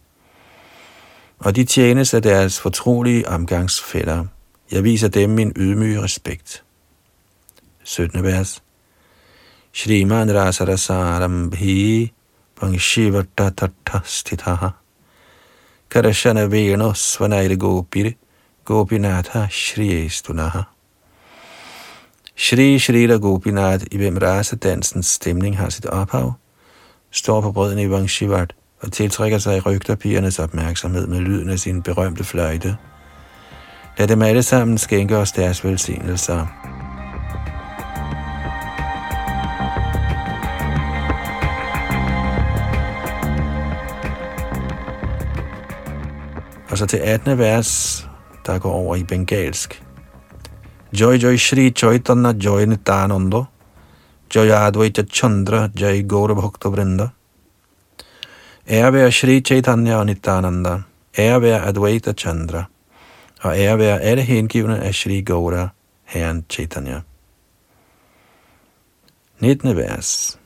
Og 1.38 1.56
de 1.56 1.64
tjenes 1.64 2.14
af 2.14 2.22
deres 2.22 2.60
fortrolige 2.60 3.28
omgangsfælder. 3.28 4.24
Jeg 4.72 4.84
viser 4.84 5.08
dem 5.08 5.30
min 5.30 5.52
ydmyge 5.56 6.02
respekt. 6.02 6.64
17. 7.84 8.22
vers. 8.22 8.62
Shriman 9.72 10.34
Rasarasaram 10.34 11.50
Bhi 11.50 12.12
Vangshivarta 12.62 13.50
Tatta 13.50 14.70
Karashana 15.90 16.44
Veno 16.44 16.92
Svanaira 16.92 17.54
Gopir 17.54 18.10
Gopinatha 18.68 19.46
Shri 19.50 20.06
Estunaha 20.06 20.62
Shri 22.36 22.78
Shrila 22.78 23.16
Gopinath, 23.16 23.84
i 23.90 23.96
hvem 23.96 24.16
rasedansens 24.16 25.06
stemning 25.06 25.58
har 25.58 25.68
sit 25.68 25.86
ophav, 25.86 26.32
står 27.10 27.40
på 27.40 27.52
brødene 27.52 27.82
i 27.82 27.90
Vangshivat 27.90 28.54
og 28.80 28.92
tiltrækker 28.92 29.38
sig 29.38 29.66
rygterpigernes 29.66 30.38
opmærksomhed 30.38 31.06
med 31.06 31.20
lyden 31.20 31.50
af 31.50 31.58
sin 31.58 31.82
berømte 31.82 32.24
fløjte. 32.24 32.76
Lad 33.98 34.08
dem 34.08 34.22
alle 34.22 34.42
sammen 34.42 34.78
skænke 34.78 35.16
os 35.16 35.32
deres 35.32 35.64
velsignelser. 35.64 36.46
Og 46.70 46.78
så 46.78 46.86
til 46.86 46.96
18. 46.96 47.38
vers, 47.38 48.07
der 48.48 48.58
går 48.58 48.72
over 48.72 48.96
i 48.96 49.04
bengalsk. 49.04 49.82
Joy 50.92 51.16
Joy 51.22 51.36
Shri 51.36 51.70
Chaitanya 51.70 52.32
Joy 52.32 52.64
Nityananda 52.64 53.44
Joy 54.34 54.50
Advaita 54.50 55.02
Chandra 55.02 55.68
Jai 55.80 56.02
Gaura 56.02 56.34
Bhakta 56.34 56.68
Vrinda. 56.68 57.08
Ære 58.70 58.92
være 58.92 59.12
Shri 59.12 59.40
Chaitanya 59.40 59.96
og 59.96 60.06
Nityananda. 60.06 60.78
Ære 61.18 61.42
være 61.42 61.66
Advaita 61.66 62.12
Chandra. 62.12 62.64
Og 63.42 63.58
ære 63.58 63.78
være 63.78 64.00
alle 64.00 64.22
hengivne 64.22 64.80
af 64.80 64.94
Shri 64.94 65.20
Gaura, 65.20 65.68
Herren 66.04 66.44
Chaitanya. 66.50 67.00
19. 69.40 69.76
vers. 69.76 70.38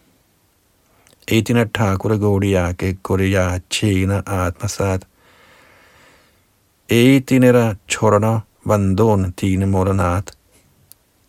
Etina 1.29 1.65
Thakura 1.65 2.17
Gaudiya 2.17 2.73
ke 2.73 2.95
Kuriya 3.03 3.59
Chena 3.71 4.23
Atmasat. 4.27 5.07
Edinera 6.93 7.75
Chorana 7.89 8.41
Vandon 8.65 9.31
Dine 9.31 9.67
Moranat. 9.67 10.33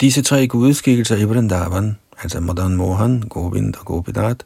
Disse 0.02 0.22
tre 0.22 0.48
gudeskikkelser 0.48 1.16
i 1.16 1.24
Vrindavan, 1.24 1.98
altså 2.22 2.40
Madan 2.40 2.76
Mohan, 2.76 3.22
Govind 3.30 3.76
og 3.80 3.86
Gopidat, 3.86 4.46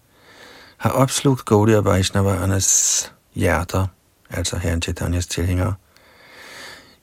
har 0.77 0.89
opslugt 0.89 1.45
Gaudiya 1.45 1.79
Vaishnavaernes 1.79 3.11
hjerter, 3.35 3.87
altså 4.29 4.57
Herren 4.57 4.81
Chaitanyas 4.81 5.27
tilhængere. 5.27 5.73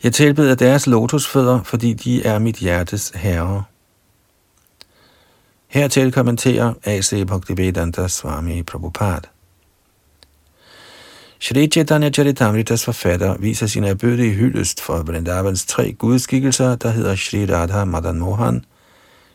Jeg 0.02 0.12
tilbeder 0.12 0.54
deres 0.54 0.86
lotusfødder, 0.86 1.62
fordi 1.62 1.92
de 1.92 2.26
er 2.26 2.38
mit 2.38 2.56
hjertes 2.56 3.12
herre. 3.14 3.62
Hertil 5.66 6.12
kommenterer 6.12 6.74
A.C. 6.84 7.26
Bhaktivedanta 7.26 8.08
Swami 8.08 8.62
Prabhupada. 8.62 9.33
Shri 11.38 11.66
Chaitanya 11.66 12.10
Charitamrita 12.10 12.76
forfatter 12.76 13.36
viser 13.38 13.66
sin 13.66 13.84
erbødige 13.84 14.34
hyldest 14.34 14.80
for 14.80 15.02
Vrindavans 15.02 15.66
tre 15.66 15.92
gudskikkelser, 15.92 16.76
der 16.76 16.90
hedder 16.90 17.16
Shri 17.16 17.46
Radha 17.46 17.84
Madan 17.84 18.18
Mohan, 18.18 18.64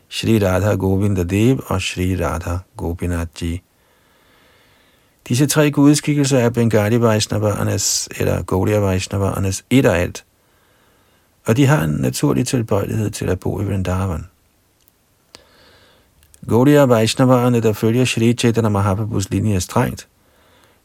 Shri 0.10 0.39
Radha 0.45 0.76
Govinda 0.76 1.24
Dev 1.24 1.60
og 1.66 1.82
Shri 1.82 2.26
Radha 2.26 2.58
Gopinathji. 2.78 3.62
Disse 5.28 5.47
tre 5.47 5.72
gudskikkelser 5.72 6.39
er 6.39 6.50
Bengali 6.50 7.02
Vaishnavaernes 7.02 8.10
eller 8.20 8.43
Gaudiya 8.43 8.80
Vaishnavaernes 8.80 9.66
et 9.70 9.86
og 9.86 9.97
alt, 9.97 10.26
og 11.45 11.58
de 11.58 11.66
har 11.66 11.84
en 11.84 11.89
naturlig 11.89 12.47
tilbøjelighed 12.47 13.10
til 13.10 13.30
at 13.30 13.39
bo 13.39 13.62
i 13.62 13.66
Vrindavan. 13.66 14.26
Gaudiya 16.47 16.86
Vaishnavaerne, 16.86 17.62
der 17.62 17.74
følger 17.74 18.06
Shri 18.06 18.34
Chaitanya 18.34 18.70
Mahaprabhus 18.70 19.30
linje 19.30 19.62
strengt, 19.62 20.08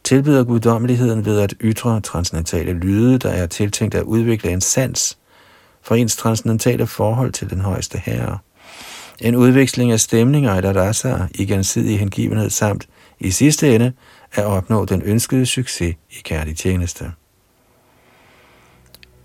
tilbyder 0.05 0.43
guddommeligheden 0.43 1.25
ved 1.25 1.39
at 1.39 1.53
ytre 1.61 2.01
transcendentale 2.01 2.73
lyde, 2.73 3.17
der 3.17 3.29
er 3.29 3.45
tiltænkt 3.45 3.95
at 3.95 4.03
udvikle 4.03 4.51
en 4.51 4.61
sans 4.61 5.17
for 5.81 5.95
ens 5.95 6.15
transcendentale 6.15 6.87
forhold 6.87 7.31
til 7.31 7.49
den 7.49 7.61
højeste 7.61 7.97
herre. 7.97 8.37
En 9.21 9.35
udveksling 9.35 9.91
af 9.91 9.99
stemninger 9.99 10.53
eller 10.53 10.73
raser 10.73 11.27
i 11.35 11.45
gensidig 11.45 11.99
hengivenhed 11.99 12.49
samt 12.49 12.87
i 13.19 13.31
sidste 13.31 13.75
ende 13.75 13.91
at 14.33 14.45
opnå 14.45 14.85
den 14.85 15.01
ønskede 15.01 15.45
succes 15.45 15.95
i 16.09 16.21
kærlig 16.23 16.57
tjeneste. 16.57 17.11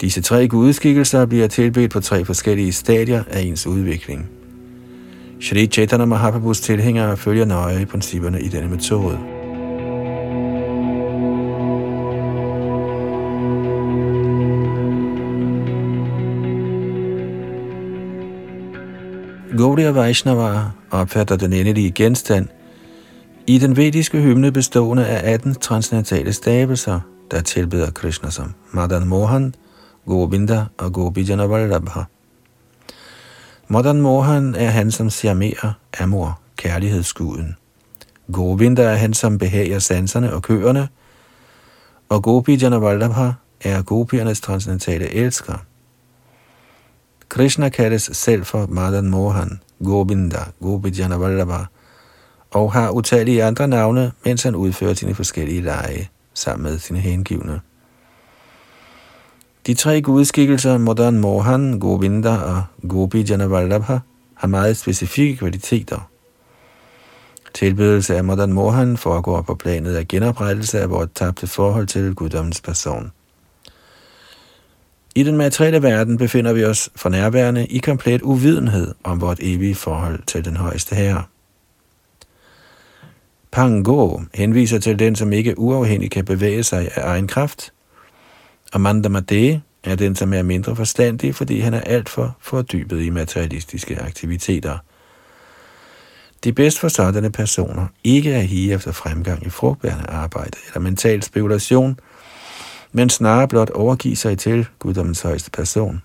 Disse 0.01 0.23
tre 0.23 0.49
gudskikkelser 0.49 1.27
bliver 1.27 1.49
tilbedt 1.49 1.93
på 1.93 2.01
tre 2.01 2.25
forskellige 2.25 2.73
stadier 2.73 3.25
af 3.31 3.41
ens 3.41 3.67
udvikling. 3.67 4.31
Shri 5.41 5.67
Chaitanya 5.67 6.05
Mahaprabhus 6.05 6.61
tilhængere 6.61 7.17
følger 7.17 7.45
nøje 7.45 7.87
principperne 7.87 8.43
i 8.43 8.49
denne 8.49 8.69
metode. 8.69 9.40
Gaudiya 19.61 19.91
Vaishnava 19.91 20.71
opfatter 20.91 21.37
den 21.37 21.53
endelige 21.53 21.91
genstand 21.91 22.49
i 23.47 23.59
den 23.59 23.77
vediske 23.77 24.21
hymne 24.21 24.53
bestående 24.53 25.07
af 25.07 25.33
18 25.35 25.55
transcendentale 25.55 26.33
stavelser, 26.33 27.01
der 27.31 27.41
tilbeder 27.41 27.91
Krishna 27.91 28.31
som 28.31 28.55
Madan 28.71 29.09
Mohan, 29.09 29.55
Govinda 30.07 30.65
og 30.79 30.93
Gopijana 30.93 31.45
Vallabha. 31.45 32.01
Madan 33.69 34.01
Mohan 34.01 34.55
er 34.55 34.69
han, 34.69 34.91
som 34.91 35.11
siamerer 35.11 35.73
amor, 36.01 36.41
kærlighedsguden. 36.57 37.57
Govinda 38.33 38.83
er 38.83 38.97
han, 38.97 39.15
som 39.15 39.39
behager 39.39 39.79
sanserne 39.79 40.33
og 40.35 40.43
køerne, 40.43 40.89
og 42.09 42.23
Gopijana 42.23 42.77
Vallabha 42.77 43.31
er 43.61 43.83
gopiernes 43.83 44.41
transcendentale 44.41 45.15
elsker. 45.15 45.65
Krishna 47.31 47.69
kaldes 47.69 48.11
selv 48.13 48.45
for 48.45 48.67
Madan 48.67 49.11
Mohan, 49.11 49.61
Govinda, 49.85 50.39
Gopijana 50.61 51.17
Vallabha, 51.17 51.65
og 52.51 52.73
har 52.73 52.91
utallige 52.91 53.45
andre 53.45 53.69
navne, 53.69 54.13
mens 54.25 54.43
han 54.43 54.55
udfører 54.55 54.95
sine 54.95 55.15
forskellige 55.15 55.61
lege 55.61 56.09
sammen 56.35 56.71
med 56.71 56.79
sine 56.79 56.99
hengivne. 56.99 57.61
De 59.67 59.75
tre 59.75 60.03
gudskikkelser, 60.03 60.79
Madan 60.79 61.19
Mohan, 61.19 61.79
Govinda 61.81 62.37
og 62.37 62.63
Gopi 62.89 63.23
Janavallabha, 63.23 63.99
har 64.35 64.49
meget 64.49 64.77
specifikke 64.77 65.37
kvaliteter. 65.37 66.11
Tilbedelse 67.55 68.17
af 68.17 68.25
Madan 68.25 68.53
Mohan 68.53 68.97
foregår 68.97 69.43
på 69.43 69.55
planet 69.55 69.97
af 69.97 70.09
genoprettelse 70.09 70.81
af 70.81 70.91
vores 70.91 71.11
tabte 71.15 71.47
forhold 71.47 71.87
til 71.87 72.15
guddommens 72.15 72.61
person. 72.61 73.13
I 75.15 75.23
den 75.23 75.37
materielle 75.37 75.83
verden 75.83 76.19
befinder 76.19 76.53
vi 76.53 76.65
os 76.65 76.91
for 76.97 77.09
nærværende 77.09 77.67
i 77.67 77.79
komplet 77.79 78.23
uvidenhed 78.23 78.95
om 79.05 79.21
vort 79.21 79.39
evige 79.41 79.75
forhold 79.75 80.23
til 80.27 80.45
den 80.45 80.57
højeste 80.57 80.95
herre. 80.95 81.25
Pango 83.53 84.21
henviser 84.35 84.79
til 84.79 84.99
den, 84.99 85.17
som 85.17 85.33
ikke 85.33 85.59
uafhængigt 85.59 86.13
kan 86.13 86.25
bevæge 86.25 86.63
sig 86.63 86.91
af 86.95 87.11
egen 87.11 87.29
kraft. 87.29 87.73
Og 88.73 88.81
Mandamade 88.81 89.61
er 89.85 89.95
den, 89.95 90.17
som 90.17 90.35
er 90.35 90.43
mindre 90.43 90.77
forstandig, 90.77 91.35
fordi 91.35 91.61
han 91.61 91.75
er 91.75 91.81
alt 91.81 92.09
for 92.09 92.37
fordybet 92.41 93.03
i 93.03 93.11
materialistiske 93.11 94.03
aktiviteter. 94.03 94.79
Det 96.45 96.51
er 96.51 96.55
bedst 96.55 96.79
for 96.79 96.89
sådanne 96.89 97.33
personer 97.33 97.87
ikke 98.05 98.35
at 98.35 98.47
hige 98.47 98.75
efter 98.75 98.93
fremgang 98.93 99.47
i 99.47 99.51
frugtbærende 99.51 100.11
arbejde 100.11 100.59
eller 100.67 100.81
mental 100.81 101.23
spekulation, 101.23 101.99
men 102.93 103.11
snarere 103.11 103.49
blot 103.49 103.71
overgive 103.71 104.17
sig 104.17 104.39
til 104.39 104.67
guddommens 104.79 105.21
højeste 105.21 105.51
person. 105.51 106.03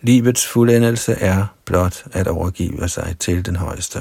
Livets 0.00 0.46
fuldendelse 0.46 1.12
er 1.12 1.46
blot 1.64 2.04
at 2.12 2.28
overgive 2.28 2.88
sig 2.88 3.16
til 3.18 3.46
den 3.46 3.56
højeste. 3.56 3.98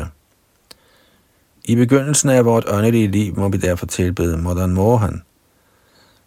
I 1.66 1.76
begyndelsen 1.76 2.30
af 2.30 2.46
vort 2.46 2.64
åndelige 2.68 3.08
liv 3.08 3.36
må 3.38 3.50
vi 3.50 3.58
derfor 3.58 3.86
tilbede 3.86 4.38
Modern 4.38 4.74
Mohan, 4.74 5.22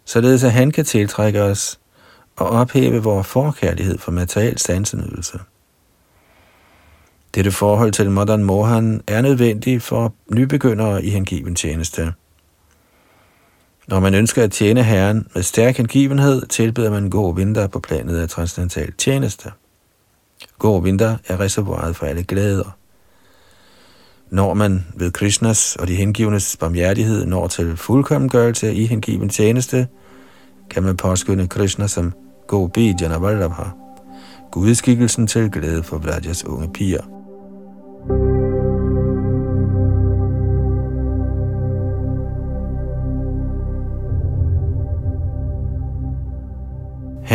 således 0.05 0.43
at 0.43 0.51
han 0.51 0.71
kan 0.71 0.85
tiltrække 0.85 1.41
os 1.41 1.79
og 2.35 2.49
ophæve 2.49 3.03
vores 3.03 3.27
forkærlighed 3.27 3.97
for 3.97 4.11
materiel 4.11 4.57
sansenydelse. 4.57 5.39
Dette 7.35 7.51
forhold 7.51 7.91
til 7.91 8.11
Modern 8.11 8.43
Mohan 8.43 9.01
er 9.07 9.21
nødvendigt 9.21 9.83
for 9.83 10.13
nybegyndere 10.31 11.05
i 11.05 11.09
hengiven 11.09 11.55
tjeneste. 11.55 12.13
Når 13.87 13.99
man 13.99 14.13
ønsker 14.13 14.43
at 14.43 14.51
tjene 14.51 14.83
Herren 14.83 15.27
med 15.35 15.43
stærk 15.43 15.77
hengivenhed, 15.77 16.45
tilbeder 16.45 16.91
man 16.91 17.09
god 17.09 17.35
vinter 17.35 17.67
på 17.67 17.79
planet 17.79 18.17
af 18.17 18.29
transcendental 18.29 18.93
tjeneste. 18.93 19.51
God 20.59 20.83
vinter 20.83 21.17
er 21.27 21.39
reservoiret 21.39 21.95
for 21.95 22.05
alle 22.05 22.23
glæder. 22.23 22.77
Når 24.29 24.53
man 24.53 24.85
ved 24.95 25.11
Krishnas 25.11 25.75
og 25.75 25.87
de 25.87 25.95
hengivnes 25.95 26.57
barmhjertighed 26.57 27.25
når 27.25 27.47
til 27.47 27.77
fuldkommengørelse 27.77 28.73
i 28.73 28.85
hengiven 28.85 29.29
tjeneste, 29.29 29.87
kan 30.69 30.83
man 30.83 30.97
påskynde 30.97 31.47
Krishna 31.47 31.87
som 31.87 32.13
Gopi 32.47 32.93
Janavallabha, 33.01 33.63
gudskikkelsen 34.51 35.27
til 35.27 35.51
glæde 35.51 35.83
for 35.83 35.97
Vrajas 35.97 36.45
unge 36.45 36.73
piger. 36.73 37.01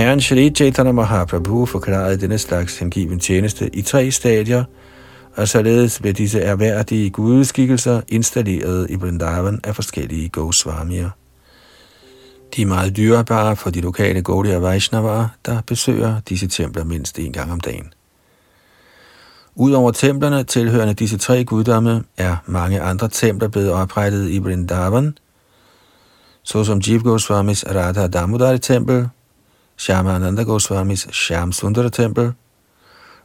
Herren 0.00 0.20
Shri 0.20 0.50
Chaitanya 0.50 0.92
Mahaprabhu 0.92 1.66
forklarede 1.66 2.20
denne 2.20 2.38
slags 2.38 2.78
hengiven 2.78 3.18
tjeneste 3.18 3.76
i 3.76 3.82
tre 3.82 4.10
stadier, 4.10 4.64
og 5.36 5.48
således 5.48 5.98
blev 6.00 6.14
disse 6.14 6.40
erhverdige 6.40 7.10
gudeskikkelser 7.10 8.00
installeret 8.08 8.90
i 8.90 8.94
Vrindavan 8.94 9.60
af 9.64 9.74
forskellige 9.74 10.28
Goswamier. 10.28 11.10
De 12.56 12.62
er 12.62 12.66
meget 12.66 12.96
dyrebare 12.96 13.56
for 13.56 13.70
de 13.70 13.80
lokale 13.80 14.22
Gaudiya 14.22 14.58
Vaishnavaer, 14.58 15.28
der 15.46 15.60
besøger 15.66 16.20
disse 16.28 16.46
templer 16.46 16.84
mindst 16.84 17.18
en 17.18 17.32
gang 17.32 17.52
om 17.52 17.60
dagen. 17.60 17.92
Udover 19.54 19.90
templerne 19.90 20.44
tilhørende 20.44 20.94
disse 20.94 21.18
tre 21.18 21.44
guddomme 21.44 22.04
er 22.16 22.36
mange 22.46 22.80
andre 22.80 23.08
templer 23.08 23.48
blevet 23.48 23.72
oprettet 23.72 24.30
i 24.30 24.38
Vrindavan, 24.38 25.18
såsom 26.42 26.80
Jeev 26.88 27.00
Goswamis 27.00 27.64
Radha 27.74 28.06
Damodari 28.06 28.58
Tempel, 29.80 29.94
Shama 29.94 30.14
Ananda 30.14 30.44
Goswamis 30.44 31.06
Shamsundar 31.10 31.90
Tempel, 31.90 32.34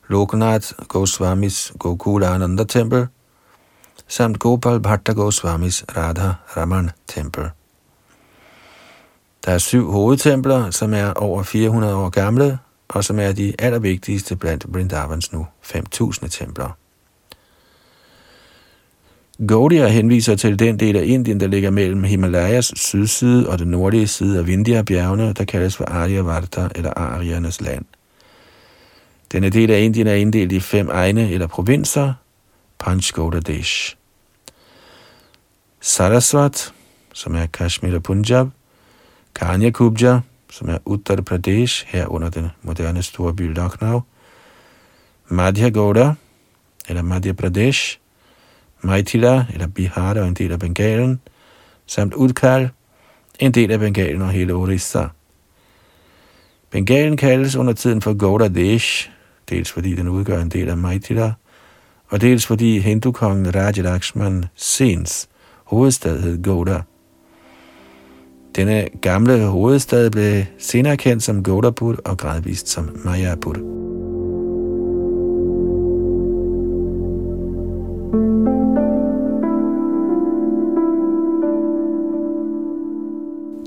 Loknath 0.09 0.73
Goswamis 0.87 1.73
Gokula 1.77 2.33
Ananda 2.33 2.63
Tempel, 2.63 3.07
samt 4.07 4.39
Gopal 4.39 4.79
Bhatta 4.79 5.13
Goswamis 5.13 5.83
Radha 5.95 6.33
Raman 6.55 6.91
Tempel 7.07 7.51
Der 9.45 9.51
er 9.51 9.57
syv 9.57 9.91
hovedtempler, 9.91 10.71
som 10.71 10.93
er 10.93 11.13
over 11.13 11.43
400 11.43 11.95
år 11.95 12.09
gamle, 12.09 12.59
og 12.87 13.03
som 13.03 13.19
er 13.19 13.31
de 13.31 13.53
allervigtigste 13.59 14.35
blandt 14.35 14.65
Vrindavans 14.73 15.33
nu 15.33 15.47
5.000 15.63 16.27
templer. 16.27 16.69
Gaudiya 19.37 19.87
henviser 19.87 20.35
til 20.35 20.59
den 20.59 20.79
del 20.79 20.95
af 20.95 21.05
Indien, 21.05 21.39
der 21.39 21.47
ligger 21.47 21.69
mellem 21.69 22.03
Himalayas 22.03 22.73
sydside 22.75 23.49
og 23.49 23.59
den 23.59 23.67
nordlige 23.67 24.07
side 24.07 24.39
af 24.39 24.47
Vindhya-bjergene, 24.47 25.33
der 25.33 25.45
kaldes 25.45 25.75
for 25.75 25.85
Aryavarta 25.85 26.69
eller 26.75 26.91
Aryanernes 26.93 27.61
land. 27.61 27.85
Denne 29.31 29.49
del 29.49 29.71
af 29.71 29.79
Indien 29.79 30.07
er 30.07 30.13
inddelt 30.13 30.51
i 30.51 30.59
fem 30.59 30.89
egne 30.89 31.31
eller 31.31 31.47
provinser, 31.47 32.13
Panchgodadesh. 32.79 33.95
Saraswat, 35.81 36.73
som 37.13 37.35
er 37.35 37.45
Kashmir 37.45 37.95
og 37.95 38.03
Punjab, 38.03 38.47
Kanya 39.35 39.69
Kubja, 39.69 40.19
som 40.51 40.69
er 40.69 40.77
Uttar 40.85 41.21
Pradesh, 41.21 41.85
herunder 41.87 42.29
den 42.29 42.47
moderne 42.61 43.03
store 43.03 43.33
by 43.33 43.53
Lucknow, 43.53 44.01
Madhya 45.27 45.69
Gauda, 45.69 46.13
eller 46.87 47.01
Madhya 47.01 47.33
Pradesh, 47.33 47.97
Maithila, 48.85 49.45
eller 49.53 49.67
Bihar 49.67 50.19
og 50.19 50.27
en 50.27 50.33
del 50.33 50.51
af 50.51 50.59
Bengalen, 50.59 51.19
samt 51.85 52.13
Udkal, 52.13 52.69
en 53.39 53.51
del 53.51 53.71
af 53.71 53.79
Bengalen 53.79 54.21
og 54.21 54.29
hele 54.29 54.53
Orissa. 54.53 55.07
Bengalen 56.69 57.17
kaldes 57.17 57.55
under 57.55 57.73
tiden 57.73 58.01
for 58.01 58.13
Goda 58.13 58.47
Desh, 58.47 59.09
dels 59.49 59.71
fordi 59.71 59.95
den 59.95 60.07
udgør 60.07 60.41
en 60.41 60.49
del 60.49 60.69
af 60.69 60.77
Maithila, 60.77 61.33
og 62.09 62.21
dels 62.21 62.45
fordi 62.45 62.79
hindukongen 62.79 63.55
Rajalakshman 63.55 64.45
Sens 64.55 65.29
hovedstad 65.63 66.21
hed 66.21 66.43
Gauda. 66.43 66.81
Denne 68.55 68.87
gamle 69.01 69.45
hovedstad 69.45 70.09
blev 70.09 70.43
senere 70.57 70.97
kendt 70.97 71.23
som 71.23 71.43
Gaudapur 71.43 71.95
og 72.05 72.17
gradvist 72.17 72.69
som 72.69 72.97
Mayapur. 73.05 73.55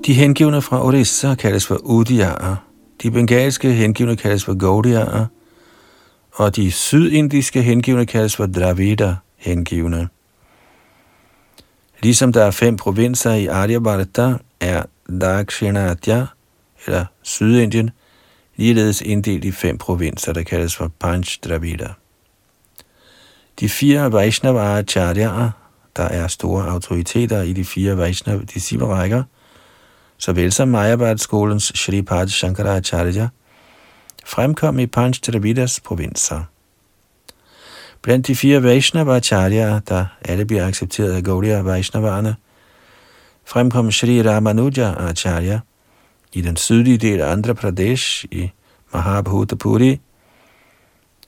De 0.08 0.14
hengivne 0.14 0.62
fra 0.62 0.84
Orissa 0.84 1.34
kaldes 1.34 1.66
for 1.66 1.76
Udiaer, 1.76 2.56
de 3.02 3.10
bengalske 3.10 3.72
hengivne 3.72 4.16
kaldes 4.16 4.44
for 4.44 4.58
Gaudiaer, 4.58 5.26
og 6.32 6.56
de 6.56 6.72
sydindiske 6.72 7.62
hengivne 7.62 8.06
kaldes 8.06 8.36
for 8.36 8.46
Dravida 8.46 9.16
hengivne. 9.36 10.08
Ligesom 12.02 12.32
der 12.32 12.44
er 12.44 12.50
fem 12.50 12.76
provinser 12.76 13.32
i 13.32 13.46
Aryabharata, 13.46 14.34
er 14.60 14.82
Dakshinatya, 15.20 16.26
eller 16.86 17.04
Sydindien, 17.22 17.90
ligeledes 18.56 19.00
inddelt 19.00 19.44
i 19.44 19.52
fem 19.52 19.78
provinser, 19.78 20.32
der 20.32 20.42
kaldes 20.42 20.76
for 20.76 20.92
Panch 21.00 21.38
Dravida. 21.40 21.88
De 23.60 23.68
fire 23.68 24.12
Vaishnava 24.12 24.78
Acharyaer, 24.78 25.50
der 25.96 26.04
er 26.04 26.28
store 26.28 26.66
autoriteter 26.66 27.42
i 27.42 27.52
de 27.52 27.64
fire 27.64 27.96
Vaishnava 27.96 28.42
disciplerækker, 28.54 29.22
såvel 30.18 30.52
som 30.52 30.68
Majabad-skolens 30.68 31.72
Shripad 31.74 32.28
Shankaracharya, 32.28 33.28
fremkom 34.24 34.78
i 34.78 34.86
Panch 34.86 35.20
Dravidas 35.20 35.80
provinser. 35.80 36.44
Blandt 38.02 38.26
de 38.26 38.36
fire 38.36 38.62
Vaishnava-acharya, 38.62 39.80
der 39.88 40.06
alle 40.22 40.44
bliver 40.44 40.66
accepteret 40.66 41.12
af 41.12 41.22
Gaudiya 41.22 41.60
Vaishnavarne, 41.60 42.36
fremkom 43.44 43.92
Sri 43.92 44.22
Ramanuja 44.22 44.94
Acharya 45.08 45.60
i 46.32 46.40
den 46.40 46.56
sydlige 46.56 46.98
del 46.98 47.20
af 47.20 47.32
Andhra 47.32 47.52
Pradesh 47.52 48.24
i 48.24 48.50
Mahabhutapuri. 48.92 50.00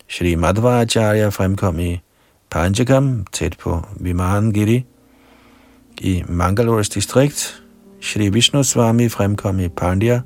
Sri 0.09 0.34
Madhva 0.34 0.80
Acharya 0.80 1.28
fremkom 1.28 1.78
i 1.78 2.01
Panchakam, 2.51 3.26
tæt 3.32 3.57
på 3.59 3.86
Vimangiri, 3.97 4.84
i 6.01 6.24
Mangalores 6.28 6.88
distrikt. 6.88 7.60
Shri 8.01 8.28
Vishnu 8.28 8.62
Swami 8.62 9.09
fremkom 9.09 9.61
i 9.61 9.68
Pandya, 9.68 10.20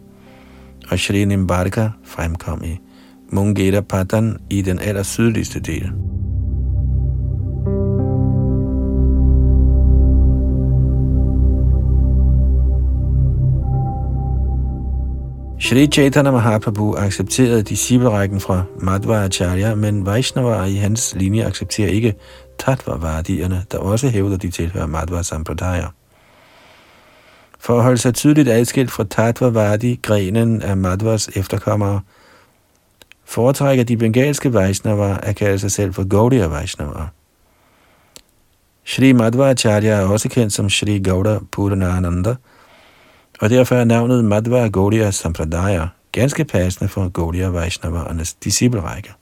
og 0.90 0.98
Shri 0.98 1.24
Nimbarka 1.24 1.88
fremkom 2.04 2.64
i 2.64 2.78
Mungera 3.32 3.80
Patan 3.80 4.36
i 4.50 4.62
den 4.62 4.78
aller 4.78 5.02
sydligste 5.02 5.60
del. 5.60 5.92
Shri 15.64 15.86
Chaitanya 15.86 16.30
Mahaprabhu 16.30 16.94
accepterede 16.96 17.62
disciplerækken 17.62 18.40
fra 18.40 18.62
Madhva 18.80 19.24
Acharya, 19.24 19.74
men 19.74 20.06
Vaishnava 20.06 20.64
i 20.64 20.74
hans 20.74 21.14
linje 21.16 21.44
accepterer 21.44 21.88
ikke 21.88 22.14
Tattvavadierne, 22.58 23.64
der 23.72 23.78
også 23.78 24.08
hævder, 24.08 24.36
de 24.36 24.50
tilhører 24.50 24.86
Madhva 24.86 25.22
Sampradaya. 25.22 25.86
For 27.64 27.76
at 27.76 27.82
holde 27.82 27.98
sig 27.98 28.14
tydeligt 28.14 28.48
adskilt 28.48 28.90
fra 28.90 29.04
Tatvavadi, 29.04 30.00
grenen 30.02 30.62
af 30.62 30.76
Madhvas 30.76 31.28
efterkommere, 31.28 32.00
foretrækker 33.24 33.84
de 33.84 33.96
bengalske 33.96 34.54
Vaishnava 34.54 35.18
at 35.22 35.36
kalde 35.36 35.58
sig 35.58 35.72
selv 35.72 35.94
for 35.94 36.08
Gaudiya 36.08 36.46
Vaishnava. 36.46 37.06
Shri 38.84 39.12
Madhva 39.12 39.50
Acharya 39.50 39.90
er 39.90 40.06
også 40.06 40.28
kendt 40.28 40.52
som 40.52 40.70
Shri 40.70 40.98
Gauda 40.98 41.38
Puranananda, 41.52 42.34
og 43.40 43.50
derfor 43.50 43.74
er 43.76 43.84
navnet 43.84 44.24
Madhva 44.24 44.68
Gaudiya 44.68 45.10
Sampradaya 45.10 45.86
ganske 46.12 46.44
passende 46.44 46.88
for 46.88 47.08
Gaudiya 47.08 47.48
Vaishnavarernes 47.48 48.34
disciplerække. 48.34 49.12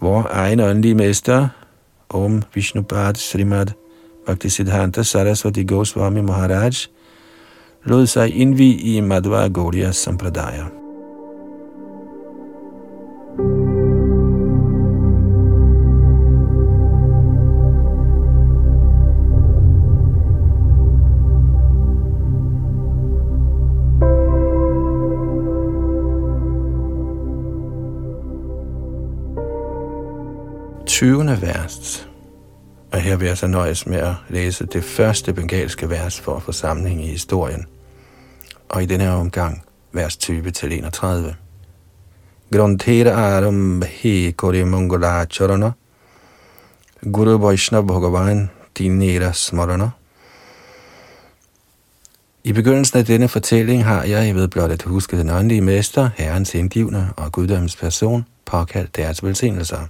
Vor 0.00 0.28
egen 0.30 0.60
åndelige 0.60 0.94
mester, 0.94 1.48
Om 2.08 2.42
Vishnupad 2.54 3.14
Srimad 3.14 3.66
Bhaktisiddhanta 4.26 5.04
Saraswati 5.04 5.64
Goswami 5.64 6.22
Maharaj, 6.22 6.86
lod 7.84 8.06
sig 8.06 8.30
indvi 8.30 8.70
i 8.72 9.00
Madhva 9.00 9.48
Gaudiya 9.48 9.92
Sampradaya. 9.92 10.82
20. 31.02 31.36
vers. 31.40 32.11
Og 32.92 33.00
her 33.00 33.16
vil 33.16 33.28
jeg 33.28 33.38
så 33.38 33.46
nøjes 33.46 33.86
med 33.86 33.98
at 33.98 34.14
læse 34.28 34.66
det 34.66 34.84
første 34.84 35.32
bengalske 35.32 35.90
vers 35.90 36.20
for 36.20 36.36
at 36.36 36.42
få 36.42 36.52
sammenhæng 36.52 37.04
i 37.04 37.06
historien. 37.06 37.66
Og 38.68 38.82
i 38.82 38.86
denne 38.86 39.10
omgang, 39.10 39.62
vers 39.92 40.16
20 40.16 40.50
til 40.50 40.72
31. 40.72 41.36
Granthera 42.52 43.10
aram 43.10 43.82
he 43.88 44.32
kore 44.32 44.64
mongola 44.64 45.24
charana 45.24 45.70
Guru 47.12 47.38
Vaishnav 47.38 47.86
Bhagavan 47.86 48.50
dinera 48.78 49.32
smarana 49.32 49.90
i 52.44 52.52
begyndelsen 52.52 52.98
af 52.98 53.04
denne 53.04 53.28
fortælling 53.28 53.84
har 53.84 54.04
jeg, 54.04 54.34
ved 54.34 54.48
blot 54.48 54.70
at 54.70 54.82
huske 54.82 55.18
den 55.18 55.30
åndelige 55.30 55.60
mester, 55.60 56.10
herrens 56.16 56.54
indgivende 56.54 57.08
og 57.16 57.32
guddommens 57.32 57.76
person, 57.76 58.24
påkaldt 58.44 58.96
deres 58.96 59.24
velsignelser. 59.24 59.86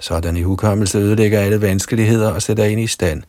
Sådan 0.00 0.36
i 0.36 0.42
hukommelse 0.42 0.98
ødelægger 0.98 1.40
alle 1.40 1.60
vanskeligheder 1.60 2.30
og 2.30 2.42
sætter 2.42 2.64
ind 2.64 2.80
i 2.80 2.86
stand 2.86 3.22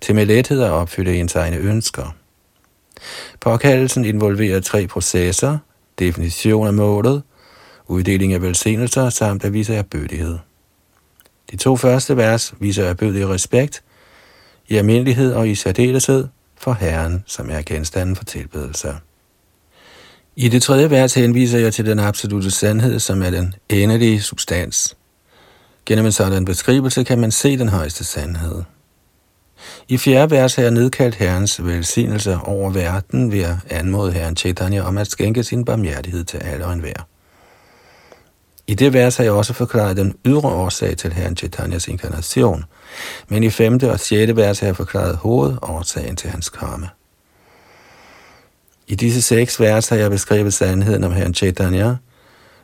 til 0.00 0.14
med 0.14 0.26
lethed 0.26 0.62
at 0.62 0.70
opfylde 0.70 1.16
ens 1.16 1.34
egne 1.34 1.56
ønsker. 1.56 2.14
Påkaldelsen 3.40 4.04
involverer 4.04 4.60
tre 4.60 4.86
processer, 4.86 5.58
definition 5.98 6.66
af 6.66 6.74
målet, 6.74 7.22
uddeling 7.86 8.32
af 8.32 8.42
velsignelser 8.42 9.10
samt 9.10 9.44
at 9.44 9.52
vise 9.52 9.74
erbødighed. 9.74 10.38
De 11.50 11.56
to 11.56 11.76
første 11.76 12.16
vers 12.16 12.54
viser 12.60 12.84
erbødig 12.84 13.28
respekt, 13.28 13.82
i 14.68 14.76
almindelighed 14.76 15.32
og 15.32 15.48
i 15.48 15.54
særdeleshed 15.54 16.28
for 16.56 16.72
Herren, 16.72 17.24
som 17.26 17.50
er 17.50 17.62
genstanden 17.62 18.16
for 18.16 18.24
tilbedelse. 18.24 18.94
I 20.36 20.48
det 20.48 20.62
tredje 20.62 20.90
vers 20.90 21.14
henviser 21.14 21.58
jeg 21.58 21.74
til 21.74 21.86
den 21.86 21.98
absolute 21.98 22.50
sandhed, 22.50 22.98
som 22.98 23.22
er 23.22 23.30
den 23.30 23.54
endelige 23.68 24.22
substans. 24.22 24.96
Gennem 25.88 26.06
en 26.06 26.12
sådan 26.12 26.44
beskrivelse 26.44 27.04
kan 27.04 27.18
man 27.18 27.30
se 27.30 27.58
den 27.58 27.68
højeste 27.68 28.04
sandhed. 28.04 28.62
I 29.88 29.98
fjerde 29.98 30.30
vers 30.30 30.54
har 30.54 30.62
jeg 30.62 30.72
nedkaldt 30.72 31.14
Herrens 31.14 31.64
velsignelse 31.64 32.36
over 32.36 32.70
verden 32.70 33.32
ved 33.32 33.40
at 33.40 33.56
anmode 33.70 34.12
Herren 34.12 34.36
Chaitanya 34.36 34.82
om 34.82 34.98
at 34.98 35.10
skænke 35.10 35.44
sin 35.44 35.64
barmhjertighed 35.64 36.24
til 36.24 36.38
alle 36.38 36.66
og 36.66 36.72
enhver. 36.72 37.06
I 38.66 38.74
det 38.74 38.92
vers 38.92 39.16
har 39.16 39.24
jeg 39.24 39.32
også 39.32 39.52
forklaret 39.52 39.96
den 39.96 40.14
ydre 40.26 40.48
årsag 40.48 40.96
til 40.96 41.12
Herren 41.12 41.36
Chaitanyas 41.36 41.88
inkarnation, 41.88 42.64
men 43.28 43.42
i 43.42 43.50
femte 43.50 43.90
og 43.90 44.00
sjette 44.00 44.36
vers 44.36 44.60
har 44.60 44.66
jeg 44.66 44.76
forklaret 44.76 45.16
hovedårsagen 45.16 46.16
til 46.16 46.30
hans 46.30 46.48
karma. 46.48 46.88
I 48.86 48.94
disse 48.94 49.22
seks 49.22 49.60
vers 49.60 49.88
har 49.88 49.96
jeg 49.96 50.10
beskrevet 50.10 50.54
sandheden 50.54 51.04
om 51.04 51.12
Herren 51.12 51.34
Chaitanya, 51.34 51.94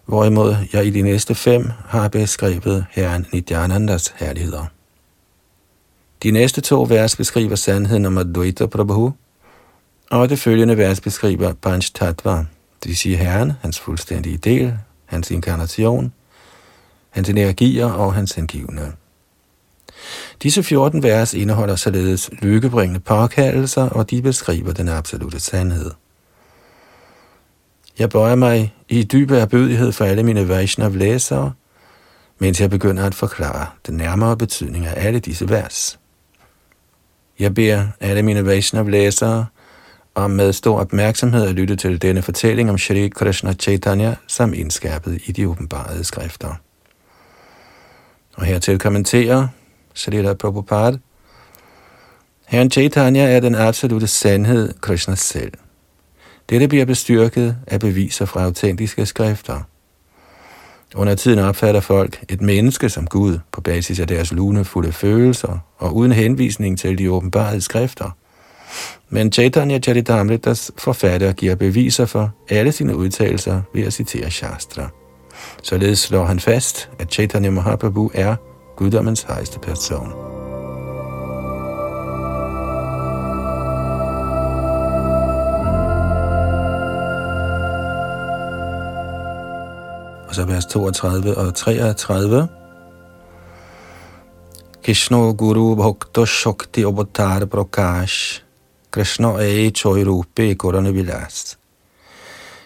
hvorimod 0.07 0.57
jeg 0.72 0.86
i 0.86 0.90
de 0.90 1.02
næste 1.02 1.34
fem 1.34 1.70
har 1.86 2.09
beskrevet 2.09 2.86
Herren 2.90 3.26
Nityanandas 3.32 4.14
herligheder. 4.16 4.64
De 6.22 6.30
næste 6.30 6.61
to 6.61 6.82
vers 6.82 7.16
beskriver 7.16 7.55
sandheden 7.55 8.07
om 8.07 8.18
Advaita 8.18 8.66
Prabhu, 8.66 9.12
og 10.11 10.28
det 10.28 10.38
følgende 10.38 10.76
vers 10.76 11.00
beskriver 11.00 11.52
Panch 11.52 11.92
Tattva, 11.94 12.36
det 12.82 12.88
vil 12.88 12.96
sige 12.96 13.16
Herren, 13.16 13.52
hans 13.61 13.80
fuldstændige 13.80 14.36
del, 14.36 14.78
hans 15.07 15.30
inkarnation, 15.30 16.12
hans 17.11 17.28
energier 17.28 17.86
og 17.86 18.14
hans 18.14 18.32
hengivne. 18.32 18.92
Disse 20.42 20.62
14 20.62 21.02
vers 21.02 21.34
indeholder 21.34 21.76
således 21.76 22.30
lykkebringende 22.42 23.00
påkaldelser, 23.00 23.88
og 23.88 24.11
de 24.11 24.22
beskriver 24.22 24.72
den 24.72 24.88
absolute 24.88 25.40
sandhed. 25.40 25.90
Jeg 27.99 28.11
bøjer 28.11 28.34
mig 28.34 28.74
i 28.88 29.03
dyb 29.03 29.30
erbødighed 29.30 29.92
for 29.92 30.05
alle 30.05 30.22
mine 30.22 30.49
Vaishnav-læsere, 30.49 31.53
mens 32.38 32.61
jeg 32.61 32.70
begynder 32.70 33.07
at 33.07 33.14
forklare 33.14 33.66
den 33.86 33.97
nærmere 33.97 34.36
betydning 34.36 34.86
af 34.86 35.07
alle 35.07 35.20
disse 35.20 35.49
vers. 35.49 35.99
Jeg 37.38 37.55
beder 37.55 37.86
alle 38.01 38.22
mine 38.22 38.47
Vaishnav-læsere 38.47 39.47
om 40.14 40.30
med 40.30 40.53
stor 40.53 40.80
opmærksomhed 40.80 41.47
at 41.49 41.55
lytte 41.55 41.76
til 41.76 42.03
denne 42.03 42.22
fortælling 42.22 42.70
om 42.70 42.78
Shri 42.78 43.09
Krishna 43.09 43.53
Chaitanya, 43.53 44.14
som 44.26 44.55
indskærpet 44.55 45.20
i 45.26 45.32
de 45.32 45.49
åbenbarede 45.49 46.05
skrifter. 46.05 46.55
Og 48.34 48.45
hertil 48.45 48.78
kommenterer 48.78 49.49
Srila 49.95 50.34
Prabhupada, 50.34 50.99
Herren 52.47 52.70
Chaitanya 52.70 53.36
er 53.36 53.40
den 53.40 53.55
absolute 53.55 54.07
sandhed, 54.07 54.74
Krishna 54.80 55.14
selv. 55.14 55.53
Dette 56.51 56.68
bliver 56.68 56.84
bestyrket 56.84 57.57
af 57.66 57.80
beviser 57.80 58.24
fra 58.24 58.45
autentiske 58.45 59.07
skrifter. 59.07 59.61
Under 60.95 61.14
tiden 61.14 61.38
opfatter 61.38 61.80
folk 61.80 62.24
et 62.28 62.40
menneske 62.40 62.88
som 62.88 63.07
Gud 63.07 63.38
på 63.53 63.61
basis 63.61 64.01
af 64.01 64.07
deres 64.07 64.32
lunefulde 64.32 64.92
følelser 64.92 65.59
og 65.78 65.97
uden 65.97 66.12
henvisning 66.12 66.78
til 66.78 66.99
de 66.99 67.11
åbenbarede 67.11 67.61
skrifter. 67.61 68.11
Men 69.09 69.32
Chaitanya 69.32 69.78
Charitamritas 69.78 70.72
forfatter 70.78 71.32
giver 71.32 71.55
beviser 71.55 72.07
for 72.07 72.30
alle 72.49 72.72
sine 72.72 72.97
udtalelser 72.97 73.62
ved 73.74 73.82
at 73.84 73.92
citere 73.92 74.30
Shastra. 74.30 74.88
Således 75.62 75.99
slår 75.99 76.24
han 76.24 76.40
fast, 76.40 76.90
at 76.99 77.12
Chaitanya 77.12 77.51
Mahaprabhu 77.51 78.11
er 78.14 78.36
guddommens 78.76 79.22
højeste 79.22 79.59
person. 79.59 80.34
Og 90.35 90.37
så 90.37 90.45
vers 90.45 90.66
32 90.66 91.37
og 91.37 91.55
33. 91.55 92.49
Krishna 94.85 95.16
Guru 95.16 95.74
Bhakta 95.74 96.24
Shakti 96.24 96.82
Avatar 96.82 97.45
Prakash 97.45 98.43
Krishna 98.91 99.39
Ae 99.39 99.70
Choi 99.70 100.05
Rupe 100.05 100.55
Gurane 100.55 100.93
Vilas 100.93 101.59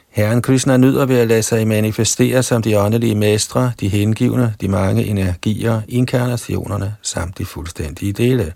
Herren 0.08 0.42
Krishna 0.42 0.76
nyder 0.76 1.06
ved 1.06 1.18
at 1.18 1.28
lade 1.28 1.42
sig 1.42 1.68
manifestere 1.68 2.42
som 2.42 2.62
de 2.62 2.80
åndelige 2.80 3.14
mestre, 3.14 3.72
de 3.80 3.88
hengivne, 3.88 4.54
de 4.60 4.68
mange 4.68 5.04
energier, 5.04 5.80
inkarnationerne 5.88 6.94
samt 7.02 7.38
de 7.38 7.44
fuldstændige 7.44 8.12
dele. 8.12 8.52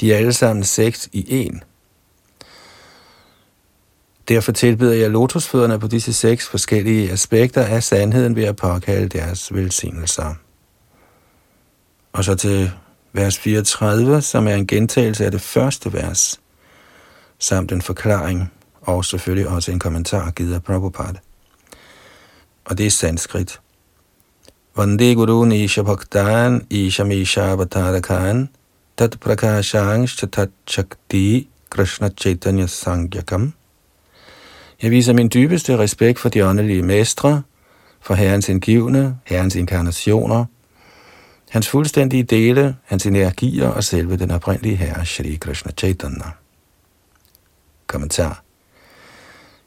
De 0.00 0.12
er 0.12 0.16
alle 0.16 0.32
sammen 0.32 0.64
seks 0.64 1.08
i 1.12 1.26
en. 1.28 1.62
Derfor 4.28 4.52
tilbyder 4.52 4.94
jeg 4.94 5.10
lotusfødderne 5.10 5.80
på 5.80 5.86
disse 5.86 6.12
seks 6.12 6.48
forskellige 6.48 7.10
aspekter 7.10 7.64
af 7.64 7.82
sandheden 7.82 8.36
ved 8.36 8.44
at 8.44 8.56
påkalde 8.56 9.08
deres 9.08 9.54
velsignelser. 9.54 10.34
Og 12.12 12.24
så 12.24 12.34
til 12.34 12.70
vers 13.12 13.38
34, 13.38 14.22
som 14.22 14.48
er 14.48 14.54
en 14.54 14.66
gentagelse 14.66 15.24
af 15.24 15.30
det 15.30 15.40
første 15.40 15.92
vers, 15.92 16.40
samt 17.38 17.72
en 17.72 17.82
forklaring 17.82 18.52
og 18.82 19.04
selvfølgelig 19.04 19.48
også 19.48 19.72
en 19.72 19.78
kommentar 19.78 20.30
givet 20.30 20.54
af 20.54 20.62
Prabhupada. 20.62 21.18
Og 22.64 22.78
det 22.78 22.86
er 22.86 22.90
sanskrit. 22.90 23.60
Vande 24.76 25.14
Guru 25.14 25.44
Nisha 25.44 25.82
Bhaktan 25.82 26.66
Isha 26.70 27.04
Misha 27.04 27.40
Avatarakan 27.40 28.48
Tat 28.98 29.16
Prakashang 29.20 30.08
Chatat 30.08 30.50
Shakti 30.66 31.48
Krishna 31.70 32.08
Chaitanya 32.08 32.66
Sangyakam. 32.66 33.52
Jeg 34.84 34.90
viser 34.90 35.12
min 35.12 35.30
dybeste 35.34 35.78
respekt 35.78 36.18
for 36.18 36.28
de 36.28 36.46
åndelige 36.46 36.82
mestre, 36.82 37.42
for 38.00 38.14
Herrens 38.14 38.48
indgivende, 38.48 39.16
Herrens 39.26 39.54
inkarnationer, 39.54 40.44
hans 41.50 41.68
fuldstændige 41.68 42.22
dele, 42.22 42.76
hans 42.84 43.06
energier 43.06 43.68
og 43.68 43.84
selve 43.84 44.16
den 44.16 44.30
oprindelige 44.30 44.76
Herre, 44.76 45.06
Shri 45.06 45.38
Krishna 45.40 45.72
Chaitanya. 45.72 46.24
Kommentar 47.86 48.42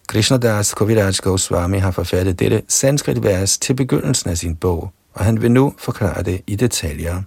Krishnadas 0.08 0.74
Kaviraj 0.74 1.14
Goswami 1.22 1.78
har 1.78 1.92
forfattet 1.92 2.40
dette 2.40 2.62
sanskrit-vers 2.68 3.58
til 3.58 3.74
begyndelsen 3.74 4.30
af 4.30 4.38
sin 4.38 4.56
bog, 4.56 4.92
og 5.14 5.26
han 5.26 5.42
vil 5.42 5.52
nu 5.52 5.74
forklare 5.78 6.24
det 6.24 6.42
i 6.48 6.56
detaljer. 6.56 7.22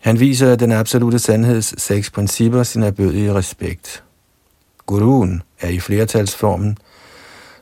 Han 0.00 0.20
viser 0.20 0.56
den 0.56 0.72
absolute 0.72 1.18
sandheds 1.18 1.82
seks 1.82 2.10
principper 2.10 2.62
sin 2.62 2.82
erbødige 2.82 3.34
respekt. 3.34 4.04
Guruen 4.92 5.42
er 5.60 5.68
i 5.68 5.80
flertalsformen, 5.80 6.78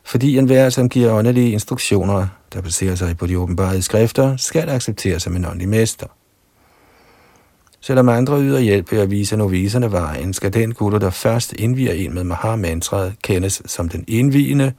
fordi 0.05 0.39
enhver, 0.39 0.71
som 0.71 0.89
giver 0.89 1.13
åndelige 1.13 1.51
instruktioner, 1.51 2.27
der 2.53 2.61
baserer 2.61 2.95
sig 2.95 3.17
på 3.17 3.27
de 3.27 3.39
åbenbare 3.39 3.83
skrifter, 3.83 4.37
skal 4.37 4.69
accepteres 4.69 5.23
som 5.23 5.37
en 5.37 5.45
åndelig 5.45 5.69
mester. 5.69 6.07
Selvom 7.81 8.09
andre 8.09 8.41
yder 8.41 8.59
hjælp 8.59 8.93
ved 8.93 8.99
at 8.99 9.11
vise 9.11 9.37
noviserne 9.37 9.93
vejen, 9.93 10.33
skal 10.33 10.53
den 10.53 10.75
guru, 10.75 10.99
der 10.99 11.11
først 11.11 11.53
indviger 11.53 11.93
en 11.93 12.15
med 12.15 12.25
Mahamantraet, 12.25 13.15
kendes 13.23 13.63
som 13.67 13.89
den 13.89 14.05
indvigende, 14.09 14.73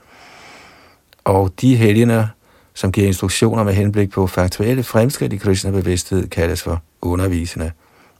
og 1.23 1.53
de 1.61 1.75
helgener, 1.75 2.27
som 2.73 2.91
giver 2.91 3.07
instruktioner 3.07 3.63
med 3.63 3.73
henblik 3.73 4.11
på 4.11 4.27
faktuelle 4.27 4.83
fremskridt 4.83 5.33
i 5.33 5.37
Krishna-bevidsthed, 5.37 6.27
kaldes 6.27 6.63
for 6.63 6.81
undervisende 7.01 7.71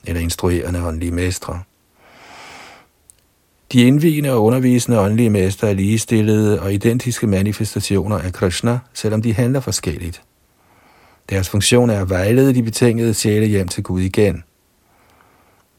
eller 0.06 0.20
instruerende 0.20 0.86
åndelige 0.86 1.12
mestre. 1.12 1.62
De 3.72 3.82
indvigende 3.82 4.32
og 4.32 4.44
undervisende 4.44 5.00
åndelige 5.00 5.30
mester 5.30 5.66
er 5.66 5.72
ligestillede 5.72 6.60
og 6.60 6.74
identiske 6.74 7.26
manifestationer 7.26 8.18
af 8.18 8.32
Krishna, 8.32 8.78
selvom 8.94 9.22
de 9.22 9.34
handler 9.34 9.60
forskelligt. 9.60 10.22
Deres 11.30 11.48
funktion 11.48 11.90
er 11.90 12.00
at 12.00 12.10
vejlede 12.10 12.54
de 12.54 12.62
betingede 12.62 13.14
sjæle 13.14 13.46
hjem 13.46 13.68
til 13.68 13.82
Gud 13.82 14.00
igen– 14.00 14.42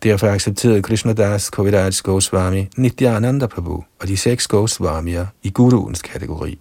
Derfor 0.03 0.27
accepterede 0.27 0.81
Krishnadas 0.81 1.49
Kaviraj 1.49 1.91
Goswami 2.03 2.67
Nityananda 2.77 3.47
Prabhu 3.47 3.83
og 4.01 4.07
de 4.07 4.17
seks 4.17 4.47
Goswamier 4.47 5.25
i 5.43 5.49
Guruens 5.49 6.01
kategori. 6.01 6.59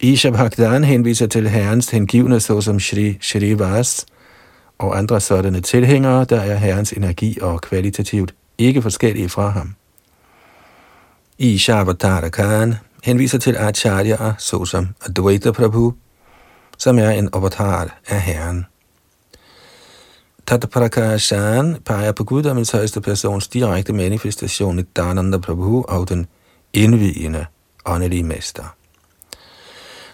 Isha 0.00 0.30
Bhaktan 0.30 0.84
henviser 0.84 1.26
til 1.26 1.48
herrens 1.48 1.90
hengivne 1.90 2.40
såsom 2.40 2.80
Shri 2.80 3.18
Shri 3.20 3.58
Vas 3.58 4.06
og 4.78 4.98
andre 4.98 5.20
sådanne 5.20 5.60
tilhængere, 5.60 6.24
der 6.24 6.40
er 6.40 6.56
herrens 6.56 6.92
energi 6.92 7.38
og 7.40 7.60
kvalitativt 7.60 8.34
ikke 8.58 8.82
forskellige 8.82 9.28
fra 9.28 9.48
ham. 9.48 9.74
Isha 11.38 11.84
Khan 12.32 12.74
henviser 13.04 13.38
til 13.38 13.56
Acharya 13.56 14.32
såsom 14.38 14.88
Advaita 15.06 15.50
Prabhu, 15.50 15.94
som 16.78 16.98
er 16.98 17.10
en 17.10 17.28
avatar 17.32 17.98
af 18.08 18.20
herren. 18.20 18.66
Tataprakashan 20.46 21.76
peger 21.84 22.12
på 22.12 22.24
guddommens 22.24 22.70
højeste 22.70 23.00
persons 23.00 23.48
direkte 23.48 23.92
manifestation 23.92 24.78
i 24.78 24.82
Dhananda 24.96 25.38
Prabhu 25.38 25.84
og 25.88 26.08
den 26.08 26.26
indvigende 26.72 27.46
åndelige 27.86 28.22
mester. 28.22 28.76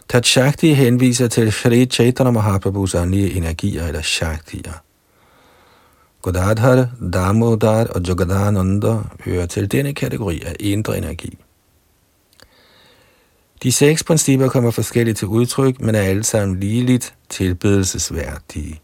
Tat 0.08 0.26
Shakti 0.26 0.72
henviser 0.72 1.28
til 1.28 1.52
Shri 1.52 1.86
Chaitanya 1.86 2.30
Mahaprabhus 2.30 2.94
åndelige 2.94 3.32
energier 3.32 3.86
eller 3.86 4.02
Shaktier. 4.02 4.72
Godadhar, 6.22 6.88
Damodar 7.12 7.84
og 7.84 8.00
Jogadananda 8.08 8.96
hører 9.24 9.46
til 9.46 9.72
denne 9.72 9.94
kategori 9.94 10.42
af 10.46 10.56
indre 10.60 10.98
energi. 10.98 11.38
De 13.62 13.72
seks 13.72 14.04
principper 14.04 14.48
kommer 14.48 14.70
forskelligt 14.70 15.18
til 15.18 15.28
udtryk, 15.28 15.80
men 15.80 15.94
er 15.94 16.00
alle 16.00 16.24
sammen 16.24 16.60
ligeligt 16.60 17.14
tilbedelsesværdige. 17.28 18.80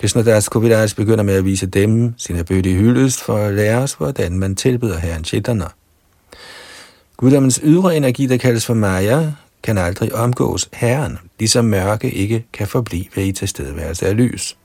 Krishnadas 0.00 0.48
Kovidas 0.48 0.94
begynder 0.94 1.24
med 1.24 1.34
at 1.34 1.44
vise 1.44 1.66
dem 1.66 2.14
sin 2.18 2.36
erbødige 2.36 2.76
hyldest 2.76 3.22
for 3.22 3.36
at 3.36 3.54
lære 3.54 3.78
os, 3.78 3.92
hvordan 3.92 4.38
man 4.38 4.56
tilbeder 4.56 4.98
Herren 4.98 5.24
Chaitanya. 5.24 5.66
Guddommens 7.16 7.60
ydre 7.62 7.96
energi, 7.96 8.26
der 8.26 8.36
kaldes 8.36 8.66
for 8.66 8.74
Maya, 8.74 9.32
kan 9.62 9.78
aldrig 9.78 10.14
omgås 10.14 10.68
Herren, 10.72 11.18
ligesom 11.38 11.64
mørke 11.64 12.10
ikke 12.10 12.46
kan 12.52 12.66
forblive 12.66 13.26
i 13.26 13.32
tilstedeværelse 13.32 14.06
af 14.06 14.16
lys. 14.16 14.56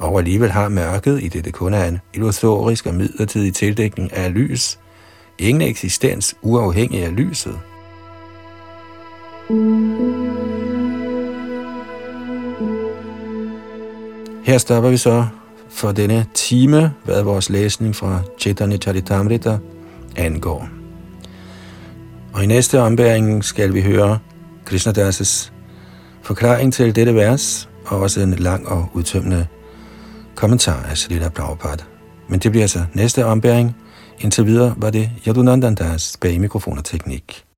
Og 0.00 0.18
alligevel 0.18 0.50
har 0.50 0.68
mørket, 0.68 1.22
i 1.22 1.28
det 1.28 1.44
det 1.44 1.52
kun 1.52 1.74
er 1.74 1.84
en 1.84 1.98
illusorisk 2.14 2.86
og 2.86 2.94
midlertidig 2.94 3.54
tildækning 3.54 4.12
af 4.12 4.34
lys, 4.34 4.78
ingen 5.38 5.62
eksistens 5.62 6.34
uafhængig 6.42 7.04
af 7.04 7.16
lyset. 7.16 7.58
Her 14.44 14.58
stopper 14.58 14.90
vi 14.90 14.96
så 14.96 15.26
for 15.70 15.92
denne 15.92 16.26
time, 16.34 16.92
hvad 17.04 17.22
vores 17.22 17.50
læsning 17.50 17.96
fra 17.96 18.20
Chaitanya 18.38 18.76
Charitamrita 18.76 19.58
angår. 20.16 20.68
Og 22.32 22.44
i 22.44 22.46
næste 22.46 22.80
ombæring 22.80 23.44
skal 23.44 23.74
vi 23.74 23.82
høre 23.82 24.18
Krishnadas' 24.70 25.50
forklaring 26.22 26.72
til 26.72 26.96
dette 26.96 27.14
vers, 27.14 27.68
og 27.86 28.00
også 28.00 28.20
en 28.20 28.34
lang 28.34 28.68
og 28.68 28.88
udtømmende 28.92 29.46
kommentar 30.34 30.82
af 30.82 30.96
Srila 30.98 31.28
Prabhupada. 31.28 31.84
Men 32.28 32.40
det 32.40 32.50
bliver 32.50 32.64
altså 32.64 32.84
næste 32.94 33.24
ombæring. 33.24 33.76
Indtil 34.18 34.46
videre 34.46 34.74
var 34.76 34.90
det 34.90 35.10
Yadunandandas 35.28 36.16
bag 36.20 36.40
mikrofon 36.40 36.78
og 36.78 36.84
teknik. 36.84 37.49